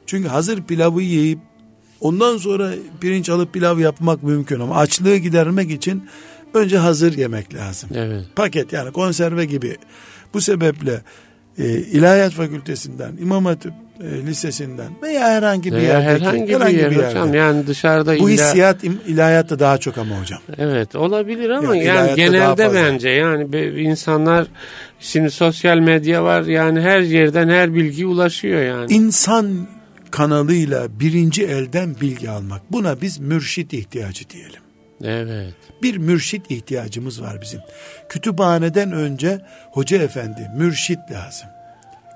Çünkü 0.06 0.28
hazır 0.28 0.62
pilavı 0.62 1.02
yiyip 1.02 1.38
ondan 2.00 2.36
sonra 2.36 2.70
pirinç 3.00 3.30
alıp 3.30 3.52
pilav 3.52 3.78
yapmak 3.78 4.22
mümkün 4.22 4.60
ama 4.60 4.76
açlığı 4.76 5.16
gidermek 5.16 5.70
için 5.70 6.08
önce 6.54 6.78
hazır 6.78 7.18
yemek 7.18 7.54
lazım. 7.54 7.90
Evet. 7.94 8.24
Paket 8.36 8.72
yani 8.72 8.92
konserve 8.92 9.44
gibi. 9.44 9.76
Bu 10.34 10.40
sebeple 10.40 11.02
e, 11.58 11.64
İlahiyat 11.68 12.32
Fakültesinden, 12.32 13.16
İmam 13.20 13.44
Hatip 13.44 13.72
e, 14.02 14.26
Lisesi'nden 14.26 14.92
veya 15.02 15.28
herhangi 15.28 15.72
bir 15.72 15.76
Veya 15.76 16.00
yerdeki 16.00 16.24
herhangi, 16.24 16.54
herhangi 16.54 16.76
bir 16.76 16.80
yer 16.82 16.90
yerde. 16.90 17.08
hocam 17.08 17.34
yani 17.34 17.66
dışarıda 17.66 18.18
Bu 18.18 18.30
illa 18.30 18.44
hissiyat 18.46 18.84
ilahiyatta 18.84 19.58
daha 19.58 19.78
çok 19.78 19.98
ama 19.98 20.20
hocam. 20.20 20.40
evet 20.58 20.94
olabilir 20.96 21.50
ama 21.50 21.76
Yani 21.76 21.86
yani, 21.86 22.16
genelde 22.16 22.74
bence 22.74 23.08
yani 23.08 23.56
insanlar 23.82 24.46
şimdi 25.00 25.30
sosyal 25.30 25.78
medya 25.78 26.24
var 26.24 26.42
yani 26.42 26.80
her 26.80 27.00
yerden 27.00 27.48
her 27.48 27.74
bilgi 27.74 28.06
ulaşıyor 28.06 28.62
yani. 28.62 28.92
İnsan 28.92 29.68
kanalıyla 30.10 31.00
birinci 31.00 31.44
elden 31.44 31.96
bilgi 32.00 32.30
almak. 32.30 32.72
Buna 32.72 33.00
biz 33.00 33.18
mürşit 33.18 33.72
ihtiyacı 33.72 34.24
diyelim. 34.30 34.60
evet. 35.04 35.54
Bir 35.82 35.96
mürşit 35.96 36.50
ihtiyacımız 36.50 37.22
var 37.22 37.38
bizim. 37.42 37.60
Kütüphaneden 38.08 38.92
önce 38.92 39.40
hoca 39.70 39.98
efendi, 40.02 40.50
mürşit 40.56 40.98
lazım. 41.10 41.48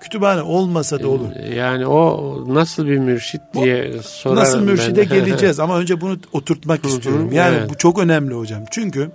Kütüphane 0.06 0.42
olmasa 0.42 1.02
da 1.02 1.08
olur. 1.08 1.54
Yani 1.56 1.86
o 1.86 2.44
nasıl 2.48 2.86
bir 2.86 2.98
mürşit 2.98 3.40
diye 3.54 3.92
sorarım 4.02 4.40
Nasıl 4.40 4.60
mürşide 4.60 5.10
ben. 5.10 5.16
geleceğiz 5.26 5.60
ama 5.60 5.78
önce 5.78 6.00
bunu 6.00 6.18
oturtmak 6.32 6.84
istiyorum. 6.86 7.32
Yani 7.32 7.56
evet. 7.56 7.70
bu 7.70 7.74
çok 7.74 7.98
önemli 7.98 8.34
hocam. 8.34 8.64
Çünkü 8.70 9.10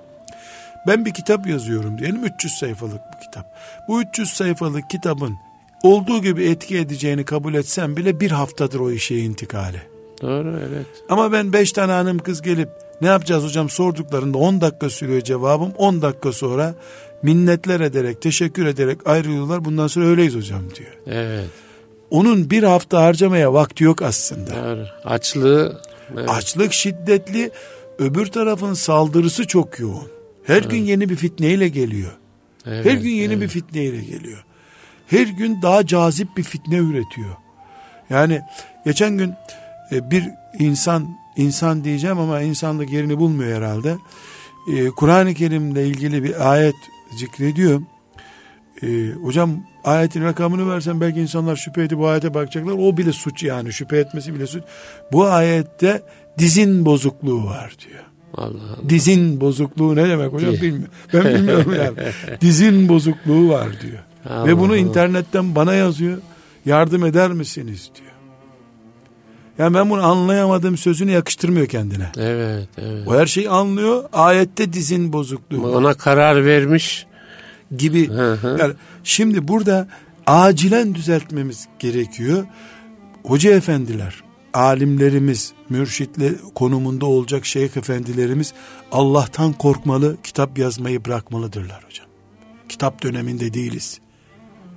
ben 0.88 1.06
bir 1.06 1.14
kitap 1.14 1.48
yazıyorum 1.48 1.98
diyelim 1.98 2.26
300 2.26 2.54
sayfalık 2.54 3.02
bir 3.14 3.26
kitap. 3.26 3.46
Bu 3.88 4.02
300 4.02 4.30
sayfalık 4.30 4.90
kitabın 4.90 5.36
olduğu 5.84 6.22
gibi 6.22 6.46
etki 6.46 6.78
edeceğini 6.78 7.26
kabul 7.26 7.54
etsem 7.54 7.98
bile 7.98 8.20
bir 8.20 8.32
haftadır 8.32 8.80
o 8.80 8.92
işe 8.92 9.16
intikali. 9.16 9.82
Doğru 10.22 10.60
evet. 10.70 10.86
Ama 11.10 11.32
ben 11.32 11.54
5 11.54 11.72
tane 11.72 11.92
hanım 11.92 12.20
kız 12.20 12.42
gelip 12.42 12.70
ne 13.02 13.08
yapacağız 13.08 13.44
hocam 13.44 13.70
sorduklarında 13.70 14.38
10 14.38 14.62
dakika 14.62 14.90
sürüyor 14.90 15.22
cevabım. 15.22 15.72
10 15.78 16.02
dakika 16.02 16.32
sonra 16.32 16.76
minnetler 17.24 17.80
ederek, 17.80 18.22
teşekkür 18.22 18.66
ederek 18.66 19.08
ayrılıyorlar. 19.08 19.66
Bundan 19.66 19.88
sonra 19.88 20.06
öyleyiz 20.06 20.36
hocam 20.36 20.62
diyor. 20.76 20.92
Evet. 21.08 21.48
Onun 22.10 22.50
bir 22.50 22.64
hafta 22.64 23.02
harcamaya 23.04 23.54
vakti 23.54 23.84
yok 23.84 24.02
aslında. 24.02 24.52
Doğru. 24.56 24.86
Açlığı 25.06 25.82
evet. 26.14 26.30
Açlık 26.30 26.74
şiddetli, 26.74 27.52
öbür 28.00 28.26
tarafın 28.26 28.74
saldırısı 28.74 29.48
çok 29.48 29.80
yoğun. 29.80 30.08
Her 30.44 30.62
gün 30.64 30.84
yeni 30.84 31.10
bir 31.10 31.16
fitneyle 31.16 31.68
geliyor. 31.68 32.12
evet, 32.66 32.86
Her 32.86 32.94
gün 32.94 33.10
yeni 33.10 33.34
evet. 33.34 33.42
bir 33.42 33.48
fitneyle 33.48 34.02
geliyor. 34.02 34.44
Her 35.08 35.28
gün 35.28 35.62
daha 35.62 35.86
cazip 35.86 36.38
bir 36.38 36.44
fitne 36.44 36.78
üretiyor. 36.78 37.36
Yani 38.10 38.42
geçen 38.86 39.18
gün 39.18 39.34
e, 39.92 40.12
bir 40.12 40.24
insan, 40.60 41.08
insan 41.38 41.84
diyeceğim 41.84 42.20
ama 42.20 42.42
insanlık 42.42 42.92
yerini 42.92 43.18
bulmuyor 43.20 43.58
herhalde. 43.58 43.98
E, 44.74 44.88
Kur'an-ı 44.90 45.34
Kerim'le 45.34 45.76
ilgili 45.76 46.24
bir 46.24 46.52
ayet 46.52 46.76
zikrediyor. 47.18 47.82
E, 48.84 49.12
hocam 49.24 49.64
ayetin 49.84 50.24
rakamını 50.24 50.70
versen 50.70 51.02
belki 51.02 51.22
insanlar 51.22 51.56
şüphe 51.56 51.84
edip 51.84 51.98
bu 51.98 52.08
ayete 52.08 52.34
bakacaklar. 52.34 52.74
O 52.80 52.98
bile 52.98 53.12
suç 53.12 53.44
yani 53.44 53.74
şüphe 53.74 53.98
etmesi 53.98 54.34
bile 54.34 54.48
suç. 54.48 54.64
Bu 55.12 55.26
ayette 55.26 56.02
dizin 56.38 56.86
bozukluğu 56.86 57.46
var 57.46 57.76
diyor. 57.88 58.04
Allah 58.34 58.48
Allah. 58.48 58.90
Dizin 58.90 59.42
bozukluğu 59.42 59.96
ne 59.96 60.10
demek 60.10 60.34
hocam 60.34 60.54
bilmiyorum. 60.54 60.94
Ben 61.14 61.26
bilmiyorum 61.26 61.74
yani. 61.78 62.12
Dizin 62.42 62.90
bozukluğu 62.90 63.50
var 63.50 63.68
diyor. 63.82 64.00
Allah 64.30 64.46
Ve 64.48 64.60
bunu 64.60 64.72
Allah. 64.72 64.78
internetten 64.78 65.56
bana 65.56 65.74
yazıyor. 65.74 66.18
Yardım 66.66 67.06
eder 67.06 67.32
misiniz 67.32 67.92
diyor. 67.96 68.11
Yani 69.58 69.74
ben 69.74 69.90
bunu 69.90 70.04
anlayamadığım 70.04 70.78
sözünü 70.78 71.12
yakıştırmıyor 71.12 71.68
kendine. 71.68 72.12
Evet, 72.18 72.68
evet. 72.78 73.08
O 73.08 73.16
her 73.16 73.26
şeyi 73.26 73.50
anlıyor. 73.50 74.04
Ayette 74.14 74.74
dizin 74.74 75.14
bozukluğu. 75.14 75.78
Ona 75.78 75.94
karar 75.94 76.46
vermiş 76.46 77.08
gibi. 77.78 78.10
Yani 78.44 78.74
şimdi 79.04 79.48
burada 79.48 79.88
acilen 80.28 80.96
düzeltmemiz 80.96 81.68
gerekiyor. 81.80 82.46
Hoca 83.24 83.52
efendiler, 83.52 84.24
alimlerimiz, 84.54 85.54
mürşitle 85.70 86.34
konumunda 86.56 87.06
olacak 87.06 87.46
şeyh 87.46 87.78
efendilerimiz 87.78 88.54
Allah'tan 88.92 89.54
korkmalı, 89.54 90.18
kitap 90.24 90.58
yazmayı 90.58 91.06
bırakmalıdırlar 91.06 91.84
hocam. 91.86 92.08
Kitap 92.70 93.04
döneminde 93.04 93.54
değiliz. 93.54 94.01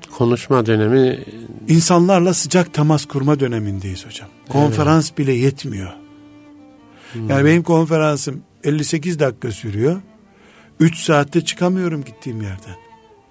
Konuşma 0.06 0.66
dönemi. 0.66 1.24
İnsanlarla 1.68 2.34
sıcak 2.34 2.74
temas 2.74 3.04
kurma 3.04 3.40
dönemindeyiz 3.40 4.06
hocam. 4.06 4.28
Konferans 4.48 5.08
evet. 5.08 5.18
bile 5.18 5.32
yetmiyor. 5.32 5.92
Hmm. 7.12 7.30
Yani 7.30 7.44
benim 7.44 7.62
konferansım 7.62 8.42
58 8.64 9.18
dakika 9.18 9.50
sürüyor. 9.50 10.00
3 10.80 10.98
saatte 10.98 11.40
çıkamıyorum 11.40 12.04
gittiğim 12.04 12.42
yerden. 12.42 12.76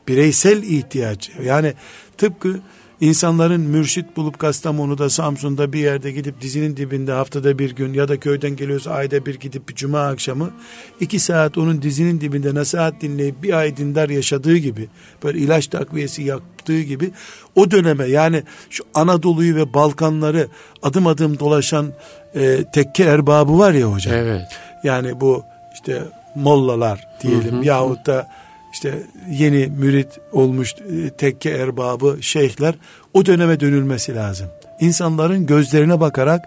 Bireysel 0.07 0.63
ihtiyaç. 0.63 1.32
Yani 1.43 1.74
tıpkı 2.17 2.59
İnsanların 3.02 3.62
mürşit 3.62 4.18
bulup 4.18 4.39
Kastamonu'da, 4.39 5.10
Samsun'da 5.10 5.74
bir 5.74 5.80
yerde 5.80 6.12
gidip 6.12 6.41
dizinin 6.41 6.78
dibinde 6.78 7.12
haftada 7.12 7.60
bir 7.60 7.76
gün 7.76 7.94
ya 7.94 8.08
da 8.08 8.20
köyden 8.20 8.56
geliyorsa 8.56 8.91
ayda 8.91 9.26
bir 9.26 9.36
gidip 9.36 9.70
bir 9.70 9.76
cuma 9.76 10.02
akşamı 10.02 10.52
iki 11.00 11.20
saat 11.20 11.58
onun 11.58 11.82
dizinin 11.82 12.22
dibinde 12.22 12.56
nasihat 12.56 13.02
dinleyip 13.02 13.44
bir 13.44 13.54
ay 13.54 13.78
dindar 13.78 14.10
yaşadığı 14.10 14.58
gibi 14.58 14.88
böyle 15.24 15.39
ilaç 15.39 15.68
takviyesi 15.68 16.24
yaptığı 16.24 16.82
gibi 16.82 17.12
o 17.56 17.72
döneme 17.72 18.06
yani 18.06 18.44
şu 18.70 18.84
Anadolu'yu 18.94 19.56
ve 19.56 19.74
Balkanları 19.74 20.48
adım 20.84 21.08
adım 21.08 21.39
dolaşan 21.39 21.94
e, 22.36 22.64
tekke 22.74 23.04
erbabı 23.04 23.60
var 23.60 23.74
ya 23.74 23.91
hocam. 23.91 24.16
Evet. 24.16 24.48
Yani 24.84 25.22
bu 25.22 25.44
işte 25.74 26.02
mollalar 26.36 27.08
diyelim 27.22 27.56
hı 27.56 27.60
hı. 27.60 27.66
yahut 27.66 28.06
da 28.06 28.28
işte 28.74 29.03
yeni 29.30 29.67
mürit 29.67 30.07
olmuş 30.32 30.74
e, 30.74 31.09
tekke 31.09 31.49
erbabı, 31.49 32.17
şeyhler 32.21 32.76
o 33.13 33.26
döneme 33.26 33.59
dönülmesi 33.59 34.15
lazım. 34.15 34.47
İnsanların 34.80 35.45
gözlerine 35.45 35.99
bakarak 35.99 36.45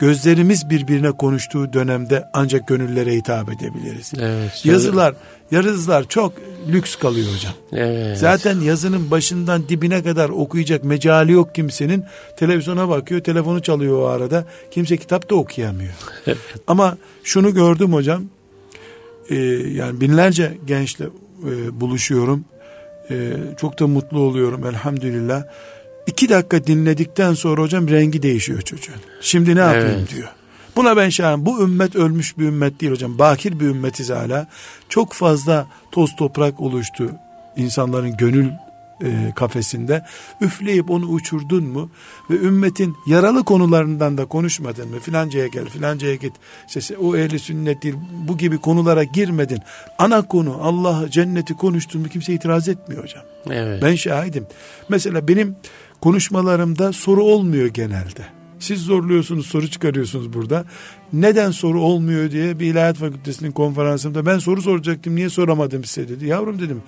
gözlerimiz 0.00 0.70
birbirine 0.70 1.12
konuştuğu 1.12 1.72
dönemde 1.72 2.24
ancak 2.32 2.68
gönüllere 2.68 3.14
hitap 3.14 3.48
edebiliriz. 3.48 4.12
Evet. 4.18 4.64
Yazılar, 4.64 5.14
yazılar 5.50 6.08
çok 6.08 6.32
lüks 6.68 6.96
kalıyor 6.96 7.26
hocam. 7.34 7.52
Evet. 7.72 8.18
Zaten 8.18 8.60
yazının 8.60 9.10
başından 9.10 9.68
dibine 9.68 10.02
kadar 10.02 10.28
okuyacak 10.28 10.84
mecali 10.84 11.32
yok 11.32 11.54
kimsenin. 11.54 12.04
Televizyona 12.36 12.88
bakıyor, 12.88 13.20
telefonu 13.20 13.62
çalıyor 13.62 13.98
o 14.02 14.06
arada. 14.06 14.44
Kimse 14.70 14.96
kitap 14.96 15.30
da 15.30 15.34
okuyamıyor. 15.34 15.92
Ama 16.66 16.96
şunu 17.24 17.54
gördüm 17.54 17.92
hocam. 17.92 18.24
E, 19.30 19.34
yani 19.74 20.00
binlerce 20.00 20.58
gençle 20.66 21.04
e, 21.46 21.80
buluşuyorum. 21.80 22.44
E, 23.10 23.36
çok 23.60 23.80
da 23.80 23.86
mutlu 23.86 24.20
oluyorum 24.20 24.66
elhamdülillah. 24.66 25.42
İki 26.06 26.28
dakika 26.28 26.66
dinledikten 26.66 27.34
sonra 27.34 27.62
hocam 27.62 27.88
rengi 27.88 28.22
değişiyor 28.22 28.60
çocuğun. 28.60 28.94
Şimdi 29.20 29.56
ne 29.56 29.60
yapayım 29.60 29.98
evet. 29.98 30.10
diyor. 30.10 30.28
Buna 30.76 30.96
ben 30.96 31.08
şahin. 31.08 31.46
Bu 31.46 31.62
ümmet 31.62 31.96
ölmüş 31.96 32.38
bir 32.38 32.44
ümmet 32.44 32.80
değil 32.80 32.92
hocam. 32.92 33.18
Bakir 33.18 33.60
bir 33.60 33.66
ümmetiz 33.66 34.10
hala. 34.10 34.48
Çok 34.88 35.12
fazla 35.12 35.66
toz 35.92 36.16
toprak 36.16 36.60
oluştu. 36.60 37.10
insanların 37.56 38.16
gönül 38.16 38.50
e, 39.02 39.32
kafesinde. 39.36 40.04
Üfleyip 40.40 40.90
onu 40.90 41.06
uçurdun 41.06 41.64
mu? 41.64 41.90
Ve 42.30 42.34
ümmetin 42.34 42.96
yaralı 43.06 43.44
konularından 43.44 44.18
da 44.18 44.24
konuşmadın 44.24 44.90
mı? 44.90 45.00
Filancaya 45.00 45.46
gel 45.46 45.66
filancaya 45.66 46.14
git. 46.14 46.32
İşte 46.76 46.98
o 46.98 47.16
ehli 47.16 47.38
sünnet 47.38 47.82
değil 47.82 47.94
bu 48.28 48.38
gibi 48.38 48.58
konulara 48.58 49.04
girmedin. 49.04 49.58
Ana 49.98 50.22
konu 50.22 50.58
Allah 50.62 51.10
cenneti 51.10 51.54
konuştun 51.54 52.00
mu? 52.00 52.08
Kimse 52.08 52.32
itiraz 52.32 52.68
etmiyor 52.68 53.02
hocam. 53.02 53.22
Evet. 53.50 53.82
ben 53.82 53.94
şahidim. 53.94 54.46
Mesela 54.88 55.28
benim 55.28 55.56
konuşmalarımda 56.00 56.92
soru 56.92 57.22
olmuyor 57.24 57.66
genelde 57.66 58.43
siz 58.58 58.80
zorluyorsunuz 58.80 59.46
soru 59.46 59.68
çıkarıyorsunuz 59.68 60.32
burada. 60.32 60.64
Neden 61.12 61.50
soru 61.50 61.80
olmuyor 61.80 62.30
diye 62.30 62.60
bir 62.60 62.66
ilahiyat 62.66 62.96
fakültesinin 62.96 63.52
konferansında 63.52 64.26
ben 64.26 64.38
soru 64.38 64.62
soracaktım 64.62 65.16
niye 65.16 65.30
soramadım 65.30 65.84
size 65.84 66.08
dedi. 66.08 66.26
Yavrum 66.26 66.58
dedim 66.58 66.82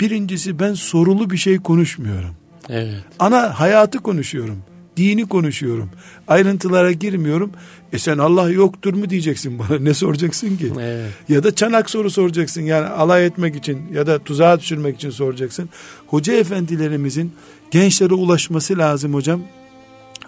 birincisi 0.00 0.58
ben 0.58 0.74
sorulu 0.74 1.30
bir 1.30 1.36
şey 1.36 1.58
konuşmuyorum. 1.58 2.34
Evet. 2.68 3.04
Ana 3.18 3.60
hayatı 3.60 3.98
konuşuyorum. 3.98 4.58
Dini 4.96 5.28
konuşuyorum. 5.28 5.90
Ayrıntılara 6.28 6.92
girmiyorum. 6.92 7.52
E 7.92 7.98
sen 7.98 8.18
Allah 8.18 8.50
yoktur 8.50 8.94
mu 8.94 9.10
diyeceksin 9.10 9.58
bana. 9.58 9.78
Ne 9.78 9.94
soracaksın 9.94 10.56
ki? 10.56 10.72
Evet. 10.80 11.10
Ya 11.28 11.44
da 11.44 11.54
çanak 11.54 11.90
soru 11.90 12.10
soracaksın. 12.10 12.62
Yani 12.62 12.86
alay 12.86 13.26
etmek 13.26 13.56
için 13.56 13.82
ya 13.92 14.06
da 14.06 14.18
tuzağa 14.18 14.60
düşürmek 14.60 14.96
için 14.96 15.10
soracaksın. 15.10 15.68
Hoca 16.06 16.32
efendilerimizin 16.32 17.32
gençlere 17.70 18.14
ulaşması 18.14 18.78
lazım 18.78 19.14
hocam 19.14 19.42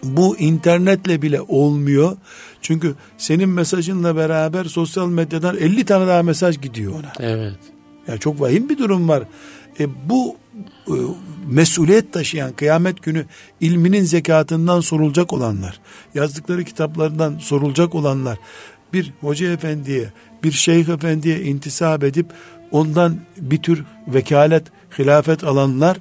bu 0.03 0.37
internetle 0.39 1.23
bile 1.23 1.41
olmuyor. 1.41 2.17
Çünkü 2.63 2.95
senin 3.19 3.49
mesajınla 3.49 4.17
beraber 4.17 4.65
sosyal 4.65 5.09
medyadan 5.09 5.57
50 5.57 5.85
tane 5.85 6.07
daha 6.07 6.23
mesaj 6.23 6.61
gidiyor 6.61 6.93
ona. 6.93 7.13
Evet. 7.21 7.59
Yani 8.09 8.21
çok 8.21 8.41
vahim 8.41 8.69
bir 8.69 8.79
durum 8.79 9.09
var. 9.09 9.23
E, 9.81 9.87
bu 10.09 10.37
e, 10.89 10.95
mesuliyet 11.49 12.13
taşıyan 12.13 12.53
kıyamet 12.53 13.03
günü 13.03 13.27
ilminin 13.61 14.05
zekatından 14.05 14.81
sorulacak 14.81 15.33
olanlar, 15.33 15.81
yazdıkları 16.15 16.65
kitaplarından 16.65 17.39
sorulacak 17.39 17.95
olanlar, 17.95 18.39
bir 18.93 19.13
hoca 19.21 19.53
efendiye, 19.53 20.13
bir 20.45 20.53
şeyh 20.53 20.89
efendiye 20.89 21.41
intisap 21.41 22.05
edip 22.05 22.27
ondan 22.71 23.17
bir 23.37 23.63
tür 23.63 23.85
vekalet, 24.09 24.65
hilafet 24.99 25.45
alanlar 25.45 25.97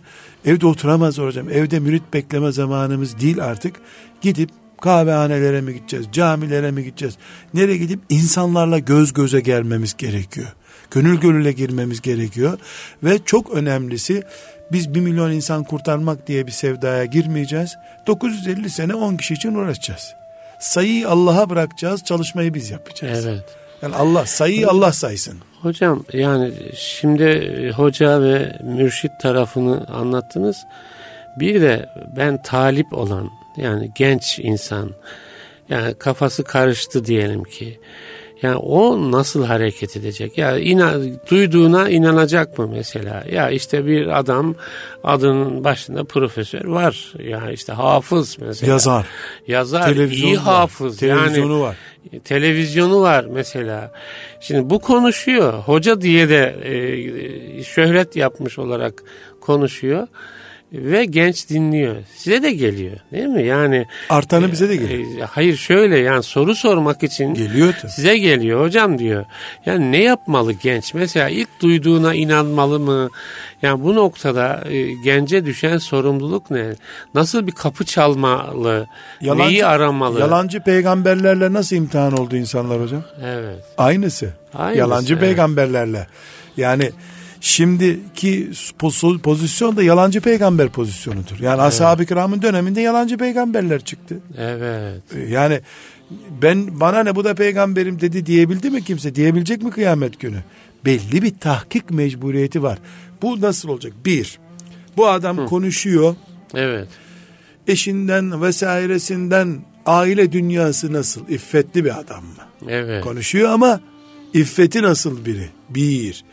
Evde 0.46 0.68
oturamaz 0.68 1.18
hocam. 1.18 1.50
Evde 1.50 1.80
mürit 1.80 2.14
bekleme 2.14 2.52
zamanımız 2.52 3.20
değil 3.20 3.44
artık. 3.44 3.76
Gidip 4.22 4.50
kahvehanelere 4.82 5.62
mi 5.62 5.74
gideceğiz, 5.74 6.06
camilere 6.12 6.72
mi 6.72 6.84
gideceğiz? 6.84 7.18
Nereye 7.54 7.78
gidip 7.78 8.00
insanlarla 8.10 8.80
göz 8.80 9.14
göze 9.14 9.40
gelmemiz 9.40 9.98
gerekiyor. 9.98 10.48
Gönül 10.92 11.20
gönüle 11.20 11.52
girmemiz 11.52 12.02
gerekiyor. 12.02 12.60
Ve 13.04 13.20
çok 13.26 13.50
önemlisi 13.50 14.24
biz 14.72 14.94
bir 14.94 15.00
milyon 15.00 15.32
insan 15.32 15.64
kurtarmak 15.64 16.28
diye 16.28 16.48
bir 16.48 16.52
sevdaya 16.52 17.06
girmeyeceğiz. 17.06 17.76
950 18.08 18.70
sene 18.70 18.94
10 18.94 19.18
kişi 19.18 19.34
için 19.34 19.56
uğraşacağız. 19.56 20.14
Sayıyı 20.60 21.10
Allah'a 21.10 21.50
bırakacağız, 21.50 22.04
çalışmayı 22.04 22.54
biz 22.54 22.70
yapacağız. 22.70 23.26
Evet. 23.26 23.44
Yani 23.82 23.96
Allah 23.96 24.26
sayıyı 24.26 24.70
Allah 24.70 24.94
saysın. 24.94 25.38
Hocam 25.62 26.04
yani 26.14 26.52
şimdi 26.76 27.24
e, 27.24 27.72
hoca 27.72 28.22
ve 28.22 28.60
mürşit 28.64 29.12
tarafını 29.22 29.86
anlattınız. 29.88 30.66
Bir 31.40 31.62
de 31.62 31.90
ben 32.18 32.42
talip 32.42 32.94
olan 32.94 33.30
yani 33.58 33.92
genç 33.96 34.40
insan 34.40 34.92
yani 35.70 35.94
kafası 35.94 36.44
karıştı 36.44 37.06
diyelim 37.06 37.44
ki 37.44 37.80
yani 38.42 38.56
o 38.56 39.12
nasıl 39.12 39.46
hareket 39.46 39.98
edecek? 39.98 40.38
Ya 40.38 40.58
inan, 40.58 41.20
duyduğuna 41.32 41.90
inanacak 41.90 42.58
mı 42.58 42.68
mesela? 42.68 43.24
Ya 43.32 43.50
işte 43.50 43.86
bir 43.86 44.20
adam 44.20 44.56
adının 45.04 45.64
başında 45.64 46.04
profesör 46.04 46.66
var. 46.66 47.14
Ya 47.24 47.52
işte 47.52 47.74
hafız 47.74 48.38
mesela. 48.42 48.72
Yazar. 48.72 49.06
Yazar. 49.48 49.86
Televizyonu 49.94 50.32
iyi 50.32 50.38
var. 50.38 50.44
hafız. 50.44 50.98
Televizyonu 50.98 51.54
yani, 51.54 51.62
var. 51.62 51.78
Televizyonu 52.24 53.02
var 53.02 53.26
mesela. 53.30 53.92
Şimdi 54.40 54.70
bu 54.70 54.80
konuşuyor. 54.80 55.54
Hoca 55.54 56.02
diye 56.02 56.30
de 56.30 56.56
e, 56.64 57.64
şöhret 57.64 58.16
yapmış 58.16 58.60
olarak 58.60 59.04
konuşuyor 59.42 60.08
ve 60.74 61.06
genç 61.06 61.50
dinliyor. 61.50 61.96
Size 62.16 62.44
de 62.44 62.52
geliyor 62.52 62.98
değil 63.12 63.26
mi? 63.26 63.44
Yani 63.44 63.86
artanı 64.10 64.48
e, 64.48 64.52
bize 64.52 64.70
de 64.70 64.76
geliyor. 64.76 65.20
E, 65.20 65.24
hayır 65.24 65.58
şöyle 65.58 65.98
yani 65.98 66.24
soru 66.24 66.56
sormak 66.56 67.04
için 67.04 67.34
geliyor 67.34 67.74
tabii. 67.82 67.92
size 67.92 68.18
geliyor 68.18 68.62
hocam 68.62 69.00
diyor. 69.00 69.26
Yani 69.66 69.92
ne 69.92 70.04
yapmalı 70.04 70.54
genç? 70.54 70.94
Mesela 70.94 71.30
ilk 71.30 71.62
duyduğuna 71.62 72.14
inanmalı 72.14 72.80
mı? 72.80 73.10
Yani 73.62 73.84
bu 73.84 73.96
noktada 73.96 74.64
e, 74.70 74.94
gence 74.94 75.46
düşen 75.46 75.78
sorumluluk 75.78 76.52
ne? 76.52 76.74
Nasıl 77.14 77.48
bir 77.48 77.52
kapı 77.52 77.86
çalmalı? 77.86 78.88
Yalancı, 79.22 79.50
neyi 79.50 79.66
aramalı? 79.66 80.20
Yalancı 80.20 80.60
peygamberlerle 80.60 81.54
nasıl 81.54 81.76
imtihan 81.76 82.18
oldu 82.18 82.36
insanlar 82.36 82.82
hocam? 82.82 83.04
Evet. 83.26 83.64
Aynısı. 83.78 84.34
Aynısı 84.54 84.80
yalancı 84.80 85.14
evet. 85.14 85.24
peygamberlerle. 85.24 86.08
Yani 86.58 86.92
Şimdiki 87.42 88.50
pozisyon 89.24 89.78
da 89.78 89.84
yalancı 89.84 90.22
peygamber 90.22 90.70
pozisyonudur. 90.70 91.40
Yani 91.40 91.62
evet. 91.62 91.74
ashab-ı 91.74 92.06
kiramın 92.06 92.42
döneminde 92.42 92.82
yalancı 92.82 93.18
peygamberler 93.18 93.82
çıktı. 93.82 94.20
Evet. 94.38 95.04
Ee, 95.16 95.20
yani 95.20 95.62
ben 96.42 96.80
bana 96.80 97.04
ne 97.04 97.16
bu 97.16 97.24
da 97.24 97.36
peygamberim 97.36 98.02
dedi 98.02 98.26
diyebildi 98.26 98.70
mi 98.70 98.84
kimse? 98.84 99.16
Diyebilecek 99.16 99.64
mi 99.64 99.72
kıyamet 99.72 100.20
günü? 100.20 100.44
Belli 100.86 101.22
bir 101.22 101.40
tahkik 101.40 101.92
mecburiyeti 101.92 102.64
var. 102.64 102.80
Bu 103.22 103.42
nasıl 103.42 103.70
olacak? 103.70 103.94
Bir, 104.06 104.40
bu 104.98 105.08
adam 105.08 105.38
Hı. 105.38 105.46
konuşuyor. 105.46 106.16
Evet. 106.54 106.88
Eşinden 107.68 108.42
vesairesinden 108.42 109.60
aile 109.86 110.32
dünyası 110.32 110.94
nasıl? 110.94 111.30
İffetli 111.30 111.86
bir 111.86 112.00
adam 112.00 112.24
mı? 112.24 112.70
Evet. 112.70 113.04
Konuşuyor 113.04 113.50
ama 113.50 113.82
iffeti 114.34 114.82
nasıl 114.82 115.26
biri? 115.26 115.50
Bir. 115.70 116.24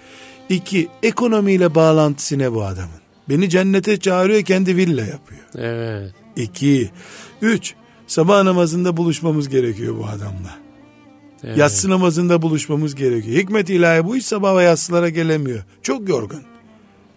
İki, 0.49 0.89
ekonomiyle 1.03 1.75
bağlantısı 1.75 2.39
ne 2.39 2.53
bu 2.53 2.65
adamın? 2.65 3.01
Beni 3.29 3.51
cennete 3.51 3.97
çağırıyor 3.97 4.43
kendi 4.43 4.77
villa 4.77 5.05
yapıyor. 5.07 5.41
Evet. 5.55 6.15
İki. 6.37 6.91
Üç, 7.43 7.75
sabah 8.07 8.43
namazında 8.43 8.97
buluşmamız 8.97 9.49
gerekiyor 9.49 9.99
bu 9.99 10.07
adamla. 10.07 10.59
evet. 11.45 11.59
Yatsı 11.59 11.91
namazında 11.91 12.43
buluşmamız 12.43 12.95
gerekiyor. 12.95 13.37
Hikmet 13.37 13.71
ilahi 13.71 14.05
bu 14.05 14.17
iş 14.17 14.27
sabah 14.27 14.57
ve 14.57 14.63
yatsılara 14.63 15.09
gelemiyor. 15.09 15.65
Çok 15.83 16.09
yorgun. 16.09 16.43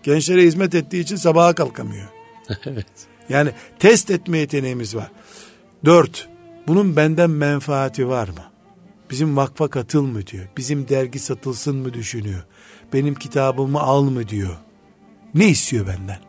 Gençlere 0.03 0.43
hizmet 0.43 0.75
ettiği 0.75 0.99
için 0.99 1.15
sabaha 1.15 1.55
kalkamıyor. 1.55 2.07
evet. 2.65 2.85
Yani 3.29 3.51
test 3.79 4.11
etme 4.11 4.37
yeteneğimiz 4.37 4.95
var. 4.95 5.11
Dört, 5.85 6.29
bunun 6.67 6.95
benden 6.95 7.29
menfaati 7.29 8.07
var 8.07 8.27
mı? 8.27 8.43
Bizim 9.09 9.37
vakfa 9.37 9.67
katıl 9.67 10.03
mı 10.03 10.27
diyor. 10.27 10.45
Bizim 10.57 10.89
dergi 10.89 11.19
satılsın 11.19 11.75
mı 11.75 11.93
düşünüyor. 11.93 12.43
Benim 12.93 13.15
kitabımı 13.15 13.79
al 13.79 14.03
mı 14.03 14.27
diyor. 14.27 14.57
Ne 15.33 15.47
istiyor 15.47 15.87
benden? 15.87 16.19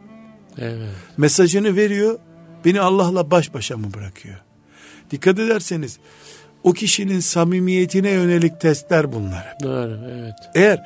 Evet. 0.58 0.94
Mesajını 1.16 1.76
veriyor. 1.76 2.18
Beni 2.64 2.80
Allah'la 2.80 3.30
baş 3.30 3.54
başa 3.54 3.76
mı 3.76 3.94
bırakıyor? 3.94 4.36
Dikkat 5.10 5.38
ederseniz 5.38 5.98
o 6.64 6.72
kişinin 6.72 7.20
samimiyetine 7.20 8.10
yönelik 8.10 8.60
testler 8.60 9.12
bunlar. 9.12 9.56
Doğru. 9.62 9.98
Evet. 10.12 10.34
Eğer 10.54 10.82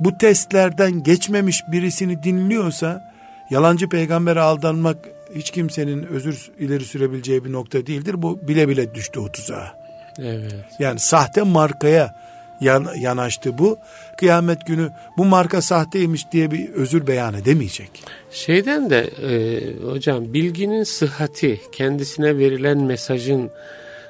bu 0.00 0.18
testlerden 0.18 1.02
geçmemiş 1.02 1.62
birisini 1.72 2.22
dinliyorsa 2.22 3.12
yalancı 3.50 3.88
peygambere 3.88 4.40
aldanmak 4.40 4.96
hiç 5.34 5.50
kimsenin 5.50 6.02
özür 6.02 6.50
ileri 6.58 6.84
sürebileceği 6.84 7.44
bir 7.44 7.52
nokta 7.52 7.86
değildir. 7.86 8.22
Bu 8.22 8.48
bile 8.48 8.68
bile 8.68 8.94
düştü 8.94 9.20
o 9.20 9.32
tuzağa. 9.32 9.74
Evet. 10.18 10.54
Yani 10.78 10.98
sahte 10.98 11.42
markaya 11.42 12.14
yan, 12.60 12.86
yanaştı 12.98 13.58
bu. 13.58 13.78
Kıyamet 14.18 14.66
günü 14.66 14.90
bu 15.18 15.24
marka 15.24 15.62
sahteymiş 15.62 16.22
diye 16.32 16.50
bir 16.50 16.68
özür 16.68 17.06
beyan 17.06 17.34
edemeyecek. 17.34 17.90
Şeyden 18.30 18.90
de 18.90 18.98
e, 19.00 19.60
hocam 19.90 20.32
bilginin 20.34 20.82
sıhhati, 20.84 21.60
kendisine 21.72 22.38
verilen 22.38 22.78
mesajın 22.78 23.50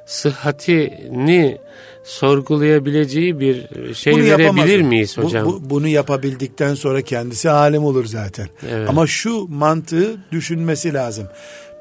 sıhhatini 0.06 1.58
sorgulayabileceği 2.04 3.40
bir 3.40 3.66
şey 3.94 4.12
Bunu 4.12 4.22
verebilir 4.22 4.44
yapamaz. 4.44 4.88
miyiz 4.88 5.14
Bu- 5.18 5.22
hocam? 5.22 5.46
bu- 5.46 5.70
bunu 5.70 5.88
yapabildikten 5.88 6.74
sonra 6.74 7.02
kendisi 7.02 7.50
alim 7.50 7.84
olur 7.84 8.04
zaten. 8.04 8.48
Evet. 8.70 8.88
Ama 8.88 9.06
şu 9.06 9.46
mantığı 9.48 10.16
düşünmesi 10.32 10.94
lazım. 10.94 11.26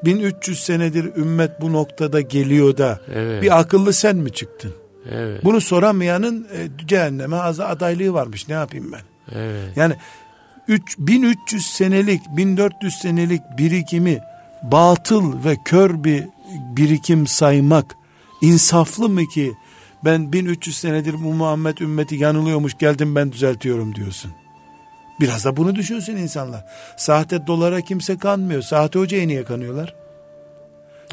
1300 0.04 0.62
senedir 0.64 1.04
ümmet 1.16 1.60
bu 1.60 1.72
noktada 1.72 2.20
geliyor 2.20 2.76
da 2.76 3.00
Evet. 3.14 3.42
bir 3.42 3.60
akıllı 3.60 3.92
sen 3.92 4.16
mi 4.16 4.30
çıktın? 4.32 4.72
Evet. 5.10 5.44
Bunu 5.44 5.60
soramayanın 5.60 6.48
e, 6.54 6.86
cehenneme 6.86 7.36
adaylığı 7.36 8.12
varmış 8.12 8.48
ne 8.48 8.54
yapayım 8.54 8.92
ben? 8.92 9.00
Evet. 9.38 9.76
Yani 9.76 9.94
üç- 10.68 10.98
1300 10.98 11.66
senelik 11.66 12.20
1400 12.36 12.94
senelik 12.94 13.42
birikimi 13.58 14.20
batıl 14.62 15.44
ve 15.44 15.56
kör 15.64 16.04
bir 16.04 16.24
birikim 16.76 17.26
saymak 17.26 17.96
insaflı 18.40 19.08
mı 19.08 19.28
ki 19.28 19.52
ben 20.04 20.32
1300 20.32 20.76
senedir 20.76 21.14
bu 21.14 21.34
Muhammed 21.34 21.78
ümmeti 21.78 22.14
yanılıyormuş 22.16 22.78
geldim 22.78 23.14
ben 23.14 23.32
düzeltiyorum 23.32 23.94
diyorsun. 23.94 24.30
Biraz 25.20 25.44
da 25.44 25.56
bunu 25.56 25.74
düşünsün 25.74 26.16
insanlar. 26.16 26.64
Sahte 26.96 27.46
dolara 27.46 27.80
kimse 27.80 28.18
kanmıyor. 28.18 28.62
Sahte 28.62 28.98
hocaya 28.98 29.26
niye 29.26 29.44
kanıyorlar? 29.44 29.94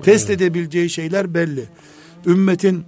Test 0.04 0.30
edebileceği 0.30 0.90
şeyler 0.90 1.34
belli. 1.34 1.66
Ümmetin 2.26 2.86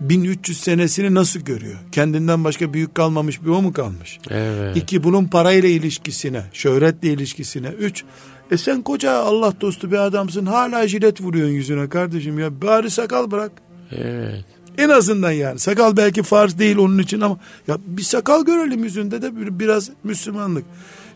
1300 0.00 0.60
senesini 0.60 1.14
nasıl 1.14 1.40
görüyor? 1.40 1.78
Kendinden 1.92 2.44
başka 2.44 2.72
büyük 2.72 2.94
kalmamış 2.94 3.42
bir 3.42 3.48
o 3.48 3.62
mu 3.62 3.72
kalmış? 3.72 4.18
Evet. 4.30 4.76
İki 4.76 5.04
bunun 5.04 5.24
parayla 5.24 5.68
ilişkisine, 5.68 6.42
şöhretle 6.52 7.12
ilişkisine. 7.12 7.68
Üç, 7.68 8.04
e 8.50 8.56
sen 8.56 8.82
koca 8.82 9.12
Allah 9.12 9.52
dostu 9.60 9.92
bir 9.92 9.96
adamsın 10.06 10.46
hala 10.46 10.88
jilet 10.88 11.20
vuruyorsun 11.20 11.54
yüzüne 11.54 11.88
kardeşim 11.88 12.38
ya. 12.38 12.62
Bari 12.62 12.90
sakal 12.90 13.30
bırak. 13.30 13.52
Evet. 13.92 14.44
En 14.78 14.88
azından 14.88 15.30
yani. 15.32 15.58
Sakal 15.58 15.96
belki 15.96 16.22
farz 16.22 16.58
değil 16.58 16.76
onun 16.76 16.98
için 16.98 17.20
ama 17.20 17.38
ya 17.68 17.78
bir 17.86 18.02
sakal 18.02 18.44
görelim 18.44 18.84
yüzünde 18.84 19.22
de 19.22 19.36
bir- 19.36 19.58
biraz 19.58 19.90
Müslümanlık. 20.04 20.64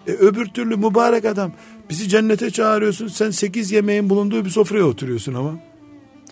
E, 0.07 0.11
öbür 0.13 0.47
türlü 0.47 0.77
mübarek 0.77 1.25
adam. 1.25 1.53
Bizi 1.91 2.09
cennete 2.09 2.51
çağırıyorsun. 2.51 3.09
Sen 3.09 3.31
sekiz 3.31 3.73
yemeğin 3.73 4.11
bulunduğu 4.11 4.45
bir 4.45 4.51
sofraya 4.51 4.85
oturuyorsun 4.85 5.35
ama. 5.35 5.53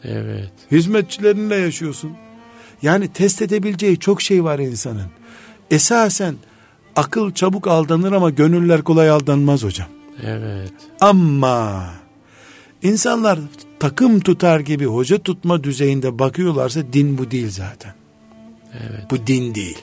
Evet. 0.04 0.50
Hizmetçilerinle 0.70 1.54
yaşıyorsun. 1.56 2.12
Yani 2.82 3.12
test 3.12 3.42
edebileceği 3.42 3.98
çok 3.98 4.22
şey 4.22 4.44
var 4.44 4.58
insanın. 4.58 5.06
Esasen 5.70 6.34
akıl 6.96 7.32
çabuk 7.32 7.66
aldanır 7.66 8.12
ama 8.12 8.30
gönüller 8.30 8.82
kolay 8.82 9.10
aldanmaz 9.10 9.64
hocam. 9.64 9.88
Evet. 10.26 10.72
Ama 11.00 11.84
insanlar 12.82 13.38
takım 13.80 14.20
tutar 14.20 14.60
gibi 14.60 14.86
hoca 14.86 15.18
tutma 15.18 15.64
düzeyinde 15.64 16.18
bakıyorlarsa 16.18 16.80
din 16.92 17.18
bu 17.18 17.30
değil 17.30 17.50
zaten. 17.50 17.94
Evet. 18.72 19.10
Bu 19.10 19.26
din 19.26 19.54
değil. 19.54 19.78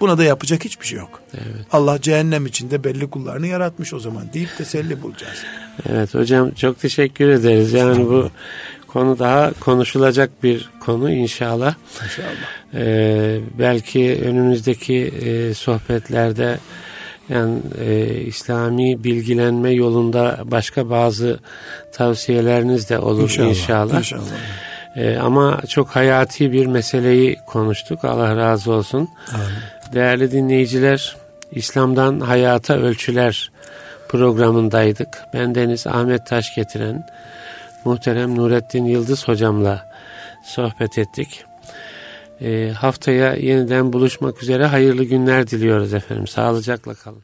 Buna 0.00 0.18
da 0.18 0.24
yapacak 0.24 0.64
hiçbir 0.64 0.86
şey 0.86 0.98
yok. 0.98 1.22
Evet. 1.34 1.66
Allah 1.72 2.00
cehennem 2.00 2.46
içinde 2.46 2.84
belli 2.84 3.10
kullarını 3.10 3.46
yaratmış 3.46 3.94
o 3.94 4.00
zaman 4.00 4.32
deyip 4.32 4.56
teselli 4.58 5.02
bulacağız. 5.02 5.38
Evet 5.88 6.14
hocam 6.14 6.50
çok 6.50 6.80
teşekkür 6.80 7.28
ederiz. 7.28 7.72
Yani 7.72 8.06
bu 8.06 8.30
konu 8.92 9.18
daha 9.18 9.52
konuşulacak 9.60 10.42
bir 10.42 10.70
konu 10.80 11.10
inşallah. 11.10 11.74
İnşallah. 12.04 12.28
Ee, 12.74 13.38
belki 13.58 14.20
önümüzdeki 14.24 14.96
e, 14.96 15.54
sohbetlerde 15.54 16.58
yani 17.28 17.58
e, 17.80 18.20
İslami 18.20 19.04
bilgilenme 19.04 19.70
yolunda 19.70 20.38
başka 20.44 20.90
bazı 20.90 21.38
tavsiyeleriniz 21.92 22.90
de 22.90 22.98
olur 22.98 23.22
inşallah. 23.22 23.48
İnşallah. 23.48 23.98
İnşallah. 23.98 24.22
Ee, 24.96 25.16
ama 25.16 25.60
çok 25.68 25.88
hayati 25.88 26.52
bir 26.52 26.66
meseleyi 26.66 27.36
konuştuk. 27.46 28.04
Allah 28.04 28.36
razı 28.36 28.72
olsun. 28.72 29.08
Amin. 29.34 29.46
Değerli 29.94 30.32
dinleyiciler, 30.32 31.16
İslam'dan 31.52 32.20
Hayata 32.20 32.74
Ölçüler 32.74 33.52
programındaydık. 34.08 35.08
Ben 35.34 35.54
Deniz 35.54 35.86
Ahmet 35.86 36.26
Taş 36.26 36.54
getiren 36.54 37.06
muhterem 37.84 38.36
Nurettin 38.36 38.84
Yıldız 38.84 39.28
hocamla 39.28 39.92
sohbet 40.44 40.98
ettik. 40.98 41.44
Ee, 42.40 42.72
haftaya 42.76 43.34
yeniden 43.34 43.92
buluşmak 43.92 44.42
üzere 44.42 44.66
hayırlı 44.66 45.04
günler 45.04 45.46
diliyoruz 45.46 45.94
efendim. 45.94 46.26
Sağlıcakla 46.26 46.94
kalın. 46.94 47.20